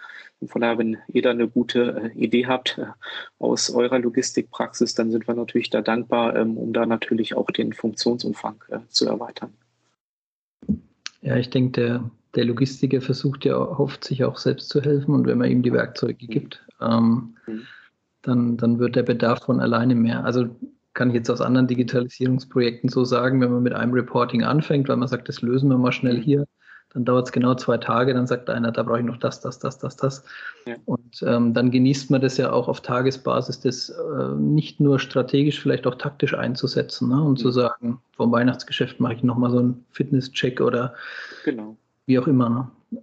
Und 0.40 0.48
von 0.48 0.60
daher, 0.60 0.78
wenn 0.78 0.98
ihr 1.08 1.22
da 1.22 1.30
eine 1.30 1.48
gute 1.48 2.12
äh, 2.14 2.18
Idee 2.18 2.46
habt 2.46 2.78
äh, 2.78 2.86
aus 3.38 3.70
eurer 3.70 3.98
Logistikpraxis, 3.98 4.94
dann 4.94 5.10
sind 5.10 5.28
wir 5.28 5.34
natürlich 5.34 5.70
da 5.70 5.82
dankbar, 5.82 6.34
ähm, 6.36 6.56
um 6.56 6.72
da 6.72 6.86
natürlich 6.86 7.34
auch 7.36 7.50
den 7.50 7.72
Funktionsumfang 7.72 8.64
äh, 8.68 8.78
zu 8.88 9.06
erweitern. 9.06 9.52
Ja, 11.20 11.36
ich 11.36 11.50
denke, 11.50 11.72
der, 11.72 12.10
der 12.34 12.44
Logistiker 12.44 13.00
versucht 13.00 13.44
ja, 13.44 13.56
hofft 13.56 14.04
sich 14.04 14.24
auch 14.24 14.38
selbst 14.38 14.68
zu 14.70 14.80
helfen 14.80 15.14
und 15.14 15.26
wenn 15.26 15.38
man 15.38 15.50
ihm 15.50 15.62
die 15.62 15.72
Werkzeuge 15.72 16.26
gibt, 16.26 16.64
ähm, 16.80 17.36
mhm. 17.46 17.62
dann, 18.22 18.56
dann 18.56 18.78
wird 18.78 18.96
der 18.96 19.02
Bedarf 19.02 19.44
von 19.44 19.60
alleine 19.60 19.94
mehr. 19.94 20.24
Also 20.24 20.48
kann 20.94 21.08
ich 21.08 21.14
jetzt 21.14 21.30
aus 21.30 21.40
anderen 21.40 21.66
Digitalisierungsprojekten 21.66 22.88
so 22.88 23.04
sagen, 23.04 23.40
wenn 23.40 23.52
man 23.52 23.62
mit 23.62 23.74
einem 23.74 23.92
Reporting 23.92 24.44
anfängt, 24.44 24.88
weil 24.88 24.96
man 24.96 25.08
sagt, 25.08 25.28
das 25.28 25.42
lösen 25.42 25.70
wir 25.70 25.78
mal 25.78 25.92
schnell 25.92 26.18
mhm. 26.18 26.22
hier, 26.22 26.46
dann 26.92 27.06
dauert 27.06 27.26
es 27.26 27.32
genau 27.32 27.54
zwei 27.54 27.78
Tage, 27.78 28.12
dann 28.12 28.26
sagt 28.26 28.50
einer, 28.50 28.70
da 28.70 28.82
brauche 28.82 28.98
ich 28.98 29.04
noch 29.04 29.16
das, 29.16 29.40
das, 29.40 29.58
das, 29.58 29.78
das, 29.78 29.96
das. 29.96 30.24
Ja. 30.66 30.76
Und 30.84 31.22
ähm, 31.26 31.54
dann 31.54 31.70
genießt 31.70 32.10
man 32.10 32.20
das 32.20 32.36
ja 32.36 32.52
auch 32.52 32.68
auf 32.68 32.82
Tagesbasis, 32.82 33.60
das 33.60 33.88
äh, 33.88 34.34
nicht 34.36 34.78
nur 34.80 34.98
strategisch, 34.98 35.60
vielleicht 35.60 35.86
auch 35.86 35.94
taktisch 35.94 36.34
einzusetzen 36.34 37.08
ne? 37.08 37.22
und 37.22 37.32
mhm. 37.32 37.36
zu 37.36 37.50
sagen, 37.50 38.00
vom 38.14 38.32
Weihnachtsgeschäft 38.32 39.00
mache 39.00 39.14
ich 39.14 39.22
nochmal 39.22 39.50
so 39.50 39.58
einen 39.58 39.86
Fitnesscheck 39.90 40.60
oder 40.60 40.94
genau 41.44 41.76
wie 42.06 42.18
auch 42.18 42.26
immer. 42.26 42.48
Ne? 42.48 43.02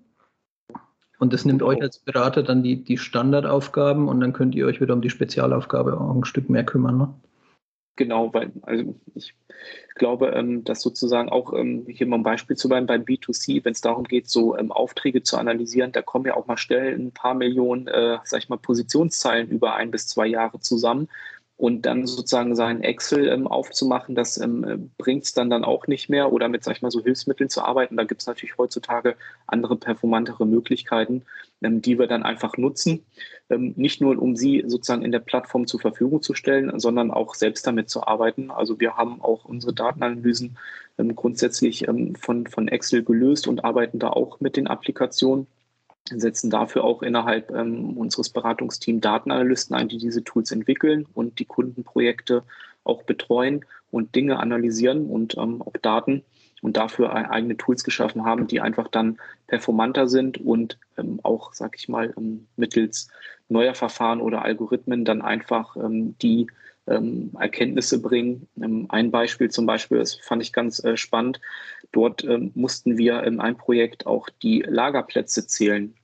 Und 1.20 1.34
das 1.34 1.46
nimmt 1.46 1.60
genau. 1.60 1.72
euch 1.72 1.82
als 1.82 2.00
Berater 2.00 2.44
dann 2.44 2.64
die, 2.64 2.84
die 2.84 2.98
Standardaufgaben 2.98 4.08
und 4.08 4.22
dann 4.22 4.34
könnt 4.34 4.56
ihr 4.56 4.66
euch 4.66 4.80
wieder 4.80 4.94
um 4.94 5.02
die 5.02 5.10
Spezialaufgabe 5.10 6.00
auch 6.00 6.16
ein 6.16 6.26
Stück 6.26 6.50
mehr 6.50 6.64
kümmern. 6.64 6.98
Ne? 6.98 7.14
Genau, 7.98 8.34
weil 8.34 8.54
also 8.62 8.96
ich 9.14 9.36
glaube, 9.96 10.28
ähm, 10.30 10.64
dass 10.64 10.82
sozusagen 10.82 11.28
auch 11.28 11.52
ähm, 11.52 11.86
hier 11.90 12.08
mal 12.08 12.16
ein 12.16 12.24
Beispiel 12.24 12.56
zu 12.56 12.70
bleiben 12.70 12.88
beim 12.88 13.02
B2C, 13.02 13.66
wenn 13.66 13.74
es 13.74 13.82
darum 13.82 14.06
geht, 14.06 14.30
so 14.30 14.58
ähm, 14.58 14.72
Aufträge 14.72 15.22
zu 15.22 15.36
analysieren, 15.36 15.92
da 15.92 16.02
kommen 16.02 16.26
ja 16.26 16.38
auch 16.38 16.48
mal 16.48 16.56
schnell 16.56 16.98
ein 16.98 17.12
paar 17.12 17.34
Millionen, 17.34 17.88
äh, 17.88 18.20
sag 18.24 18.42
ich 18.42 18.48
mal, 18.48 18.58
Positionszeilen 18.58 19.50
über 19.50 19.76
ein 19.76 19.92
bis 19.92 20.08
zwei 20.08 20.28
Jahre 20.28 20.62
zusammen 20.62 21.10
und 21.60 21.86
dann 21.86 22.08
sozusagen 22.08 22.56
sein 22.56 22.82
Excel 22.84 23.28
ähm, 23.28 23.45
aufzumachen, 23.45 24.15
das 24.15 24.38
ähm, 24.38 24.91
bringt 24.98 25.26
es 25.26 25.34
dann 25.34 25.50
dann 25.50 25.65
auch 25.65 25.88
nicht 25.88 26.10
mehr 26.10 26.32
oder 26.32 26.48
mit, 26.48 26.63
sag 26.63 26.78
ich 26.78 26.82
mal, 26.82 26.89
so 26.89 27.04
Hilfsmitteln 27.04 27.50
zu 27.50 27.62
arbeiten. 27.62 27.98
Da 27.98 28.06
gibt 28.06 28.22
es 28.22 28.28
natürlich 28.28 28.58
heutzutage 28.58 29.17
andere 29.45 29.76
performantere 29.76 30.48
Möglichkeiten, 30.48 31.24
ähm, 31.62 31.82
die 31.82 32.00
wir 32.00 32.08
dann 32.08 32.24
einfach 32.24 32.56
nutzen. 32.56 33.04
Ähm, 33.50 33.74
nicht 33.76 34.00
nur, 34.00 34.17
um 34.22 34.38
sie 34.38 34.63
sozusagen 34.67 35.02
in 35.02 35.12
der 35.12 35.19
Plattform 35.19 35.67
zur 35.67 35.82
Verfügung 35.82 36.22
zu 36.22 36.34
stellen, 36.34 36.80
sondern 36.80 37.12
auch 37.12 37.36
selbst 37.36 37.67
damit 37.67 37.89
zu 37.89 38.08
arbeiten. 38.08 38.52
Also 38.52 38.80
wir 38.80 38.95
haben 38.95 39.22
auch 39.22 39.43
unsere 39.43 39.74
Datenanalysen 39.74 40.58
ähm, 40.98 41.13
grundsätzlich 41.13 41.89
ähm, 41.89 42.15
von, 42.15 42.48
von 42.48 42.69
Excel 42.69 43.04
gelöst 43.04 43.50
und 43.50 43.65
arbeiten 43.65 44.00
da 44.00 44.12
auch 44.12 44.39
mit 44.39 44.56
den 44.56 44.67
Applikationen 44.67 45.45
setzen 46.17 46.50
dafür 46.50 46.84
auch 46.84 47.04
innerhalb 47.04 47.52
ähm, 47.52 47.98
unseres 47.98 48.30
Beratungsteams 48.30 49.02
Datenanalysten 49.02 49.76
ein, 49.76 49.89
die 49.89 49.98
diese 49.98 50.24
Tools 50.24 50.52
entwickeln 50.52 51.06
und 51.13 51.39
die 51.39 51.45
Kundenprojekte 51.45 52.43
auch 52.84 53.04
betreuen 53.04 53.65
und 53.91 54.15
Dinge 54.15 54.39
analysieren 54.39 55.10
und 55.10 55.38
ähm, 55.38 55.62
auch 55.62 55.74
Daten 55.82 56.24
und 56.62 56.78
dafür 56.78 57.13
eigene 57.13 57.58
Tools 57.58 57.84
geschaffen 57.84 58.26
haben, 58.26 58.48
die 58.48 58.62
einfach 58.62 58.88
dann 58.88 59.17
performanter 59.48 60.08
sind 60.08 60.38
und 60.39 60.78
ähm, 60.98 61.19
auch, 61.24 61.54
sag 61.54 61.76
ich 61.78 61.88
mal, 61.88 62.13
ähm, 62.17 62.48
mittels 62.58 63.10
neuer 63.48 63.76
Verfahren 63.76 64.22
oder 64.22 64.43
Algorithmen 64.43 65.06
dann 65.06 65.22
einfach 65.22 65.76
ähm, 65.78 66.15
die 66.22 66.48
ähm, 66.88 67.32
Erkenntnisse 67.39 68.02
bringen. 68.02 68.48
ein 68.89 69.12
Beispiel 69.12 69.50
zum 69.50 69.65
Beispiel, 69.65 70.00
das 70.00 70.15
fand 70.15 70.41
ich 70.41 70.54
ganz 70.54 70.84
äh, 70.84 70.98
spannend. 70.98 71.39
Dort 71.91 72.24
mussten 72.54 73.00
wir 73.00 73.24
in 73.24 73.39
einem 73.39 73.58
Projekt 73.58 74.06
auch 74.06 74.30
die 74.43 74.62
Lagerplätze 74.62 75.48
zählen 75.48 75.95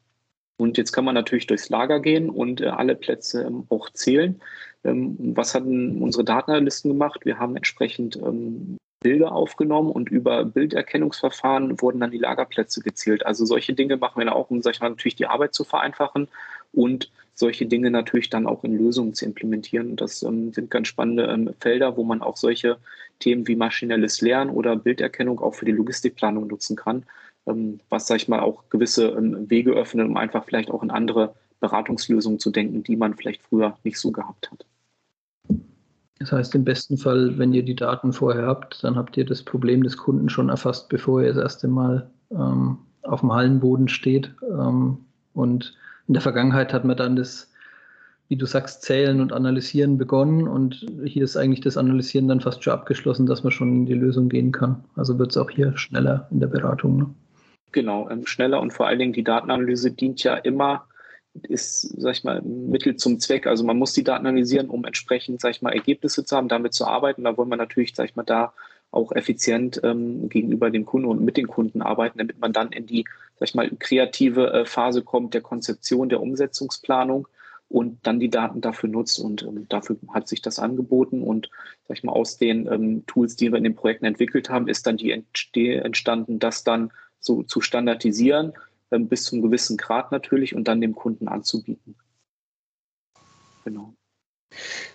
und 0.58 0.78
jetzt 0.78 0.92
kann 0.92 1.06
man 1.06 1.16
natürlich 1.16 1.48
durchs 1.48 1.70
Lager 1.70 2.00
gehen 2.00 2.30
und 2.30 2.62
äh, 2.62 2.68
alle 2.68 2.96
Plätze 2.96 3.44
ähm, 3.44 3.66
auch 3.70 3.90
zählen. 3.90 4.40
Ähm, 4.84 5.18
was 5.36 5.54
hatten 5.54 6.02
unsere 6.02 6.24
Datenanalysten 6.24 6.92
gemacht? 6.92 7.26
Wir 7.26 7.40
haben 7.40 7.56
entsprechend 7.56 8.16
ähm, 8.18 8.78
Bilder 9.02 9.34
aufgenommen 9.34 9.92
und 9.92 10.10
über 10.10 10.46
Bilderkennungsverfahren 10.46 11.80
wurden 11.82 12.00
dann 12.00 12.12
die 12.12 12.18
Lagerplätze 12.18 12.82
gezählt. 12.82 13.26
Also 13.26 13.46
solche 13.46 13.74
Dinge 13.74 13.98
machen 13.98 14.24
wir 14.24 14.36
auch, 14.36 14.50
um 14.50 14.62
sag 14.62 14.76
ich 14.76 14.82
mal, 14.82 14.90
natürlich 14.90 15.16
die 15.16 15.28
Arbeit 15.28 15.54
zu 15.54 15.64
vereinfachen 15.64 16.28
und 16.72 17.12
solche 17.34 17.66
Dinge 17.66 17.92
natürlich 17.92 18.30
dann 18.30 18.48
auch 18.48 18.64
in 18.64 18.78
Lösungen 18.78 19.14
zu 19.14 19.26
implementieren. 19.26 19.98
Das 19.98 20.24
ähm, 20.24 20.54
sind 20.54 20.72
ganz 20.72 20.88
spannende 20.88 21.26
ähm, 21.26 21.54
Felder, 21.60 21.98
wo 21.98 22.04
man 22.04 22.22
auch 22.22 22.38
solche 22.38 22.78
Themen 23.20 23.48
wie 23.48 23.56
maschinelles 23.56 24.22
Lernen 24.22 24.50
oder 24.50 24.76
Bilderkennung 24.76 25.40
auch 25.40 25.54
für 25.54 25.66
die 25.66 25.74
Logistikplanung 25.74 26.48
nutzen 26.48 26.76
kann. 26.78 27.06
Ähm, 27.48 27.80
was, 27.90 28.08
sag 28.08 28.18
ich 28.18 28.28
mal, 28.28 28.40
auch 28.40 28.70
gewisse 28.70 29.10
ähm, 29.10 29.50
Wege 29.50 29.72
öffnet, 29.72 30.08
um 30.08 30.18
einfach 30.18 30.46
vielleicht 30.46 30.72
auch 30.72 30.84
in 30.84 30.92
andere 30.92 31.36
Beratungslösungen 31.60 32.40
zu 32.40 32.52
denken, 32.52 32.84
die 32.84 32.96
man 32.96 33.16
vielleicht 33.16 33.44
früher 33.44 33.78
nicht 33.84 34.00
so 34.00 34.12
gehabt 34.12 34.52
hat. 34.52 34.66
Das 36.20 36.32
heißt, 36.32 36.56
im 36.56 36.64
besten 36.64 36.98
Fall, 36.98 37.38
wenn 37.38 37.54
ihr 37.54 37.64
die 37.64 37.76
Daten 37.76 38.14
vorher 38.14 38.48
habt, 38.48 38.84
dann 38.84 38.96
habt 38.96 39.18
ihr 39.18 39.26
das 39.26 39.44
Problem 39.44 39.84
des 39.84 39.98
Kunden 39.98 40.30
schon 40.30 40.50
erfasst, 40.50 40.90
bevor 40.90 41.22
er 41.22 41.34
das 41.34 41.44
erste 41.44 41.68
Mal 41.68 42.10
ähm, 42.32 42.78
auf 43.04 43.20
dem 43.20 43.34
Hallenboden 43.34 43.88
steht. 43.88 44.32
Ähm, 44.50 44.98
und 45.34 45.76
in 46.08 46.14
der 46.14 46.22
Vergangenheit 46.22 46.74
hat 46.74 46.86
man 46.86 46.96
dann 46.96 47.16
das, 47.16 47.52
wie 48.30 48.38
du 48.38 48.46
sagst, 48.46 48.84
Zählen 48.84 49.20
und 49.22 49.34
Analysieren 49.34 49.98
begonnen 49.98 50.48
und 50.48 50.86
hier 51.04 51.24
ist 51.24 51.36
eigentlich 51.36 51.62
das 51.62 51.78
Analysieren 51.78 52.28
dann 52.28 52.42
fast 52.42 52.64
schon 52.64 52.74
abgeschlossen, 52.74 53.26
dass 53.26 53.44
man 53.44 53.52
schon 53.52 53.70
in 53.70 53.86
die 53.86 53.94
Lösung 53.94 54.30
gehen 54.30 54.52
kann. 54.52 54.84
Also 54.96 55.20
wird 55.20 55.32
es 55.32 55.38
auch 55.38 55.50
hier 55.50 55.78
schneller 55.78 56.28
in 56.32 56.40
der 56.40 56.48
Beratung. 56.48 56.98
Ne? 56.98 57.10
Genau, 57.72 58.10
ähm, 58.10 58.26
schneller 58.26 58.62
und 58.62 58.72
vor 58.72 58.88
allen 58.88 59.00
Dingen 59.00 59.14
die 59.14 59.24
Datenanalyse 59.24 59.92
dient 59.92 60.24
ja 60.24 60.36
immer, 60.36 60.88
ist, 61.44 61.82
sag 62.00 62.14
ich 62.14 62.24
mal, 62.24 62.42
Mittel 62.42 62.96
zum 62.96 63.20
Zweck. 63.20 63.48
Also 63.48 63.66
man 63.66 63.78
muss 63.78 63.94
die 63.94 64.04
Daten 64.04 64.26
analysieren, 64.26 64.70
um 64.70 64.86
entsprechend, 64.86 65.42
sag 65.42 65.52
ich 65.52 65.62
mal, 65.62 65.74
Ergebnisse 65.74 66.24
zu 66.24 66.36
haben, 66.36 66.48
damit 66.48 66.74
zu 66.74 66.86
arbeiten. 66.86 67.24
Da 67.24 67.36
wollen 67.38 67.50
wir 67.50 67.58
natürlich, 67.58 67.94
sag 67.94 68.06
ich 68.06 68.16
mal, 68.16 68.24
da 68.24 68.54
auch 68.92 69.12
effizient 69.12 69.82
ähm, 69.84 70.30
gegenüber 70.30 70.72
dem 70.72 70.86
Kunden 70.86 71.08
und 71.08 71.22
mit 71.22 71.36
den 71.36 71.48
Kunden 71.48 71.82
arbeiten, 71.82 72.18
damit 72.18 72.40
man 72.40 72.54
dann 72.54 72.72
in 72.72 72.86
die, 72.86 73.06
sag 73.38 73.50
ich 73.50 73.56
mal, 73.56 73.70
kreative 73.78 74.54
äh, 74.54 74.66
Phase 74.66 75.02
kommt 75.02 75.34
der 75.34 75.42
Konzeption, 75.42 76.08
der 76.08 76.22
Umsetzungsplanung 76.22 77.28
und 77.68 78.00
dann 78.04 78.20
die 78.20 78.30
Daten 78.30 78.62
dafür 78.62 78.90
nutzt. 78.90 79.20
Und 79.20 79.44
ähm, 79.44 79.68
dafür 79.68 79.98
hat 80.14 80.28
sich 80.30 80.42
das 80.42 80.60
angeboten. 80.60 81.22
Und 81.22 81.50
sag 81.88 81.98
ich 81.98 82.04
mal, 82.04 82.14
aus 82.14 82.38
den 82.38 82.68
ähm, 82.72 83.04
Tools, 83.06 83.36
die 83.36 83.52
wir 83.52 83.58
in 83.58 83.66
den 83.66 83.76
Projekten 83.76 84.06
entwickelt 84.06 84.50
haben, 84.50 84.70
ist 84.70 84.88
dann 84.88 84.98
die 84.98 85.12
entstanden, 85.12 86.40
dass 86.40 86.64
dann 86.64 86.92
so 87.26 87.44
zu 87.44 87.62
standardisieren, 87.62 88.54
ähm, 88.92 89.08
bis 89.08 89.24
zum 89.24 89.42
gewissen 89.42 89.78
Grad 89.78 90.12
natürlich 90.12 90.56
und 90.56 90.68
dann 90.68 90.82
dem 90.82 90.96
Kunden 90.96 91.28
anzubieten. 91.28 91.96
Genau. 93.64 93.94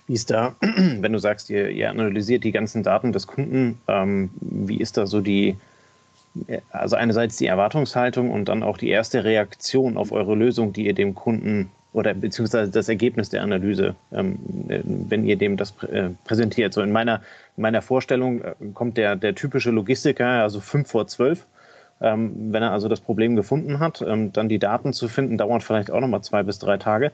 Wie 0.07 0.15
ist 0.15 0.31
da, 0.31 0.57
wenn 0.61 1.13
du 1.13 1.19
sagst, 1.19 1.51
ihr, 1.51 1.71
ihr 1.71 1.91
analysiert 1.91 2.45
die 2.45 2.53
ganzen 2.53 2.83
Daten 2.83 3.13
des 3.13 3.27
Kunden, 3.27 3.81
ähm, 3.89 4.31
wie 4.41 4.79
ist 4.79 4.97
da 4.97 5.07
so 5.07 5.21
die, 5.21 5.57
also 6.71 6.97
einerseits 6.97 7.37
die 7.37 7.47
Erwartungshaltung 7.47 8.31
und 8.31 8.49
dann 8.49 8.63
auch 8.63 8.79
die 8.79 8.89
erste 8.89 9.25
Reaktion 9.25 9.97
auf 9.97 10.13
eure 10.13 10.37
Lösung, 10.37 10.73
die 10.73 10.87
ihr 10.87 10.95
dem 10.95 11.15
Kunden 11.15 11.71
oder 11.93 12.15
beziehungsweise 12.15 12.71
das 12.71 12.89
Ergebnis 12.89 13.31
der 13.31 13.43
Analyse, 13.43 13.97
ähm, 14.13 14.39
wenn 15.09 15.25
ihr 15.25 15.37
dem 15.37 15.57
das 15.57 15.75
äh, 15.83 16.11
präsentiert. 16.25 16.73
So 16.73 16.83
in 16.83 16.93
meiner, 16.93 17.17
in 17.57 17.63
meiner 17.63 17.83
Vorstellung 17.83 18.43
äh, 18.43 18.55
kommt 18.75 18.97
der, 18.97 19.17
der 19.17 19.35
typische 19.35 19.73
Logistiker, 19.73 20.27
also 20.27 20.61
fünf 20.61 20.89
vor 20.89 21.09
zwölf, 21.09 21.47
ähm, 22.01 22.53
wenn 22.53 22.63
er 22.63 22.73
also 22.73 22.89
das 22.89 23.01
Problem 23.01 23.37
gefunden 23.37 23.79
hat, 23.79 24.03
ähm, 24.03 24.33
dann 24.33 24.49
die 24.49 24.59
Daten 24.59 24.93
zu 24.93 25.09
finden, 25.09 25.39
dauert 25.39 25.63
vielleicht 25.63 25.91
auch 25.91 26.01
nochmal 26.01 26.23
zwei 26.23 26.43
bis 26.43 26.59
drei 26.59 26.77
Tage. 26.77 27.13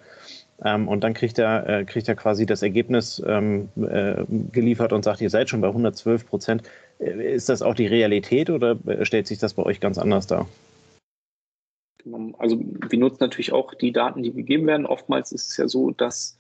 Ähm, 0.65 0.89
und 0.89 1.05
dann 1.05 1.13
kriegt 1.13 1.39
er, 1.39 1.69
äh, 1.69 1.85
kriegt 1.85 2.09
er 2.09 2.15
quasi 2.15 2.47
das 2.47 2.63
Ergebnis 2.63 3.23
ähm, 3.27 3.69
äh, 3.77 4.25
geliefert 4.53 4.93
und 4.93 5.05
sagt, 5.05 5.21
ihr 5.21 5.31
seid 5.31 5.51
schon 5.51 5.61
bei 5.61 5.69
112 5.69 6.27
Prozent. 6.27 6.63
Äh, 6.99 7.35
ist 7.35 7.49
das 7.49 7.63
auch 7.63 7.75
die 7.75 7.87
Realität 7.87 8.49
oder 8.49 8.77
äh, 8.87 9.05
stellt 9.05 9.27
sich 9.27 9.39
das 9.39 9.55
bei 9.55 9.63
euch 9.63 9.81
ganz 9.81 9.99
anders 9.99 10.27
dar? 10.27 10.47
Also 12.39 12.61
wir 12.61 12.99
nutzen 12.99 13.19
natürlich 13.21 13.53
auch 13.53 13.75
die 13.75 13.93
Daten, 13.93 14.23
die 14.23 14.33
gegeben 14.33 14.67
werden. 14.67 14.87
Oftmals 14.87 15.33
ist 15.33 15.51
es 15.51 15.57
ja 15.57 15.67
so, 15.67 15.91
dass 15.91 16.36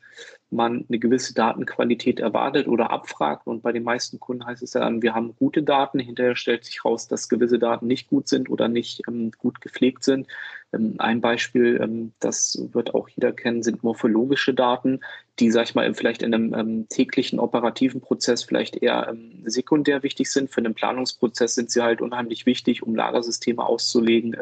man 0.50 0.84
eine 0.88 0.98
gewisse 0.98 1.34
Datenqualität 1.34 2.20
erwartet 2.20 2.68
oder 2.68 2.90
abfragt. 2.90 3.46
Und 3.46 3.62
bei 3.62 3.72
den 3.72 3.82
meisten 3.82 4.20
Kunden 4.20 4.46
heißt 4.46 4.62
es 4.62 4.74
ja 4.74 4.80
dann, 4.80 5.02
wir 5.02 5.14
haben 5.14 5.34
gute 5.36 5.62
Daten. 5.62 5.98
Hinterher 5.98 6.36
stellt 6.36 6.64
sich 6.64 6.84
raus, 6.84 7.08
dass 7.08 7.28
gewisse 7.28 7.58
Daten 7.58 7.86
nicht 7.86 8.08
gut 8.08 8.28
sind 8.28 8.48
oder 8.48 8.68
nicht 8.68 9.02
ähm, 9.08 9.32
gut 9.38 9.60
gepflegt 9.60 10.04
sind. 10.04 10.28
Ähm, 10.72 10.96
ein 10.98 11.20
Beispiel, 11.20 11.78
ähm, 11.82 12.12
das 12.20 12.58
wird 12.72 12.94
auch 12.94 13.08
jeder 13.08 13.32
kennen, 13.32 13.62
sind 13.62 13.82
morphologische 13.82 14.54
Daten, 14.54 15.00
die, 15.38 15.50
sag 15.50 15.64
ich 15.64 15.74
mal, 15.74 15.92
vielleicht 15.94 16.22
in 16.22 16.34
einem 16.34 16.54
ähm, 16.54 16.88
täglichen 16.88 17.38
operativen 17.38 18.00
Prozess 18.00 18.42
vielleicht 18.42 18.76
eher 18.76 19.14
sekundär 19.44 20.02
wichtig 20.02 20.30
sind. 20.30 20.50
Für 20.50 20.58
einen 20.58 20.74
Planungsprozess 20.74 21.54
sind 21.54 21.70
sie 21.70 21.82
halt 21.82 22.00
unheimlich 22.00 22.46
wichtig, 22.46 22.82
um 22.82 22.94
Lagersysteme 22.94 23.64
auszulegen, 23.64 24.34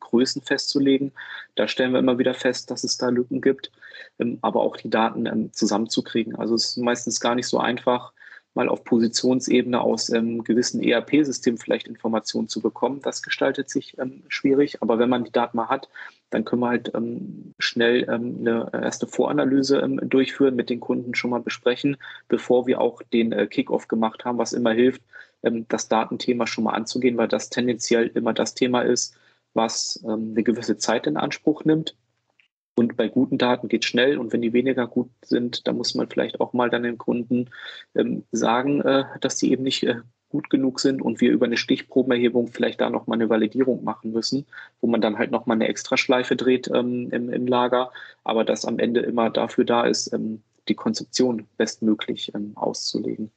Größen 0.00 0.42
festzulegen. 0.42 1.12
Da 1.54 1.68
stellen 1.68 1.92
wir 1.92 2.00
immer 2.00 2.18
wieder 2.18 2.34
fest, 2.34 2.70
dass 2.70 2.84
es 2.84 2.96
da 2.96 3.10
Lücken 3.10 3.40
gibt, 3.40 3.70
aber 4.42 4.60
auch 4.60 4.76
die 4.76 4.90
Daten 4.90 5.52
zusammenzukriegen. 5.52 6.34
Also 6.34 6.56
es 6.56 6.70
ist 6.70 6.76
meistens 6.78 7.20
gar 7.20 7.36
nicht 7.36 7.46
so 7.46 7.58
einfach, 7.58 8.12
mal 8.54 8.68
auf 8.68 8.84
Positionsebene 8.84 9.80
aus 9.80 10.10
ähm, 10.10 10.44
gewissen 10.44 10.82
ERP-Systemen 10.82 11.58
vielleicht 11.58 11.88
Informationen 11.88 12.48
zu 12.48 12.60
bekommen. 12.60 13.00
Das 13.02 13.22
gestaltet 13.22 13.68
sich 13.68 13.98
ähm, 13.98 14.22
schwierig, 14.28 14.80
aber 14.80 14.98
wenn 14.98 15.08
man 15.08 15.24
die 15.24 15.32
Daten 15.32 15.56
mal 15.56 15.68
hat, 15.68 15.88
dann 16.30 16.44
können 16.44 16.62
wir 16.62 16.68
halt 16.68 16.92
ähm, 16.94 17.54
schnell 17.58 18.08
ähm, 18.08 18.38
eine 18.40 18.70
erste 18.72 19.06
Voranalyse 19.06 19.78
ähm, 19.78 20.00
durchführen, 20.08 20.56
mit 20.56 20.70
den 20.70 20.80
Kunden 20.80 21.14
schon 21.14 21.30
mal 21.30 21.40
besprechen, 21.40 21.96
bevor 22.28 22.66
wir 22.66 22.80
auch 22.80 23.02
den 23.02 23.32
äh, 23.32 23.46
Kickoff 23.46 23.88
gemacht 23.88 24.24
haben, 24.24 24.38
was 24.38 24.52
immer 24.52 24.72
hilft, 24.72 25.02
ähm, 25.42 25.66
das 25.68 25.88
Datenthema 25.88 26.46
schon 26.46 26.64
mal 26.64 26.74
anzugehen, 26.74 27.16
weil 27.16 27.28
das 27.28 27.50
tendenziell 27.50 28.08
immer 28.14 28.32
das 28.32 28.54
Thema 28.54 28.82
ist, 28.82 29.16
was 29.56 30.02
eine 30.04 30.42
gewisse 30.42 30.78
Zeit 30.78 31.06
in 31.06 31.16
Anspruch 31.16 31.64
nimmt 31.64 31.94
und 32.76 32.96
bei 32.96 33.08
guten 33.08 33.38
Daten 33.38 33.68
geht 33.68 33.84
schnell. 33.84 34.18
Und 34.18 34.32
wenn 34.32 34.42
die 34.42 34.52
weniger 34.52 34.86
gut 34.86 35.10
sind, 35.24 35.66
dann 35.66 35.76
muss 35.76 35.94
man 35.94 36.08
vielleicht 36.08 36.40
auch 36.40 36.52
mal 36.52 36.70
dann 36.70 36.82
den 36.82 36.98
Kunden 36.98 37.50
ähm, 37.94 38.24
sagen, 38.32 38.80
äh, 38.82 39.04
dass 39.20 39.36
die 39.36 39.52
eben 39.52 39.62
nicht 39.62 39.84
äh, 39.84 39.96
gut 40.28 40.50
genug 40.50 40.80
sind 40.80 41.00
und 41.00 41.20
wir 41.20 41.30
über 41.30 41.46
eine 41.46 41.56
Stichprobenerhebung 41.56 42.48
vielleicht 42.48 42.80
da 42.80 42.90
nochmal 42.90 43.18
eine 43.18 43.28
Validierung 43.28 43.84
machen 43.84 44.10
müssen, 44.10 44.46
wo 44.80 44.88
man 44.88 45.00
dann 45.00 45.16
halt 45.16 45.30
nochmal 45.30 45.56
eine 45.56 45.68
Extraschleife 45.68 46.34
dreht 46.34 46.68
ähm, 46.74 47.08
im, 47.12 47.30
im, 47.30 47.46
Lager, 47.46 47.92
aber 48.24 48.44
das 48.44 48.64
am 48.64 48.80
Ende 48.80 49.00
immer 49.00 49.30
dafür 49.30 49.64
da 49.64 49.84
ist, 49.84 50.12
ähm, 50.12 50.42
die 50.66 50.74
Konzeption 50.74 51.46
bestmöglich 51.56 52.32
ähm, 52.34 52.52
auszulegen. 52.56 53.30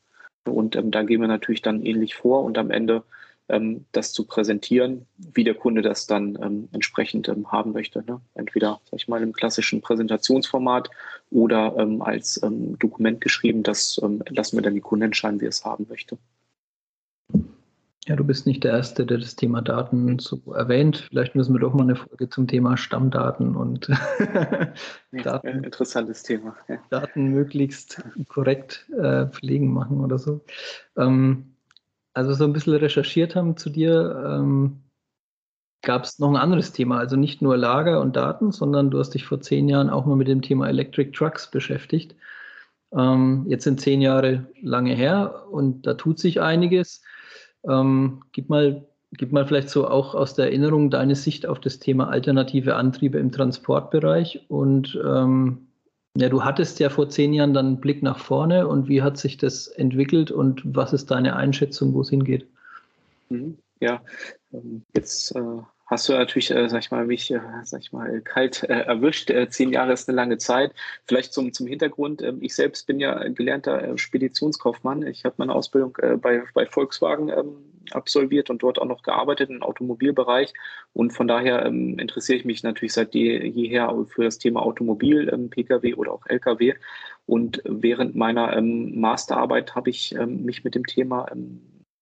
Und 0.45 0.75
ähm, 0.75 0.89
da 0.89 1.03
gehen 1.03 1.21
wir 1.21 1.27
natürlich 1.27 1.61
dann 1.61 1.83
ähnlich 1.83 2.15
vor. 2.15 2.43
Und 2.43 2.57
am 2.57 2.71
Ende 2.71 3.03
ähm, 3.50 3.86
das 3.91 4.14
zu 4.14 4.26
präsentieren, 4.26 5.06
wie 5.18 5.43
der 5.43 5.56
Kunde 5.56 5.82
das 5.82 6.08
dann 6.08 6.38
ähm, 6.41 6.70
entsprechend 6.72 7.28
ähm, 7.30 7.52
haben 7.52 7.72
möchte. 7.72 8.04
Ne? 8.06 8.22
Entweder, 8.34 8.80
sag 8.86 9.00
ich 9.00 9.08
mal, 9.08 9.22
im 9.22 9.34
klassischen 9.34 9.82
Präsentationsformat 9.82 10.89
oder 11.32 11.76
ähm, 11.78 12.02
als 12.02 12.41
ähm, 12.43 12.78
Dokument 12.80 13.22
geschrieben. 13.22 13.64
Das 13.64 14.00
ähm, 14.04 14.24
lassen 14.30 14.58
wir 14.58 14.64
dann 14.64 14.76
die 14.76 14.82
Kunden 14.82 15.06
entscheiden, 15.06 15.39
wie 15.41 15.45
er 15.45 15.50
es 15.50 15.66
haben 15.66 15.86
möchte. 15.89 16.18
Ja, 18.08 18.16
du 18.16 18.24
bist 18.24 18.48
nicht 18.48 18.64
der 18.64 18.72
Erste, 18.72 19.06
der 19.06 19.18
das 19.18 19.36
Thema 19.36 19.62
Daten 19.62 20.18
so 20.20 20.39
erwähnt. 20.54 21.08
Vielleicht 21.10 21.36
müssen 21.36 21.54
wir 21.54 21.60
doch 21.60 21.74
mal 21.74 21.84
eine 21.84 21.98
Folge 21.98 22.30
zum 22.30 22.48
Thema 22.48 22.78
Stammdaten 22.78 23.58
und 23.58 23.89
Daten, 25.12 25.66
interessantes 25.66 26.24
Thema. 26.24 26.56
Ja. 26.70 26.78
Daten 26.89 27.28
möglichst 27.28 28.02
korrekt 28.30 28.89
äh, 28.98 29.26
pflegen 29.26 29.74
machen 29.74 30.00
oder 30.00 30.18
so. 30.20 30.39
Ähm, 30.95 31.57
also 32.18 32.34
so 32.34 32.45
ein 32.45 32.53
bisschen 32.53 32.74
recherchiert 32.74 33.36
haben 33.36 33.57
zu 33.57 33.70
dir, 33.70 34.24
ähm, 34.28 34.82
gab 35.84 36.03
es 36.03 36.18
noch 36.18 36.30
ein 36.30 36.36
anderes 36.36 36.74
Thema, 36.74 36.97
also 36.97 37.15
nicht 37.15 37.43
nur 37.43 37.55
Lager 37.55 38.01
und 38.01 38.15
Daten, 38.15 38.51
sondern 38.51 38.89
du 38.89 38.97
hast 38.97 39.11
dich 39.11 39.24
vor 39.24 39.39
zehn 39.39 39.70
Jahren 39.70 39.91
auch 39.91 40.07
mal 40.07 40.15
mit 40.15 40.28
dem 40.28 40.41
Thema 40.41 40.68
Electric 40.68 41.11
Trucks 41.11 41.51
beschäftigt. 41.51 42.15
Ähm, 42.91 43.45
jetzt 43.47 43.65
sind 43.65 43.80
zehn 43.80 44.01
Jahre 44.01 44.47
lange 44.63 44.95
her 44.95 45.43
und 45.51 45.86
da 45.86 45.93
tut 45.93 46.18
sich 46.18 46.41
einiges. 46.41 47.03
Ähm, 47.70 48.24
gib, 48.32 48.49
mal, 48.49 48.88
gib 49.11 49.32
mal 49.32 49.45
vielleicht 49.45 49.70
so 49.70 49.88
auch 49.88 50.15
aus 50.15 50.34
der 50.34 50.45
Erinnerung 50.45 50.89
deine 50.89 51.15
Sicht 51.15 51.45
auf 51.45 51.59
das 51.59 51.78
Thema 51.78 52.09
alternative 52.09 52.76
Antriebe 52.78 53.20
im 53.20 53.32
Transportbereich 53.32 54.45
und 54.47 54.99
ähm, 55.05 55.66
ja, 56.20 56.30
du 56.30 56.43
hattest 56.43 56.80
ja 56.80 56.89
vor 56.89 57.09
zehn 57.09 57.34
Jahren 57.34 57.53
dann 57.53 57.68
einen 57.68 57.82
Blick 57.82 58.01
nach 58.03 58.20
vorne 58.20 58.68
und 58.68 58.88
wie 58.88 59.01
hat 59.01 59.18
sich 59.18 59.38
das 59.38 59.68
entwickelt 59.68 60.32
und 60.32 60.61
was 60.65 60.93
ist 60.93 61.11
deine 61.11 61.36
Einschätzung, 61.36 61.93
wo 61.93 62.01
es 62.01 62.09
hingeht? 62.09 62.47
Mhm. 63.30 63.57
Ja, 63.80 64.01
ähm, 64.53 64.84
jetzt 64.95 65.36
äh, 65.36 65.61
hast 65.88 66.07
du 66.07 66.13
natürlich, 66.13 66.51
äh, 66.51 66.69
sag 66.69 66.81
ich 66.81 66.91
mal, 66.91 67.05
mich, 67.05 67.31
äh, 67.31 67.39
sag 67.63 67.81
ich 67.81 67.91
mal, 67.91 68.21
kalt 68.21 68.63
äh, 68.63 68.81
erwischt. 68.81 69.29
Äh, 69.29 69.49
zehn 69.49 69.71
Jahre 69.71 69.93
ist 69.93 70.07
eine 70.07 70.15
lange 70.15 70.38
Zeit. 70.38 70.73
Vielleicht 71.05 71.33
zum, 71.33 71.53
zum 71.53 71.65
Hintergrund. 71.65 72.21
Ähm, 72.21 72.39
ich 72.41 72.55
selbst 72.55 72.85
bin 72.88 72.99
ja 72.99 73.27
gelernter 73.29 73.81
äh, 73.81 73.97
Speditionskaufmann. 73.97 75.07
Ich 75.07 75.25
habe 75.25 75.35
meine 75.38 75.55
Ausbildung 75.55 75.97
äh, 76.01 76.17
bei, 76.17 76.43
bei 76.53 76.65
Volkswagen 76.65 77.29
ähm, 77.29 77.55
absolviert 77.91 78.49
und 78.49 78.61
dort 78.61 78.79
auch 78.79 78.85
noch 78.85 79.01
gearbeitet 79.01 79.49
im 79.49 79.63
Automobilbereich. 79.63 80.53
Und 80.93 81.11
von 81.11 81.27
daher 81.27 81.65
ähm, 81.65 81.97
interessiere 81.99 82.38
ich 82.38 82.45
mich 82.45 82.63
natürlich 82.63 82.93
seit 82.93 83.15
jeher 83.15 84.05
für 84.09 84.25
das 84.25 84.39
Thema 84.39 84.63
Automobil, 84.63 85.29
ähm, 85.31 85.49
Pkw 85.49 85.93
oder 85.95 86.11
auch 86.11 86.25
Lkw. 86.27 86.73
Und 87.25 87.61
während 87.65 88.15
meiner 88.15 88.61
Masterarbeit 88.61 89.75
habe 89.75 89.89
ich 89.89 90.15
mich 90.25 90.63
mit 90.63 90.75
dem 90.75 90.85
Thema 90.85 91.29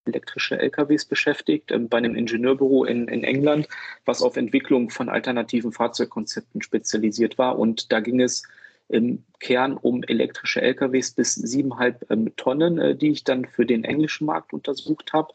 elektrische 0.05 0.59
LKWs 0.59 1.05
beschäftigt, 1.05 1.71
ähm, 1.71 1.89
bei 1.89 1.97
einem 1.97 2.15
Ingenieurbüro 2.15 2.85
in, 2.85 3.07
in 3.07 3.23
England, 3.23 3.67
was 4.05 4.21
auf 4.21 4.37
Entwicklung 4.37 4.89
von 4.89 5.09
alternativen 5.09 5.71
Fahrzeugkonzepten 5.71 6.61
spezialisiert 6.61 7.37
war. 7.37 7.57
Und 7.57 7.91
da 7.91 7.99
ging 7.99 8.21
es 8.21 8.43
im 8.87 9.23
Kern 9.39 9.77
um 9.77 10.03
elektrische 10.03 10.61
LKWs 10.61 11.11
bis 11.11 11.33
siebeneinhalb 11.35 12.05
ähm, 12.11 12.35
Tonnen, 12.35 12.77
äh, 12.77 12.95
die 12.95 13.09
ich 13.09 13.23
dann 13.23 13.45
für 13.45 13.65
den 13.65 13.83
englischen 13.83 14.25
Markt 14.25 14.53
untersucht 14.53 15.13
habe 15.13 15.33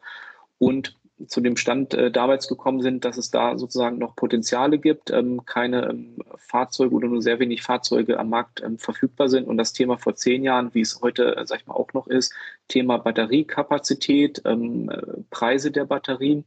und 0.58 0.96
zu 1.26 1.40
dem 1.40 1.56
Stand 1.56 1.94
äh, 1.94 2.10
damals 2.10 2.48
gekommen 2.48 2.80
sind, 2.80 3.04
dass 3.04 3.16
es 3.16 3.30
da 3.30 3.58
sozusagen 3.58 3.98
noch 3.98 4.16
Potenziale 4.16 4.78
gibt, 4.78 5.10
ähm, 5.10 5.44
keine 5.44 5.88
ähm, 5.90 6.16
Fahrzeuge 6.36 6.94
oder 6.94 7.08
nur 7.08 7.22
sehr 7.22 7.38
wenig 7.38 7.62
Fahrzeuge 7.62 8.18
am 8.18 8.30
Markt 8.30 8.62
ähm, 8.62 8.78
verfügbar 8.78 9.28
sind. 9.28 9.46
Und 9.46 9.56
das 9.56 9.72
Thema 9.72 9.98
vor 9.98 10.14
zehn 10.14 10.42
Jahren, 10.42 10.74
wie 10.74 10.80
es 10.80 11.00
heute, 11.02 11.36
äh, 11.36 11.46
sag 11.46 11.60
ich 11.60 11.66
mal, 11.66 11.74
auch 11.74 11.92
noch 11.92 12.06
ist, 12.06 12.32
Thema 12.68 12.98
Batteriekapazität, 12.98 14.42
ähm, 14.44 14.90
äh, 14.90 15.02
Preise 15.30 15.70
der 15.70 15.84
Batterien, 15.84 16.44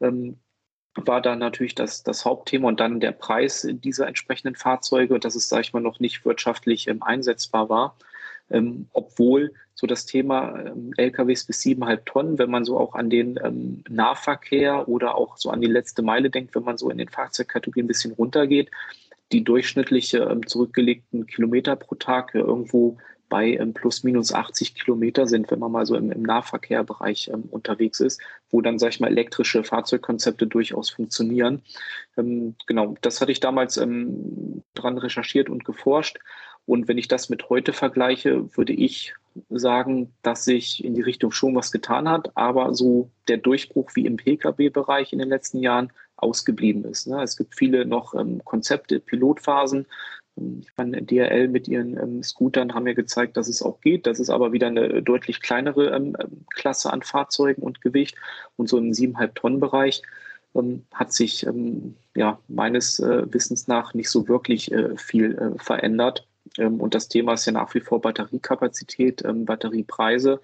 ähm, 0.00 0.38
war 0.96 1.20
da 1.20 1.34
natürlich 1.34 1.74
das, 1.74 2.02
das 2.04 2.24
Hauptthema 2.24 2.68
und 2.68 2.80
dann 2.80 3.00
der 3.00 3.12
Preis 3.12 3.66
dieser 3.68 4.06
entsprechenden 4.06 4.54
Fahrzeuge, 4.54 5.18
dass 5.18 5.34
es, 5.34 5.48
sag 5.48 5.62
ich 5.62 5.72
mal, 5.72 5.80
noch 5.80 5.98
nicht 5.98 6.24
wirtschaftlich 6.24 6.88
ähm, 6.88 7.02
einsetzbar 7.02 7.68
war 7.68 7.96
ähm, 8.50 8.88
obwohl 8.92 9.52
so 9.74 9.86
das 9.86 10.06
Thema 10.06 10.58
ähm, 10.58 10.92
LKWs 10.96 11.44
bis 11.44 11.60
siebeneinhalb 11.60 12.06
Tonnen, 12.06 12.38
wenn 12.38 12.50
man 12.50 12.64
so 12.64 12.78
auch 12.78 12.94
an 12.94 13.10
den 13.10 13.38
ähm, 13.42 13.82
Nahverkehr 13.88 14.88
oder 14.88 15.16
auch 15.16 15.36
so 15.36 15.50
an 15.50 15.60
die 15.60 15.66
letzte 15.66 16.02
Meile 16.02 16.30
denkt, 16.30 16.54
wenn 16.54 16.64
man 16.64 16.78
so 16.78 16.90
in 16.90 16.98
den 16.98 17.08
Fahrzeugkategorien 17.08 17.84
ein 17.84 17.88
bisschen 17.88 18.12
runtergeht, 18.12 18.70
die 19.32 19.42
durchschnittliche 19.42 20.18
ähm, 20.18 20.46
zurückgelegten 20.46 21.26
Kilometer 21.26 21.76
pro 21.76 21.96
Tag 21.96 22.34
irgendwo 22.34 22.98
bei 23.28 23.54
ähm, 23.54 23.74
plus 23.74 24.04
minus 24.04 24.32
80 24.32 24.74
Kilometer 24.74 25.26
sind, 25.26 25.50
wenn 25.50 25.58
man 25.58 25.72
mal 25.72 25.86
so 25.86 25.96
im, 25.96 26.12
im 26.12 26.22
Nahverkehrbereich 26.22 27.30
ähm, 27.32 27.44
unterwegs 27.50 27.98
ist, 28.00 28.20
wo 28.50 28.60
dann, 28.60 28.78
sag 28.78 28.90
ich 28.90 29.00
mal, 29.00 29.10
elektrische 29.10 29.64
Fahrzeugkonzepte 29.64 30.46
durchaus 30.46 30.90
funktionieren. 30.90 31.62
Ähm, 32.16 32.54
genau, 32.66 32.94
das 33.00 33.20
hatte 33.20 33.32
ich 33.32 33.40
damals 33.40 33.76
ähm, 33.76 34.62
dran 34.74 34.98
recherchiert 34.98 35.48
und 35.48 35.64
geforscht 35.64 36.18
Und 36.66 36.88
wenn 36.88 36.98
ich 36.98 37.08
das 37.08 37.28
mit 37.28 37.50
heute 37.50 37.72
vergleiche, 37.72 38.56
würde 38.56 38.72
ich 38.72 39.14
sagen, 39.50 40.12
dass 40.22 40.44
sich 40.44 40.82
in 40.84 40.94
die 40.94 41.02
Richtung 41.02 41.30
schon 41.30 41.54
was 41.54 41.72
getan 41.72 42.08
hat, 42.08 42.36
aber 42.36 42.74
so 42.74 43.10
der 43.28 43.36
Durchbruch 43.36 43.90
wie 43.94 44.06
im 44.06 44.16
Pkw-Bereich 44.16 45.12
in 45.12 45.18
den 45.18 45.28
letzten 45.28 45.58
Jahren 45.58 45.92
ausgeblieben 46.16 46.84
ist. 46.84 47.06
Ne? 47.06 47.22
Es 47.22 47.36
gibt 47.36 47.54
viele 47.54 47.84
noch 47.84 48.14
ähm, 48.14 48.42
Konzepte, 48.44 49.00
Pilotphasen. 49.00 49.86
Ähm, 50.38 50.60
ich 50.62 50.70
meine, 50.76 51.02
DRL 51.02 51.48
mit 51.48 51.68
ihren 51.68 51.98
ähm, 51.98 52.22
Scootern 52.22 52.74
haben 52.74 52.86
ja 52.86 52.94
gezeigt, 52.94 53.36
dass 53.36 53.48
es 53.48 53.62
auch 53.62 53.80
geht. 53.80 54.06
Das 54.06 54.20
ist 54.20 54.30
aber 54.30 54.52
wieder 54.52 54.68
eine 54.68 55.02
deutlich 55.02 55.40
kleinere 55.40 56.14
Klasse 56.54 56.92
an 56.92 57.02
Fahrzeugen 57.02 57.62
und 57.62 57.80
Gewicht. 57.80 58.16
Und 58.56 58.68
so 58.68 58.78
im 58.78 58.92
7,5 58.92 59.34
Tonnen 59.34 59.60
Bereich 59.60 60.02
ähm, 60.54 60.84
hat 60.94 61.12
sich 61.12 61.46
ja 62.14 62.38
meines 62.48 63.00
äh, 63.00 63.32
Wissens 63.32 63.66
nach 63.66 63.92
nicht 63.92 64.08
so 64.08 64.28
wirklich 64.28 64.70
äh, 64.72 64.96
viel 64.96 65.36
äh, 65.36 65.58
verändert. 65.58 66.26
Ähm, 66.58 66.80
und 66.80 66.94
das 66.94 67.08
Thema 67.08 67.34
ist 67.34 67.46
ja 67.46 67.52
nach 67.52 67.74
wie 67.74 67.80
vor 67.80 68.00
Batteriekapazität, 68.00 69.24
ähm, 69.24 69.44
Batteriepreise 69.44 70.40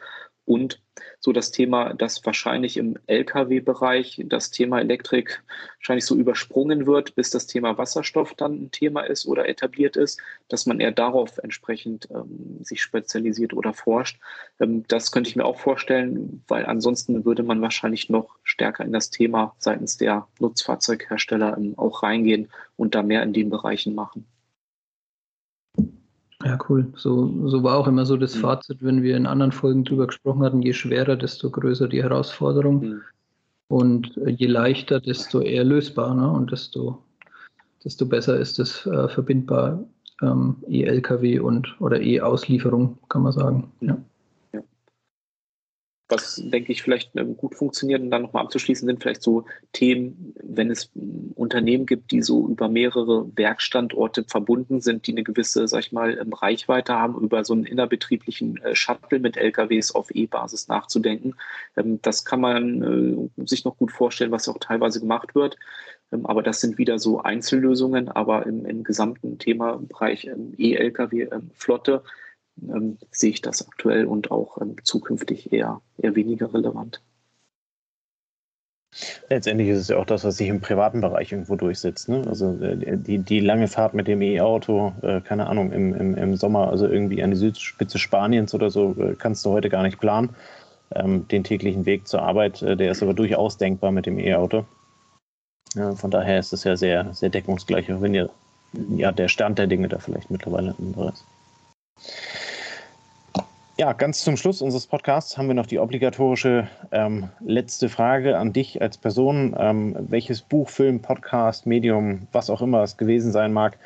und 0.51 0.83
so 1.21 1.33
das 1.33 1.53
Thema, 1.53 1.95
das 1.95 2.27
wahrscheinlich 2.27 2.77
im 2.77 2.99
Lkw-Bereich 3.07 4.23
das 4.27 4.51
Thema 4.51 4.81
Elektrik 4.81 5.43
wahrscheinlich 5.79 6.05
so 6.05 6.17
übersprungen 6.17 6.87
wird, 6.87 7.15
bis 7.15 7.31
das 7.31 7.47
Thema 7.47 7.79
Wasserstoff 7.79 8.35
dann 8.35 8.65
ein 8.65 8.71
Thema 8.73 9.03
ist 9.03 9.27
oder 9.27 9.49
etabliert 9.49 9.97
ist, 9.97 10.21
dass 10.49 10.67
man 10.67 10.81
eher 10.81 10.91
darauf 10.91 11.39
entsprechend 11.39 12.09
ähm, 12.11 12.59
sich 12.65 12.83
spezialisiert 12.83 13.55
oder 13.55 13.73
forscht. 13.73 14.19
Ähm, 14.59 14.85
das 14.89 15.13
könnte 15.13 15.31
ich 15.31 15.37
mir 15.37 15.45
auch 15.45 15.61
vorstellen, 15.61 16.43
weil 16.49 16.67
ansonsten 16.67 17.25
würde 17.25 17.45
man 17.45 17.63
wahrscheinlich 17.63 18.09
noch 18.09 18.37
stärker 18.43 18.85
in 18.85 18.93
das 18.93 19.11
Thema 19.11 19.55
seitens 19.59 19.99
der 19.99 20.27
Nutzfahrzeughersteller 20.41 21.57
ähm, 21.57 21.75
auch 21.77 22.03
reingehen 22.03 22.49
und 22.77 22.95
da 22.95 23.03
mehr 23.03 23.23
in 23.23 23.33
den 23.33 23.51
Bereichen 23.51 23.95
machen. 23.95 24.27
Ja, 26.45 26.59
cool. 26.69 26.93
So, 26.97 27.49
so 27.49 27.63
war 27.63 27.77
auch 27.77 27.87
immer 27.87 28.07
so 28.07 28.17
das 28.17 28.35
mhm. 28.35 28.41
Fazit, 28.41 28.83
wenn 28.83 29.03
wir 29.03 29.17
in 29.17 29.27
anderen 29.27 29.53
Folgen 29.53 29.85
drüber 29.85 30.07
gesprochen 30.07 30.43
hatten, 30.43 30.63
je 30.63 30.73
schwerer, 30.73 31.17
desto 31.17 31.51
größer 31.51 31.89
die 31.89 32.03
Herausforderung. 32.03 32.81
Mhm. 32.81 33.01
Und 33.69 34.17
äh, 34.19 34.31
je 34.31 34.47
leichter, 34.47 35.01
desto 35.01 35.41
eher 35.41 35.65
lösbar. 35.65 36.15
Ne? 36.15 36.31
Und 36.31 36.51
desto, 36.51 37.03
desto 37.85 38.07
besser 38.07 38.39
ist 38.39 38.59
es 38.59 38.87
äh, 38.87 39.09
verbindbar, 39.09 39.85
ähm, 40.23 40.57
E-Lkw 40.69 41.41
und 41.41 41.81
oder 41.81 42.01
E-Auslieferung, 42.01 42.99
kann 43.09 43.23
man 43.23 43.33
sagen. 43.33 43.73
Ja 43.81 43.97
was, 46.11 46.43
denke 46.45 46.73
ich, 46.73 46.83
vielleicht 46.83 47.15
ähm, 47.17 47.37
gut 47.37 47.55
funktioniert. 47.55 48.01
Und 48.01 48.11
dann 48.11 48.23
nochmal 48.23 48.45
abzuschließen 48.45 48.87
sind 48.87 49.03
vielleicht 49.03 49.23
so 49.23 49.45
Themen, 49.73 50.35
wenn 50.43 50.71
es 50.71 50.91
ähm, 50.97 51.33
Unternehmen 51.35 51.87
gibt, 51.87 52.11
die 52.11 52.23
so 52.23 52.47
über 52.49 52.69
mehrere 52.69 53.31
Werkstandorte 53.37 54.25
verbunden 54.25 54.81
sind, 54.81 55.07
die 55.07 55.13
eine 55.13 55.23
gewisse, 55.23 55.67
sag 55.69 55.81
ich 55.81 55.93
mal, 55.93 56.19
ähm, 56.19 56.33
Reichweite 56.33 56.95
haben, 56.95 57.21
über 57.21 57.45
so 57.45 57.55
einen 57.55 57.65
innerbetrieblichen 57.65 58.57
äh, 58.63 58.75
Shuttle 58.75 59.21
mit 59.21 59.37
LKWs 59.37 59.95
auf 59.95 60.11
E-Basis 60.11 60.69
nachzudenken. 60.69 61.35
Das 61.75 62.25
kann 62.25 62.41
man 62.41 63.31
äh, 63.39 63.47
sich 63.47 63.65
noch 63.65 63.77
gut 63.77 63.93
vorstellen, 63.93 64.33
was 64.33 64.49
auch 64.49 64.59
teilweise 64.59 65.01
gemacht 65.01 65.35
wird. 65.35 65.57
Aber 66.25 66.43
das 66.43 66.61
sind 66.61 66.79
wieder 66.79 66.99
so 66.99 67.23
Einzellösungen. 67.23 68.09
Aber 68.09 68.47
im, 68.47 68.67
im 68.67 68.83
gesamten 68.83 69.39
Themabereich 69.39 70.29
E-Lkw-Flotte 70.59 72.03
ähm, 72.69 72.99
sehe 73.11 73.31
ich 73.31 73.43
das 73.43 73.67
aktuell 73.67 74.07
und 74.07 74.31
auch 74.31 74.61
ähm, 74.61 74.77
zukünftig 74.83 75.53
eher, 75.53 75.81
eher 75.99 76.15
weniger 76.15 76.53
relevant. 76.53 77.03
Letztendlich 79.29 79.69
ist 79.69 79.79
es 79.79 79.89
ja 79.89 79.99
auch 79.99 80.05
das, 80.05 80.25
was 80.25 80.37
sich 80.37 80.49
im 80.49 80.61
privaten 80.61 81.01
Bereich 81.01 81.31
irgendwo 81.31 81.55
durchsetzt. 81.55 82.09
Ne? 82.09 82.25
Also 82.27 82.59
äh, 82.61 82.97
die, 82.97 83.19
die 83.19 83.41
lange 83.41 83.69
Fahrt 83.69 83.95
mit 83.95 84.09
dem 84.09 84.21
E-Auto, 84.21 84.93
äh, 85.03 85.21
keine 85.21 85.47
Ahnung, 85.47 85.71
im, 85.71 85.95
im, 85.95 86.15
im 86.17 86.37
Sommer, 86.37 86.69
also 86.69 86.89
irgendwie 86.89 87.23
an 87.23 87.31
die 87.31 87.37
Südspitze 87.37 87.99
Spaniens 87.99 88.53
oder 88.53 88.71
so, 88.71 88.97
äh, 88.99 89.15
kannst 89.17 89.47
du 89.47 89.51
heute 89.51 89.69
gar 89.69 89.83
nicht 89.83 90.01
planen. 90.01 90.31
Ähm, 90.93 91.29
den 91.29 91.45
täglichen 91.45 91.87
Weg 91.87 92.09
zur 92.09 92.23
Arbeit, 92.23 92.63
äh, 92.63 92.77
der 92.77 92.91
ist 92.91 93.03
aber 93.03 93.15
durchaus 93.15 93.57
denkbar 93.59 93.93
mit 93.93 94.07
dem 94.07 94.19
E-Auto. 94.19 94.65
Ja, 95.77 95.95
von 95.95 96.11
daher 96.11 96.41
ist 96.41 96.53
es 96.53 96.65
ja 96.65 96.77
sehr, 96.77 97.15
sehr 97.15 97.29
deckungsgleich, 97.29 97.93
auch 97.93 98.01
wenn 98.01 98.15
ja, 98.15 98.29
ja 98.97 99.13
der 99.13 99.29
Stand 99.29 99.61
der 99.61 99.69
Dinge 99.69 99.89
da 99.89 100.01
vielleicht 100.01 100.33
mittlerweile 100.33 100.71
ein 100.71 100.87
anderer 100.87 101.13
ist. 101.13 101.25
Ja, 103.81 103.95
ganz 103.95 104.23
zum 104.25 104.37
Schluss 104.37 104.61
unseres 104.61 104.87
Podcasts 104.87 105.39
haben 105.39 105.49
wir 105.49 105.55
noch 105.55 105.65
die 105.65 105.79
obligatorische 105.79 106.69
ähm, 106.93 107.31
letzte 107.41 107.89
Frage 107.89 108.37
an 108.37 108.53
dich 108.53 108.83
als 108.83 108.99
Person. 108.99 109.57
Ähm, 109.59 109.97
welches 110.01 110.43
Buch, 110.43 110.69
Film, 110.69 111.01
Podcast, 111.01 111.65
Medium, 111.65 112.29
was 112.31 112.51
auch 112.51 112.61
immer 112.61 112.83
es 112.83 112.99
gewesen 112.99 113.33
sein 113.33 113.55
mag, 113.55 113.79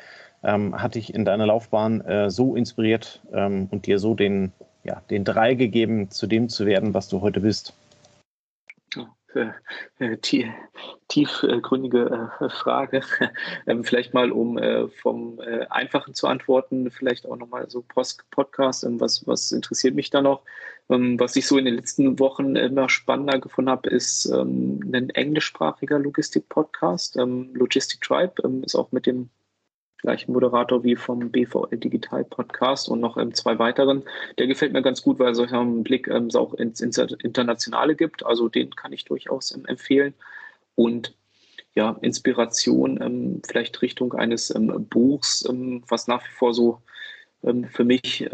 ähm, 0.43 0.75
hat 0.75 0.95
dich 0.95 1.13
in 1.13 1.23
deiner 1.23 1.45
Laufbahn 1.45 2.01
äh, 2.01 2.29
so 2.29 2.57
inspiriert 2.57 3.21
ähm, 3.31 3.69
und 3.71 3.85
dir 3.85 3.97
so 3.97 4.15
den, 4.15 4.51
ja, 4.83 5.01
den 5.09 5.23
Drei 5.23 5.53
gegeben, 5.53 6.11
zu 6.11 6.27
dem 6.27 6.49
zu 6.49 6.65
werden, 6.65 6.93
was 6.93 7.07
du 7.07 7.21
heute 7.21 7.39
bist? 7.39 7.73
Äh, 9.35 9.51
äh, 9.99 10.17
tiefgründige 11.07 12.29
äh, 12.39 12.49
Frage. 12.49 13.01
Ähm, 13.67 13.83
vielleicht 13.83 14.13
mal, 14.13 14.31
um 14.31 14.59
vom 15.01 15.39
Einfachen 15.69 16.13
zu 16.13 16.27
antworten, 16.27 16.91
vielleicht 16.91 17.25
auch 17.25 17.35
nochmal 17.35 17.69
so 17.69 17.83
Podcast, 18.29 18.83
ähm, 18.83 18.99
was, 18.99 19.25
was 19.27 19.51
interessiert 19.51 19.95
mich 19.95 20.09
da 20.09 20.21
noch? 20.21 20.43
Ähm, 20.89 21.19
was 21.19 21.35
ich 21.35 21.47
so 21.47 21.57
in 21.57 21.65
den 21.65 21.75
letzten 21.75 22.19
Wochen 22.19 22.55
immer 22.55 22.89
spannender 22.89 23.39
gefunden 23.39 23.71
habe, 23.71 23.89
ist 23.89 24.25
ein 24.27 25.09
englischsprachiger 25.09 25.99
Logistik-Podcast. 25.99 27.15
Logistic 27.15 28.01
Tribe 28.01 28.35
ist 28.63 28.75
auch 28.75 28.91
mit 28.91 29.05
dem 29.05 29.29
gleichen 30.05 30.33
Moderator 30.33 30.83
wie 30.83 30.95
vom 30.95 31.31
BVL 31.31 31.77
Digital 31.77 32.23
Podcast 32.23 32.87
und 32.89 32.99
noch 32.99 33.17
ähm, 33.17 33.33
zwei 33.33 33.57
weiteren. 33.57 34.03
Der 34.37 34.45
gefällt 34.45 34.71
mir 34.71 34.83
ganz 34.83 35.01
gut, 35.01 35.17
weil 35.17 35.37
er 35.37 35.53
einen 35.53 35.83
Blick 35.83 36.07
ähm, 36.07 36.29
auch 36.35 36.53
ins, 36.53 36.79
ins, 36.79 36.97
Internationale 36.97 37.95
gibt. 37.95 38.25
Also 38.25 38.47
den 38.47 38.75
kann 38.75 38.93
ich 38.93 39.05
durchaus 39.05 39.53
ähm, 39.55 39.65
empfehlen. 39.65 40.13
Und 40.75 41.15
ja, 41.73 41.97
Inspiration 42.01 43.01
ähm, 43.01 43.41
vielleicht 43.47 43.81
Richtung 43.81 44.13
eines 44.13 44.53
ähm, 44.53 44.85
Buchs, 44.89 45.43
ähm, 45.49 45.83
was 45.87 46.07
nach 46.07 46.23
wie 46.23 46.33
vor 46.33 46.53
so 46.53 46.81
für 47.69 47.83
mich 47.83 48.27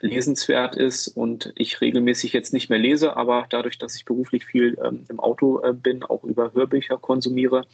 lesenswert 0.00 0.74
ist 0.74 1.08
und 1.08 1.52
ich 1.54 1.82
regelmäßig 1.82 2.32
jetzt 2.32 2.54
nicht 2.54 2.70
mehr 2.70 2.78
lese, 2.78 3.14
aber 3.14 3.44
dadurch, 3.50 3.76
dass 3.76 3.94
ich 3.94 4.06
beruflich 4.06 4.46
viel 4.46 4.78
im 5.10 5.20
Auto 5.20 5.60
äh, 5.62 5.74
bin, 5.74 6.02
auch 6.02 6.24
über 6.24 6.54
Hörbücher 6.54 6.96
konsumiere, 6.96 7.66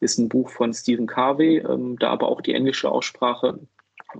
ist 0.00 0.18
ein 0.18 0.28
Buch 0.28 0.50
von 0.50 0.72
Stephen 0.72 1.06
Carvey, 1.06 1.58
ähm, 1.58 1.98
da 1.98 2.10
aber 2.10 2.28
auch 2.28 2.40
die 2.40 2.54
englische 2.54 2.90
Aussprache, 2.90 3.58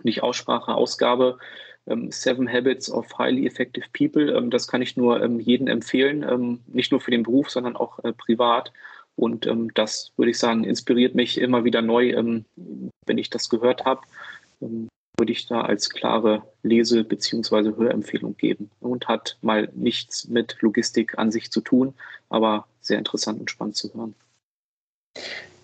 nicht 0.02 0.22
Aussprache, 0.22 0.74
Ausgabe, 0.74 1.38
ähm, 1.86 2.10
Seven 2.10 2.50
Habits 2.52 2.90
of 2.90 3.06
Highly 3.18 3.46
Effective 3.46 3.86
People. 3.92 4.36
Ähm, 4.36 4.50
das 4.50 4.68
kann 4.68 4.82
ich 4.82 4.96
nur 4.96 5.22
ähm, 5.22 5.40
jedem 5.40 5.68
empfehlen, 5.68 6.22
ähm, 6.22 6.60
nicht 6.66 6.92
nur 6.92 7.00
für 7.00 7.10
den 7.10 7.22
Beruf, 7.22 7.50
sondern 7.50 7.76
auch 7.76 8.02
äh, 8.04 8.12
privat. 8.12 8.72
Und 9.16 9.46
ähm, 9.46 9.72
das, 9.74 10.12
würde 10.16 10.30
ich 10.30 10.38
sagen, 10.38 10.64
inspiriert 10.64 11.14
mich 11.14 11.38
immer 11.38 11.64
wieder 11.64 11.82
neu, 11.82 12.14
wenn 13.06 13.18
ich 13.18 13.30
das 13.30 13.48
gehört 13.48 13.84
habe 13.84 14.02
würde 15.18 15.32
ich 15.32 15.46
da 15.46 15.62
als 15.62 15.90
klare 15.90 16.42
Lese- 16.62 17.04
bzw. 17.04 17.76
Hörempfehlung 17.76 18.36
geben 18.36 18.70
und 18.80 19.08
hat 19.08 19.36
mal 19.42 19.68
nichts 19.74 20.28
mit 20.28 20.56
Logistik 20.60 21.18
an 21.18 21.30
sich 21.30 21.50
zu 21.50 21.60
tun, 21.60 21.94
aber 22.28 22.66
sehr 22.80 22.98
interessant 22.98 23.40
und 23.40 23.50
spannend 23.50 23.76
zu 23.76 23.92
hören. 23.92 24.14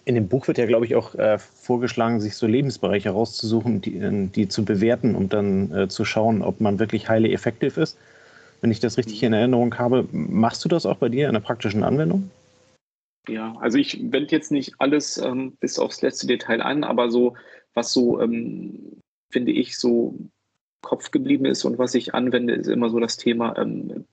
In 0.07 0.15
dem 0.15 0.29
Buch 0.29 0.49
wird 0.49 0.59
ja, 0.59 0.67
glaube 0.67 0.85
ich, 0.85 0.95
auch 0.97 1.15
äh, 1.15 1.39
vorgeschlagen, 1.39 2.21
sich 2.21 2.37
so 2.37 2.47
Lebensbereiche 2.47 3.11
rauszusuchen, 3.11 3.81
die, 3.81 3.97
äh, 3.97 4.29
die 4.29 4.49
zu 4.49 4.65
bewerten 4.65 5.15
und 5.15 5.33
dann 5.33 5.73
äh, 5.73 5.89
zu 5.89 6.05
schauen, 6.05 6.43
ob 6.43 6.61
man 6.61 6.79
wirklich 6.79 7.09
highly 7.09 7.33
effective 7.33 7.81
ist. 7.81 7.99
Wenn 8.61 8.71
ich 8.71 8.81
das 8.81 8.99
richtig 8.99 9.23
in 9.23 9.33
Erinnerung 9.33 9.77
habe, 9.79 10.07
machst 10.13 10.65
du 10.65 10.69
das 10.69 10.87
auch 10.87 10.97
bei 10.97 11.09
dir 11.09 11.29
in 11.29 11.35
der 11.35 11.41
praktischen 11.41 11.83
Anwendung? 11.83 12.31
Ja, 13.29 13.57
also 13.61 13.79
ich 13.79 13.99
wende 14.13 14.33
jetzt 14.33 14.53
nicht 14.53 14.75
alles 14.79 15.17
ähm, 15.17 15.57
bis 15.61 15.79
aufs 15.79 16.03
letzte 16.03 16.27
Detail 16.27 16.61
an, 16.61 16.85
aber 16.85 17.11
so, 17.11 17.35
was 17.73 17.93
so, 17.93 18.21
ähm, 18.21 19.01
finde 19.31 19.53
ich, 19.53 19.79
so 19.79 20.15
Kopf 20.83 21.11
geblieben 21.11 21.47
ist 21.47 21.65
und 21.65 21.79
was 21.79 21.95
ich 21.95 22.15
anwende, 22.15 22.55
ist 22.55 22.69
immer 22.69 22.91
so 22.91 23.01
das 23.01 23.17
Thema 23.17 23.57
ähm, 23.57 24.05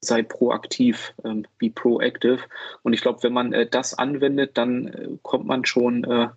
sei 0.00 0.22
proaktiv, 0.22 1.14
ähm, 1.24 1.46
be 1.58 1.70
proactive. 1.70 2.40
Und 2.82 2.92
ich 2.92 3.00
glaube, 3.02 3.22
wenn 3.22 3.32
man 3.32 3.52
äh, 3.52 3.68
das 3.68 3.94
anwendet, 3.94 4.56
dann 4.58 4.88
äh, 4.88 5.08
kommt 5.22 5.46
man 5.46 5.64
schon 5.64 6.04
äh, 6.04 6.28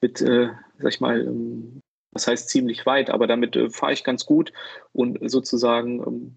mit, 0.00 0.20
äh, 0.20 0.50
sag 0.78 0.92
ich 0.92 1.00
mal, 1.00 1.20
ähm, 1.20 1.80
das 2.12 2.26
heißt 2.28 2.48
ziemlich 2.48 2.86
weit, 2.86 3.10
aber 3.10 3.26
damit 3.26 3.56
äh, 3.56 3.70
fahre 3.70 3.92
ich 3.92 4.04
ganz 4.04 4.26
gut 4.26 4.52
und 4.92 5.18
sozusagen 5.30 6.00
ähm, 6.00 6.36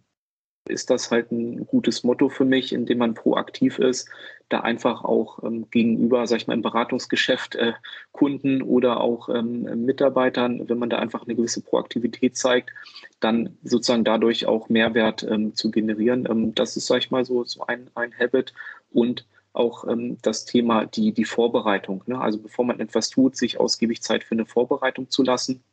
ist 0.67 0.89
das 0.89 1.11
halt 1.11 1.31
ein 1.31 1.65
gutes 1.65 2.03
Motto 2.03 2.29
für 2.29 2.45
mich, 2.45 2.73
indem 2.73 2.99
man 2.99 3.13
proaktiv 3.13 3.79
ist, 3.79 4.09
da 4.49 4.61
einfach 4.61 5.03
auch 5.03 5.43
ähm, 5.43 5.69
gegenüber, 5.71 6.25
sag 6.27 6.37
ich 6.37 6.47
mal, 6.47 6.53
im 6.53 6.61
Beratungsgeschäft 6.61 7.55
äh, 7.55 7.73
Kunden 8.11 8.61
oder 8.61 9.01
auch 9.01 9.29
ähm, 9.29 9.85
Mitarbeitern, 9.85 10.69
wenn 10.69 10.79
man 10.79 10.89
da 10.89 10.99
einfach 10.99 11.25
eine 11.25 11.35
gewisse 11.35 11.61
Proaktivität 11.61 12.37
zeigt, 12.37 12.71
dann 13.19 13.57
sozusagen 13.63 14.03
dadurch 14.03 14.45
auch 14.45 14.69
Mehrwert 14.69 15.23
ähm, 15.23 15.55
zu 15.55 15.71
generieren. 15.71 16.27
Ähm, 16.29 16.55
das 16.55 16.77
ist, 16.77 16.87
sag 16.87 16.99
ich 16.99 17.11
mal, 17.11 17.25
so, 17.25 17.43
so 17.43 17.65
ein, 17.65 17.89
ein 17.95 18.13
Habit 18.17 18.53
und 18.91 19.25
auch 19.53 19.87
ähm, 19.87 20.17
das 20.21 20.45
Thema 20.45 20.85
die, 20.85 21.11
die 21.11 21.25
Vorbereitung. 21.25 22.03
Ne? 22.05 22.19
Also 22.19 22.39
bevor 22.39 22.63
man 22.65 22.79
etwas 22.79 23.09
tut, 23.09 23.35
sich 23.35 23.59
ausgiebig 23.59 24.01
Zeit 24.01 24.23
für 24.23 24.35
eine 24.35 24.45
Vorbereitung 24.45 25.09
zu 25.09 25.23
lassen 25.23 25.63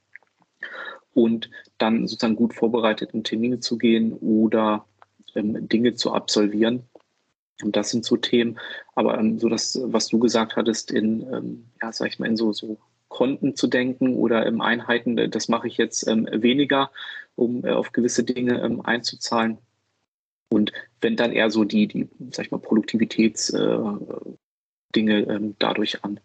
und 1.15 1.51
dann 1.79 2.07
sozusagen 2.07 2.37
gut 2.37 2.55
vorbereitet 2.55 3.13
in 3.13 3.25
Termine 3.25 3.61
zu 3.61 3.79
gehen 3.79 4.13
oder 4.15 4.85
ähm, 5.35 5.69
Dinge 5.69 5.95
zu 5.95 6.13
absolvieren. 6.13 6.85
Und 7.63 7.77
das 7.77 7.91
sind 7.91 8.05
so 8.05 8.17
Themen, 8.17 8.59
aber 8.95 9.19
ähm, 9.19 9.39
so 9.39 9.49
das, 9.49 9.81
was 9.85 10.09
du 10.09 10.19
gesagt 10.19 10.57
hattest, 10.57 10.91
in, 10.91 11.23
ähm, 11.33 11.67
ja, 11.81 11.93
sag 11.93 12.09
ich 12.09 12.19
mal, 12.19 12.27
in 12.27 12.37
so, 12.37 12.53
so 12.53 12.79
Konten 13.09 13.55
zu 13.55 13.69
denken 13.69 14.17
oder 14.17 14.45
im 14.45 14.61
Einheiten, 14.61 15.17
äh, 15.19 15.29
das 15.29 15.49
mache 15.49 15.69
ich 15.69 15.77
jetzt 15.77 16.09
ähm, 16.09 16.29
weniger, 16.33 16.91
um 17.37 17.65
äh, 17.65 17.71
auf 17.71 17.93
gewisse 17.93 18.25
Dinge 18.25 18.61
ähm, 18.61 18.81
einzuzahlen. 18.81 19.59
Und 20.51 20.73
wenn 21.01 21.17
dann 21.17 21.33
eher 21.33 21.51
so 21.51 21.65
die, 21.65 21.87
die 21.87 22.09
sag 22.31 22.47
ich 22.47 22.51
mal, 22.51 22.59
Produktivitätsdinge 22.59 23.95
äh, 24.97 25.23
ähm, 25.23 25.55
dadurch 25.59 26.03
an. 26.05 26.19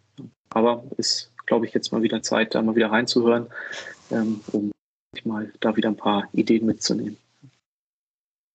Aber 0.50 0.84
ist, 0.98 1.32
glaube 1.46 1.68
ich, 1.68 1.74
jetzt 1.74 1.92
mal 1.92 2.02
wieder 2.02 2.24
Zeit, 2.24 2.56
da 2.56 2.62
mal 2.62 2.76
wieder 2.76 2.92
reinzuhören, 2.92 3.48
ähm, 4.12 4.42
um 4.52 4.72
mal 5.24 5.51
da 5.60 5.76
wieder 5.76 5.89
ein 5.89 5.97
paar 5.97 6.28
Ideen 6.34 6.66
mitzunehmen. 6.66 7.18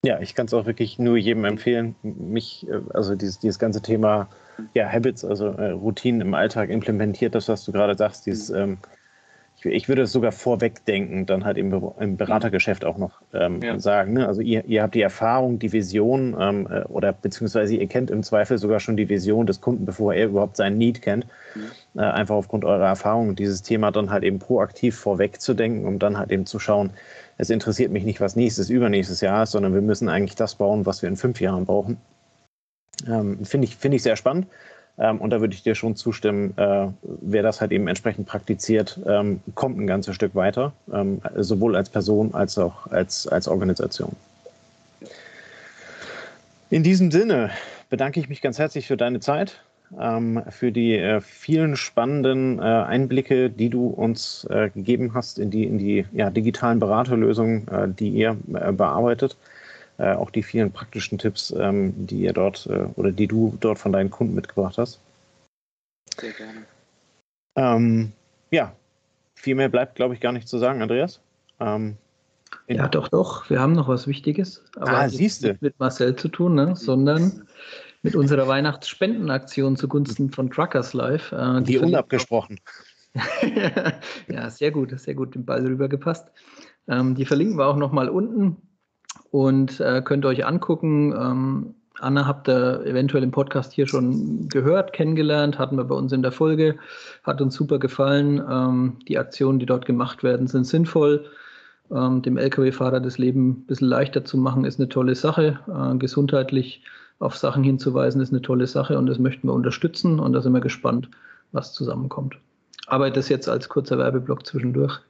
Ja, 0.05 0.21
ich 0.21 0.35
kann 0.35 0.47
es 0.47 0.55
auch 0.55 0.67
wirklich 0.67 0.99
nur 0.99 1.17
jedem 1.17 1.45
empfehlen, 1.45 1.95
mich, 2.03 2.67
äh, 2.69 2.81
also 2.93 3.15
dieses, 3.15 3.39
dieses 3.39 3.59
ganze 3.59 3.81
Thema 3.81 4.29
ja, 4.75 4.89
Habits, 4.89 5.25
also 5.25 5.47
äh, 5.47 5.71
Routinen 5.71 6.21
im 6.21 6.35
Alltag 6.35 6.69
implementiert, 6.71 7.35
das, 7.35 7.49
was 7.49 7.65
du 7.65 7.73
gerade 7.73 7.97
sagst, 7.97 8.27
dieses, 8.27 8.51
mhm. 8.51 8.57
ähm, 8.57 8.79
ich, 9.71 9.89
würde 9.89 10.03
es 10.03 10.13
sogar 10.13 10.33
vorwegdenken, 10.33 11.27
dann 11.27 11.45
halt 11.45 11.57
im, 11.57 11.73
im 11.99 12.17
Beratergeschäft 12.17 12.85
auch 12.85 12.99
noch 12.99 13.21
ähm, 13.33 13.61
ja. 13.63 13.79
sagen. 13.79 14.15
Ne? 14.15 14.27
Also 14.27 14.41
ihr, 14.41 14.65
ihr 14.67 14.83
habt 14.83 14.95
die 14.95 15.03
Erfahrung, 15.03 15.59
die 15.59 15.73
Vision 15.73 16.37
ähm, 16.39 16.67
äh, 16.71 16.83
oder 16.85 17.13
beziehungsweise 17.13 17.77
ihr 17.77 17.87
kennt 17.87 18.11
im 18.11 18.23
Zweifel 18.23 18.59
sogar 18.59 18.81
schon 18.81 18.97
die 18.97 19.09
Vision 19.09 19.47
des 19.47 19.61
Kunden, 19.61 19.85
bevor 19.85 20.15
er 20.15 20.27
überhaupt 20.27 20.57
seinen 20.57 20.79
Need 20.79 21.03
kennt. 21.03 21.27
Mhm. 21.55 22.01
Äh, 22.01 22.03
einfach 22.03 22.35
aufgrund 22.35 22.65
eurer 22.65 22.87
Erfahrung, 22.87 23.37
dieses 23.37 23.63
Thema 23.63 23.91
dann 23.91 24.11
halt 24.11 24.25
eben 24.25 24.39
proaktiv 24.39 24.97
vorwegzudenken, 24.97 25.87
um 25.87 25.99
dann 25.99 26.19
halt 26.19 26.31
eben 26.33 26.47
zu 26.47 26.59
schauen, 26.59 26.91
es 27.37 27.51
interessiert 27.51 27.91
mich 27.91 28.05
nicht, 28.05 28.21
was 28.21 28.37
nächstes, 28.37 28.71
übernächstes 28.71 29.21
Jahr 29.21 29.43
ist, 29.43 29.53
sondern 29.53 29.75
wir 29.75 29.83
müssen 29.83 30.09
eigentlich 30.09 30.37
das 30.37 30.55
bauen, 30.55 30.87
was 30.87 31.03
wir 31.03 31.09
in 31.09 31.17
fünf 31.17 31.41
Jahren 31.41 31.65
brauchen. 31.65 31.97
Ähm, 33.09 33.45
Finde 33.45 33.67
ich, 33.67 33.77
find 33.77 33.95
ich 33.95 34.03
sehr 34.03 34.17
spannend. 34.17 34.47
Ähm, 34.99 35.21
und 35.21 35.31
da 35.31 35.41
würde 35.41 35.55
ich 35.55 35.63
dir 35.63 35.75
schon 35.75 35.97
zustimmen, 35.97 36.55
äh, 36.57 36.87
wer 37.03 37.43
das 37.43 37.61
halt 37.61 37.73
eben 37.73 37.89
entsprechend 37.89 38.27
praktiziert, 38.27 39.01
ähm, 39.07 39.41
kommt 39.55 39.79
ein 39.79 39.87
ganzes 39.87 40.15
Stück 40.15 40.35
weiter, 40.35 40.73
ähm, 40.93 41.21
sowohl 41.37 41.77
als 41.77 41.91
Person 41.91 42.35
als 42.35 42.59
auch 42.59 42.87
als, 42.89 43.27
als 43.27 43.49
Organisation. 43.49 44.15
In 46.71 46.83
diesem 46.83 47.11
Sinne 47.11 47.51
bedanke 47.91 48.21
ich 48.21 48.29
mich 48.29 48.41
ganz 48.41 48.59
herzlich 48.59 48.87
für 48.87 48.97
deine 48.97 49.21
Zeit 49.21 49.61
ähm, 50.01 50.43
für 50.49 50.73
die 50.73 50.97
äh, 50.97 51.21
vielen 51.21 51.77
spannenden 51.77 52.59
äh, 52.59 52.63
Einblicke, 52.63 53.51
die 53.51 53.69
du 53.69 53.87
uns 53.87 54.47
äh, 54.51 54.71
gegeben 54.71 55.15
hast 55.15 55.39
in 55.39 55.51
die, 55.51 55.65
in 55.65 55.79
die 55.79 56.05
ja, 56.13 56.31
digitalen 56.31 56.79
Beraterlösungen, 56.79 57.69
äh, 57.69 57.89
die 57.89 58.09
ihr 58.11 58.37
äh, 58.55 58.73
bearbeitet. 58.73 59.37
Äh, 59.99 60.15
auch 60.15 60.31
die 60.31 60.43
vielen 60.43 60.73
praktischen 60.73 61.19
Tipps, 61.19 61.55
ähm, 61.57 62.07
die 62.07 62.21
ihr 62.21 62.33
dort 62.33 62.69
oder 62.97 63.13
die 63.13 63.29
du 63.29 63.57
dort 63.61 63.79
von 63.79 63.93
deinen 63.93 64.11
Kunden 64.11 64.35
mitgebracht 64.35 64.77
hast. 64.79 65.01
Sehr 66.19 66.33
gerne. 66.33 66.65
Ähm, 67.57 68.13
ja, 68.51 68.75
viel 69.35 69.55
mehr 69.55 69.69
bleibt, 69.69 69.95
glaube 69.95 70.15
ich, 70.15 70.21
gar 70.21 70.33
nicht 70.33 70.49
zu 70.49 70.59
sagen, 70.59 70.83
Andreas. 70.83 71.21
Ähm, 71.61 71.97
ja, 72.69 72.89
doch, 72.89 73.09
doch. 73.09 73.49
Wir 73.51 73.61
haben 73.61 73.73
noch 73.73 73.89
was 73.89 74.07
Wichtiges. 74.07 74.65
Aber 74.77 74.91
ah, 74.91 75.09
siehst 75.09 75.45
du. 75.45 75.57
Mit 75.61 75.79
Marcel 75.79 76.17
zu 76.17 76.29
tun, 76.29 76.55
ne? 76.55 76.75
sondern 76.77 77.47
mit 78.03 78.15
unserer 78.15 78.47
Weihnachtsspendenaktion 78.47 79.77
zugunsten 79.77 80.31
von 80.31 80.51
Truckers 80.51 80.95
Live. 80.95 81.33
Äh, 81.33 81.63
die, 81.63 81.73
die 81.73 81.79
unabgesprochen. 81.79 82.61
ja, 84.29 84.51
sehr 84.51 84.71
gut, 84.71 84.99
sehr 84.99 85.15
gut 85.15 85.35
den 85.35 85.45
Ball 85.45 85.65
rübergepasst. 85.65 86.29
Ähm, 86.89 87.15
die 87.15 87.25
verlinken 87.25 87.59
wir 87.59 87.67
auch 87.67 87.77
nochmal 87.77 88.09
unten 88.09 88.57
und 89.35 89.81
äh, 89.81 90.01
könnt 90.01 90.25
euch 90.27 90.47
angucken. 90.47 91.13
Ähm, 91.13 91.75
Anna 91.99 92.25
habt 92.25 92.49
ihr 92.49 92.87
eventuell 92.87 93.25
im 93.25 93.33
Podcast 93.33 93.73
hier 93.73 93.89
schon 93.89 94.49
gehört, 94.49 94.93
kennengelernt, 94.93 95.59
hatten 95.59 95.77
wir 95.77 95.83
bei 95.83 95.97
uns 95.97 96.13
in 96.13 96.23
der 96.23 96.31
Folge, 96.31 96.77
hat 97.25 97.41
uns 97.41 97.57
super 97.57 97.81
gefallen. 97.81 98.41
Ähm, 98.49 98.99
die 99.09 99.19
Aktionen, 99.19 99.59
die 99.59 99.67
dort 99.67 99.87
gemacht 99.87 100.23
werden, 100.23 100.47
sind 100.47 100.69
sinnvoll. 100.69 101.25
Ähm, 101.91 102.23
dem 102.23 102.37
Lkw-Fahrer 102.37 103.01
das 103.01 103.19
Leben 103.19 103.49
ein 103.49 103.67
bisschen 103.67 103.89
leichter 103.89 104.25
zu 104.25 104.37
machen, 104.37 104.65
ist 104.65 104.79
eine 104.79 104.89
tolle 104.89 105.17
Sache. 105.17 105.59
Äh, 105.67 105.99
gesundheitlich 105.99 106.85
auf 107.19 107.37
Sachen 107.37 107.65
hinzuweisen, 107.65 108.21
ist 108.21 108.33
eine 108.33 108.43
tolle 108.43 108.69
Sache 108.69 108.97
und 108.97 109.07
das 109.07 109.19
möchten 109.19 109.49
wir 109.49 109.53
unterstützen 109.55 110.21
und 110.21 110.33
da 110.33 110.43
sind 110.43 110.53
wir 110.53 110.61
gespannt, 110.61 111.09
was 111.51 111.73
zusammenkommt. 111.73 112.37
Aber 112.87 113.11
das 113.11 113.29
jetzt 113.29 113.49
als 113.49 113.69
kurzer 113.69 113.99
Werbeblock 113.99 114.47
zwischendurch. 114.47 115.01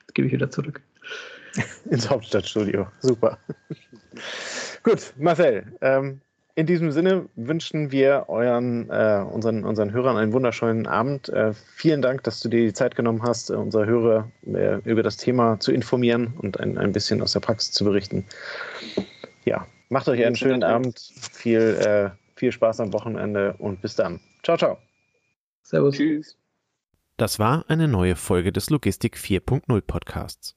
Jetzt 0.00 0.14
gebe 0.14 0.28
ich 0.28 0.32
wieder 0.32 0.50
zurück. 0.50 0.80
Ins 1.90 2.08
Hauptstadtstudio. 2.08 2.86
Super. 3.00 3.38
Gut, 4.82 5.12
Marcel, 5.16 5.64
ähm, 5.80 6.20
in 6.56 6.66
diesem 6.66 6.92
Sinne 6.92 7.28
wünschen 7.34 7.90
wir 7.90 8.26
euren, 8.28 8.88
äh, 8.90 9.24
unseren, 9.28 9.64
unseren 9.64 9.92
Hörern 9.92 10.16
einen 10.16 10.32
wunderschönen 10.32 10.86
Abend. 10.86 11.28
Äh, 11.28 11.52
vielen 11.74 12.00
Dank, 12.00 12.22
dass 12.22 12.40
du 12.40 12.48
dir 12.48 12.60
die 12.60 12.72
Zeit 12.72 12.94
genommen 12.94 13.22
hast, 13.22 13.50
äh, 13.50 13.54
unsere 13.54 13.86
Hörer 13.86 14.30
äh, 14.46 14.76
über 14.88 15.02
das 15.02 15.16
Thema 15.16 15.58
zu 15.58 15.72
informieren 15.72 16.34
und 16.38 16.60
ein, 16.60 16.78
ein 16.78 16.92
bisschen 16.92 17.22
aus 17.22 17.32
der 17.32 17.40
Praxis 17.40 17.72
zu 17.72 17.84
berichten. 17.84 18.24
Ja, 19.44 19.66
Macht 19.94 20.08
euch 20.08 20.24
einen 20.24 20.34
schönen 20.34 20.64
Abend, 20.64 20.98
viel, 20.98 21.60
äh, 21.60 22.10
viel 22.34 22.50
Spaß 22.50 22.80
am 22.80 22.92
Wochenende 22.92 23.54
und 23.58 23.80
bis 23.80 23.94
dann. 23.94 24.20
Ciao, 24.42 24.56
ciao. 24.56 24.78
Servus. 25.62 25.96
Tschüss. 25.96 26.36
Das 27.16 27.38
war 27.38 27.64
eine 27.68 27.86
neue 27.86 28.16
Folge 28.16 28.50
des 28.50 28.70
Logistik 28.70 29.16
4.0 29.16 29.80
Podcasts. 29.82 30.56